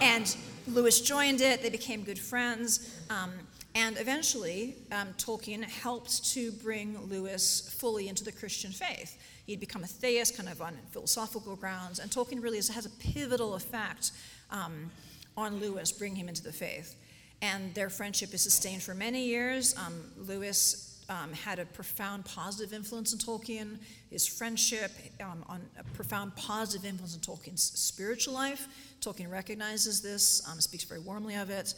and 0.00 0.36
Lewis 0.68 1.00
joined 1.00 1.42
it, 1.42 1.62
they 1.62 1.68
became 1.68 2.02
good 2.02 2.18
friends. 2.18 2.96
Um, 3.10 3.32
and 3.74 3.98
eventually, 3.98 4.76
um, 4.90 5.08
Tolkien 5.18 5.62
helped 5.64 6.32
to 6.32 6.52
bring 6.52 6.98
Lewis 7.08 7.76
fully 7.78 8.08
into 8.08 8.24
the 8.24 8.32
Christian 8.32 8.70
faith. 8.70 9.18
He'd 9.46 9.60
become 9.60 9.82
a 9.82 9.86
theist, 9.86 10.36
kind 10.36 10.48
of 10.48 10.62
on 10.62 10.78
philosophical 10.92 11.56
grounds, 11.56 11.98
and 11.98 12.10
Tolkien 12.10 12.42
really 12.42 12.58
has 12.58 12.86
a 12.86 12.90
pivotal 12.90 13.54
effect 13.54 14.12
um, 14.50 14.90
on 15.36 15.60
Lewis, 15.60 15.92
bring 15.92 16.14
him 16.14 16.28
into 16.28 16.42
the 16.42 16.52
faith. 16.52 16.96
And 17.42 17.74
their 17.74 17.88
friendship 17.88 18.34
is 18.34 18.42
sustained 18.42 18.82
for 18.82 18.94
many 18.94 19.24
years. 19.24 19.74
Um, 19.76 20.02
Lewis 20.18 21.02
um, 21.08 21.32
had 21.32 21.58
a 21.58 21.64
profound 21.66 22.24
positive 22.24 22.72
influence 22.72 23.12
on 23.12 23.18
Tolkien, 23.18 23.78
his 24.10 24.26
friendship, 24.26 24.92
um, 25.20 25.44
on 25.48 25.60
a 25.78 25.84
profound 25.94 26.36
positive 26.36 26.86
influence 26.86 27.14
on 27.14 27.20
Tolkien's 27.20 27.62
spiritual 27.62 28.34
life. 28.34 28.68
Tolkien 29.00 29.30
recognizes 29.30 30.00
this, 30.00 30.46
um, 30.48 30.60
speaks 30.60 30.84
very 30.84 31.00
warmly 31.00 31.34
of 31.34 31.50
it. 31.50 31.74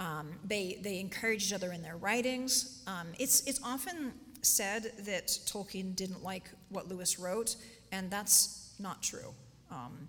Um, 0.00 0.30
they, 0.44 0.78
they 0.82 1.00
encourage 1.00 1.46
each 1.46 1.52
other 1.52 1.72
in 1.72 1.82
their 1.82 1.96
writings. 1.96 2.82
Um, 2.86 3.08
it's, 3.18 3.42
it's 3.46 3.60
often 3.62 4.12
said 4.42 4.92
that 5.00 5.28
Tolkien 5.28 5.94
didn't 5.94 6.22
like 6.22 6.50
what 6.68 6.88
Lewis 6.88 7.18
wrote, 7.18 7.56
and 7.92 8.10
that's 8.10 8.74
not 8.78 9.02
true. 9.02 9.34
Um, 9.70 10.08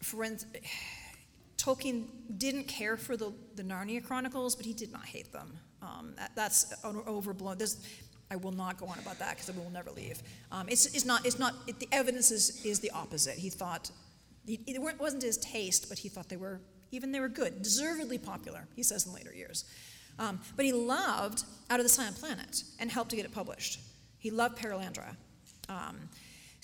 for 0.00 0.24
Tolkien 1.66 2.04
didn't 2.38 2.64
care 2.68 2.96
for 2.96 3.16
the, 3.16 3.32
the 3.56 3.64
Narnia 3.64 4.04
Chronicles, 4.04 4.54
but 4.54 4.64
he 4.64 4.72
did 4.72 4.92
not 4.92 5.04
hate 5.04 5.32
them. 5.32 5.58
Um, 5.82 6.14
that, 6.16 6.30
that's 6.36 6.72
overblown. 6.84 7.58
This, 7.58 7.84
I 8.30 8.36
will 8.36 8.52
not 8.52 8.78
go 8.78 8.86
on 8.86 8.98
about 9.00 9.18
that 9.18 9.36
because 9.36 9.52
we 9.52 9.60
will 9.60 9.70
never 9.70 9.90
leave. 9.90 10.22
Um, 10.52 10.68
it's, 10.68 10.86
it's 10.86 11.04
not, 11.04 11.26
it's 11.26 11.40
not 11.40 11.54
it, 11.66 11.80
the 11.80 11.88
evidence 11.90 12.30
is, 12.30 12.64
is 12.64 12.78
the 12.78 12.90
opposite. 12.92 13.34
He 13.34 13.50
thought, 13.50 13.90
he, 14.46 14.60
it 14.66 14.80
wasn't 15.00 15.24
his 15.24 15.38
taste, 15.38 15.88
but 15.88 15.98
he 15.98 16.08
thought 16.08 16.28
they 16.28 16.36
were, 16.36 16.60
even 16.92 17.10
they 17.10 17.20
were 17.20 17.28
good, 17.28 17.62
deservedly 17.62 18.18
popular, 18.18 18.68
he 18.76 18.84
says 18.84 19.04
in 19.06 19.12
later 19.12 19.34
years. 19.34 19.64
Um, 20.20 20.40
but 20.54 20.64
he 20.64 20.72
loved 20.72 21.42
Out 21.68 21.80
of 21.80 21.84
the 21.84 21.90
Silent 21.90 22.16
Planet 22.16 22.62
and 22.78 22.90
helped 22.92 23.10
to 23.10 23.16
get 23.16 23.24
it 23.24 23.32
published. 23.32 23.80
He 24.18 24.30
loved 24.30 24.56
Perelandra. 24.56 25.16
Um, 25.68 26.08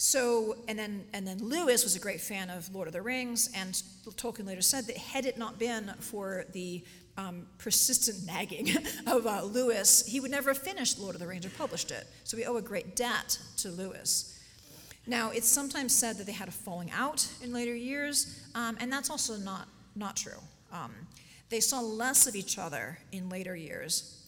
so, 0.02 0.56
and 0.66 0.76
then, 0.76 1.04
and 1.12 1.24
then 1.24 1.38
Lewis 1.38 1.84
was 1.84 1.94
a 1.94 2.00
great 2.00 2.20
fan 2.20 2.50
of 2.50 2.74
Lord 2.74 2.88
of 2.88 2.92
the 2.92 3.00
Rings, 3.00 3.48
and 3.54 3.72
Tolkien 4.16 4.44
later 4.44 4.60
said 4.60 4.88
that 4.88 4.96
had 4.96 5.26
it 5.26 5.38
not 5.38 5.60
been 5.60 5.92
for 6.00 6.44
the 6.50 6.82
um, 7.16 7.46
persistent 7.58 8.26
nagging 8.26 8.76
of 9.06 9.28
uh, 9.28 9.44
Lewis, 9.44 10.04
he 10.04 10.18
would 10.18 10.32
never 10.32 10.50
have 10.50 10.58
finished 10.58 10.98
Lord 10.98 11.14
of 11.14 11.20
the 11.20 11.26
Rings 11.28 11.46
or 11.46 11.50
published 11.50 11.92
it. 11.92 12.04
So 12.24 12.36
we 12.36 12.44
owe 12.44 12.56
a 12.56 12.62
great 12.62 12.96
debt 12.96 13.38
to 13.58 13.70
Lewis. 13.70 14.40
Now, 15.06 15.30
it's 15.30 15.46
sometimes 15.46 15.94
said 15.94 16.18
that 16.18 16.26
they 16.26 16.32
had 16.32 16.48
a 16.48 16.52
falling 16.52 16.90
out 16.90 17.24
in 17.40 17.52
later 17.52 17.76
years, 17.76 18.44
um, 18.56 18.76
and 18.80 18.92
that's 18.92 19.08
also 19.08 19.36
not, 19.36 19.68
not 19.94 20.16
true. 20.16 20.40
Um, 20.72 20.90
they 21.48 21.60
saw 21.60 21.78
less 21.78 22.26
of 22.26 22.34
each 22.34 22.58
other 22.58 22.98
in 23.12 23.28
later 23.28 23.54
years 23.54 24.21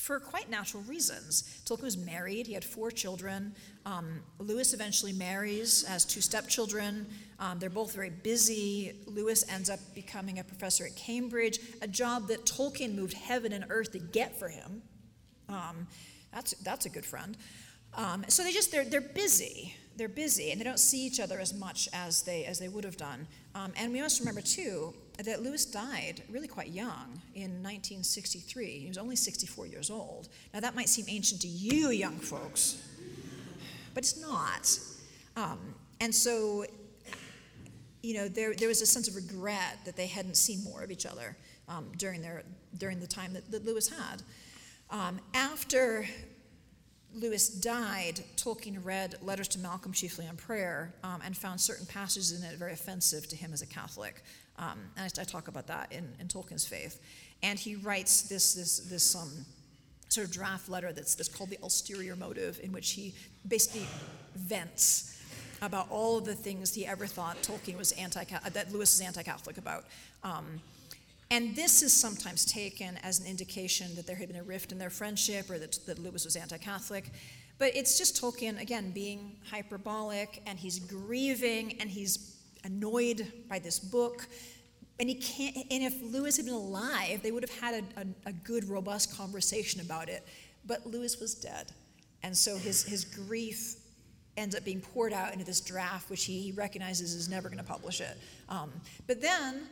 for 0.00 0.18
quite 0.18 0.48
natural 0.50 0.82
reasons. 0.84 1.60
Tolkien 1.66 1.82
was 1.82 1.96
married, 1.96 2.46
he 2.46 2.54
had 2.54 2.64
four 2.64 2.90
children. 2.90 3.54
Um, 3.84 4.20
Lewis 4.38 4.72
eventually 4.72 5.12
marries, 5.12 5.86
has 5.86 6.04
two 6.04 6.20
stepchildren. 6.20 7.06
Um, 7.38 7.58
they're 7.58 7.70
both 7.70 7.94
very 7.94 8.10
busy. 8.10 8.94
Lewis 9.06 9.44
ends 9.48 9.68
up 9.68 9.78
becoming 9.94 10.38
a 10.38 10.44
professor 10.44 10.86
at 10.86 10.96
Cambridge, 10.96 11.58
a 11.82 11.86
job 11.86 12.28
that 12.28 12.46
Tolkien 12.46 12.94
moved 12.94 13.12
heaven 13.12 13.52
and 13.52 13.66
earth 13.68 13.92
to 13.92 13.98
get 13.98 14.38
for 14.38 14.48
him. 14.48 14.82
Um, 15.48 15.86
that's, 16.32 16.54
that's 16.54 16.86
a 16.86 16.90
good 16.90 17.04
friend. 17.04 17.36
Um, 17.94 18.24
so 18.28 18.42
they 18.42 18.52
just, 18.52 18.70
they're, 18.70 18.84
they're 18.84 19.00
busy. 19.00 19.74
They're 19.96 20.08
busy, 20.08 20.50
and 20.50 20.60
they 20.60 20.64
don't 20.64 20.78
see 20.78 21.04
each 21.04 21.20
other 21.20 21.38
as 21.38 21.52
much 21.52 21.88
as 21.92 22.22
they, 22.22 22.44
as 22.46 22.58
they 22.58 22.68
would 22.68 22.84
have 22.84 22.96
done. 22.96 23.26
Um, 23.54 23.72
and 23.76 23.92
we 23.92 24.00
must 24.00 24.20
remember, 24.20 24.40
too, 24.40 24.94
that 25.24 25.42
Lewis 25.42 25.66
died 25.66 26.22
really 26.30 26.48
quite 26.48 26.68
young 26.68 27.20
in 27.34 27.62
1963. 27.62 28.78
He 28.78 28.88
was 28.88 28.96
only 28.96 29.16
64 29.16 29.66
years 29.66 29.90
old. 29.90 30.28
Now, 30.54 30.60
that 30.60 30.74
might 30.74 30.88
seem 30.88 31.04
ancient 31.08 31.42
to 31.42 31.48
you, 31.48 31.90
young 31.90 32.16
folks, 32.16 32.82
but 33.92 34.04
it's 34.04 34.20
not. 34.20 34.78
Um, 35.36 35.58
and 36.00 36.14
so, 36.14 36.64
you 38.02 38.14
know, 38.14 38.28
there, 38.28 38.54
there 38.54 38.68
was 38.68 38.80
a 38.80 38.86
sense 38.86 39.08
of 39.08 39.16
regret 39.16 39.78
that 39.84 39.96
they 39.96 40.06
hadn't 40.06 40.36
seen 40.36 40.64
more 40.64 40.82
of 40.82 40.90
each 40.90 41.04
other 41.04 41.36
um, 41.68 41.90
during, 41.98 42.22
their, 42.22 42.44
during 42.78 43.00
the 43.00 43.06
time 43.06 43.32
that, 43.34 43.50
that 43.50 43.66
Lewis 43.66 43.88
had. 43.88 44.22
Um, 44.90 45.20
after 45.34 46.06
Lewis 47.14 47.48
died, 47.48 48.20
Tolkien 48.36 48.84
read 48.84 49.16
Letters 49.22 49.48
to 49.48 49.58
Malcolm, 49.58 49.92
chiefly 49.92 50.26
on 50.26 50.36
prayer, 50.36 50.94
um, 51.02 51.20
and 51.24 51.36
found 51.36 51.60
certain 51.60 51.86
passages 51.86 52.32
in 52.32 52.48
it 52.48 52.56
very 52.56 52.72
offensive 52.72 53.28
to 53.28 53.36
him 53.36 53.52
as 53.52 53.62
a 53.62 53.66
Catholic. 53.66 54.22
Um, 54.58 54.78
and 54.96 55.12
I, 55.18 55.20
I, 55.20 55.24
talk 55.24 55.48
about 55.48 55.66
that 55.68 55.92
in, 55.92 56.08
in, 56.20 56.28
Tolkien's 56.28 56.66
faith. 56.66 57.00
And 57.42 57.58
he 57.58 57.76
writes 57.76 58.22
this, 58.22 58.54
this, 58.54 58.80
this 58.80 59.16
um, 59.16 59.30
sort 60.08 60.26
of 60.26 60.32
draft 60.32 60.68
letter 60.68 60.92
that's, 60.92 61.14
that's 61.14 61.28
called 61.28 61.50
the 61.50 61.58
Ulterior 61.62 62.14
Motive, 62.14 62.60
in 62.62 62.70
which 62.70 62.92
he 62.92 63.14
basically 63.48 63.86
vents 64.36 65.18
about 65.62 65.86
all 65.90 66.18
of 66.18 66.24
the 66.24 66.34
things 66.34 66.74
he 66.74 66.86
ever 66.86 67.06
thought 67.06 67.36
Tolkien 67.42 67.76
was 67.76 67.92
anti 67.92 68.24
that 68.24 68.72
Lewis 68.72 68.94
is 68.94 69.00
anti-Catholic 69.00 69.58
about. 69.58 69.84
Um, 70.22 70.60
and 71.30 71.54
this 71.54 71.82
is 71.82 71.92
sometimes 71.92 72.44
taken 72.44 72.98
as 73.02 73.20
an 73.20 73.26
indication 73.26 73.94
that 73.94 74.06
there 74.06 74.16
had 74.16 74.28
been 74.28 74.40
a 74.40 74.42
rift 74.42 74.72
in 74.72 74.78
their 74.78 74.90
friendship 74.90 75.48
or 75.48 75.58
that, 75.58 75.78
that 75.86 75.98
Lewis 75.98 76.24
was 76.24 76.34
anti 76.34 76.58
Catholic. 76.58 77.10
But 77.58 77.76
it's 77.76 77.98
just 77.98 78.20
Tolkien, 78.20 78.60
again, 78.60 78.90
being 78.90 79.36
hyperbolic 79.48 80.42
and 80.46 80.58
he's 80.58 80.78
grieving 80.78 81.76
and 81.78 81.88
he's 81.88 82.36
annoyed 82.64 83.30
by 83.48 83.58
this 83.58 83.78
book. 83.78 84.26
And, 84.98 85.08
he 85.08 85.14
can't, 85.14 85.56
and 85.70 85.82
if 85.84 85.94
Lewis 86.02 86.36
had 86.36 86.46
been 86.46 86.54
alive, 86.54 87.20
they 87.22 87.30
would 87.30 87.42
have 87.42 87.60
had 87.60 87.84
a, 87.96 88.00
a, 88.00 88.30
a 88.30 88.32
good, 88.32 88.68
robust 88.68 89.16
conversation 89.16 89.80
about 89.80 90.08
it. 90.08 90.26
But 90.66 90.86
Lewis 90.86 91.20
was 91.20 91.34
dead. 91.34 91.72
And 92.22 92.36
so 92.36 92.56
his, 92.56 92.82
his 92.82 93.04
grief 93.04 93.76
ends 94.36 94.56
up 94.56 94.64
being 94.64 94.80
poured 94.80 95.12
out 95.12 95.32
into 95.32 95.44
this 95.44 95.60
draft, 95.60 96.10
which 96.10 96.24
he 96.24 96.52
recognizes 96.56 97.14
is 97.14 97.28
never 97.28 97.48
going 97.48 97.58
to 97.58 97.64
publish 97.64 98.00
it. 98.00 98.16
Um, 98.48 98.72
but 99.06 99.20
then 99.20 99.68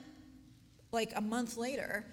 like 0.93 1.13
a 1.17 1.21
month 1.21 1.57
later, 1.57 2.05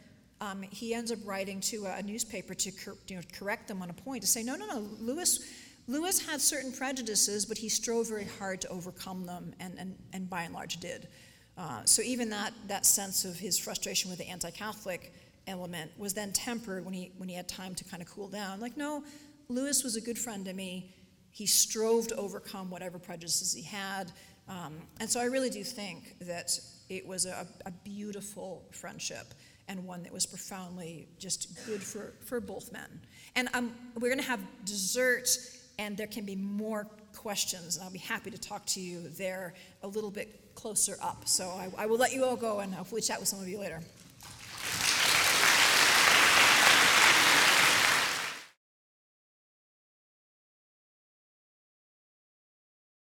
um, 0.41 0.61
he 0.63 0.93
ends 0.93 1.11
up 1.11 1.19
writing 1.25 1.61
to 1.61 1.85
a, 1.85 2.01
newspaper 2.01 2.53
to 2.53 2.71
cor- 2.71 2.97
you 3.07 3.15
know, 3.15 3.21
correct 3.33 3.67
them 3.67 3.81
on 3.81 3.89
a 3.89 3.93
point 3.93 4.21
to 4.21 4.27
say, 4.27 4.43
no, 4.43 4.55
no, 4.55 4.65
no, 4.67 4.87
Lewis, 4.99 5.39
Lewis 5.87 6.25
had 6.25 6.41
certain 6.41 6.71
prejudices, 6.71 7.45
but 7.45 7.57
he 7.57 7.69
strove 7.69 8.09
very 8.09 8.27
hard 8.39 8.59
to 8.61 8.67
overcome 8.69 9.25
them, 9.25 9.53
and, 9.59 9.77
and, 9.79 9.95
and 10.13 10.29
by 10.29 10.43
and 10.43 10.53
large 10.53 10.77
did. 10.77 11.07
Uh, 11.57 11.83
so 11.85 12.01
even 12.01 12.29
that, 12.29 12.53
that 12.67 12.85
sense 12.85 13.23
of 13.23 13.37
his 13.37 13.57
frustration 13.57 14.09
with 14.09 14.19
the 14.19 14.27
anti-Catholic 14.27 15.13
element 15.47 15.91
was 15.97 16.13
then 16.13 16.33
tempered 16.33 16.83
when 16.83 16.93
he, 16.93 17.11
when 17.17 17.29
he 17.29 17.35
had 17.35 17.47
time 17.47 17.73
to 17.75 17.83
kind 17.85 18.01
of 18.01 18.09
cool 18.09 18.27
down. 18.27 18.59
Like, 18.59 18.75
no, 18.75 19.03
Lewis 19.47 19.83
was 19.83 19.95
a 19.95 20.01
good 20.01 20.19
friend 20.19 20.43
to 20.45 20.53
me. 20.53 20.93
He 21.31 21.45
strove 21.45 22.07
to 22.09 22.15
overcome 22.15 22.69
whatever 22.69 22.99
prejudices 22.99 23.53
he 23.53 23.61
had. 23.61 24.11
Um, 24.49 24.75
and 24.99 25.09
so 25.09 25.19
I 25.19 25.25
really 25.25 25.49
do 25.49 25.63
think 25.63 26.17
that 26.21 26.59
it 26.89 27.05
was 27.05 27.25
a, 27.25 27.47
a 27.65 27.71
beautiful 27.71 28.63
friendship 28.71 29.33
and 29.67 29.83
one 29.85 30.03
that 30.03 30.13
was 30.13 30.25
profoundly 30.25 31.07
just 31.17 31.65
good 31.65 31.81
for, 31.81 32.13
for 32.25 32.39
both 32.39 32.71
men. 32.71 33.01
And 33.35 33.49
um, 33.53 33.73
we're 33.95 34.09
going 34.09 34.21
to 34.21 34.27
have 34.27 34.39
dessert, 34.63 35.27
and 35.79 35.97
there 35.97 36.07
can 36.07 36.25
be 36.25 36.35
more 36.35 36.87
questions, 37.15 37.75
and 37.75 37.83
I'll 37.83 37.91
be 37.91 37.97
happy 37.97 38.29
to 38.29 38.37
talk 38.37 38.65
to 38.67 38.79
you 38.79 39.09
there 39.09 39.53
a 39.81 39.87
little 39.87 40.11
bit 40.11 40.53
closer 40.55 40.97
up. 41.01 41.27
So 41.27 41.49
I, 41.49 41.83
I 41.83 41.85
will 41.85 41.97
let 41.97 42.13
you 42.13 42.23
all 42.23 42.35
go 42.35 42.59
and 42.59 42.73
hopefully 42.73 43.01
chat 43.01 43.19
with 43.19 43.27
some 43.27 43.39
of 43.39 43.47
you 43.47 43.59
later. 43.59 43.81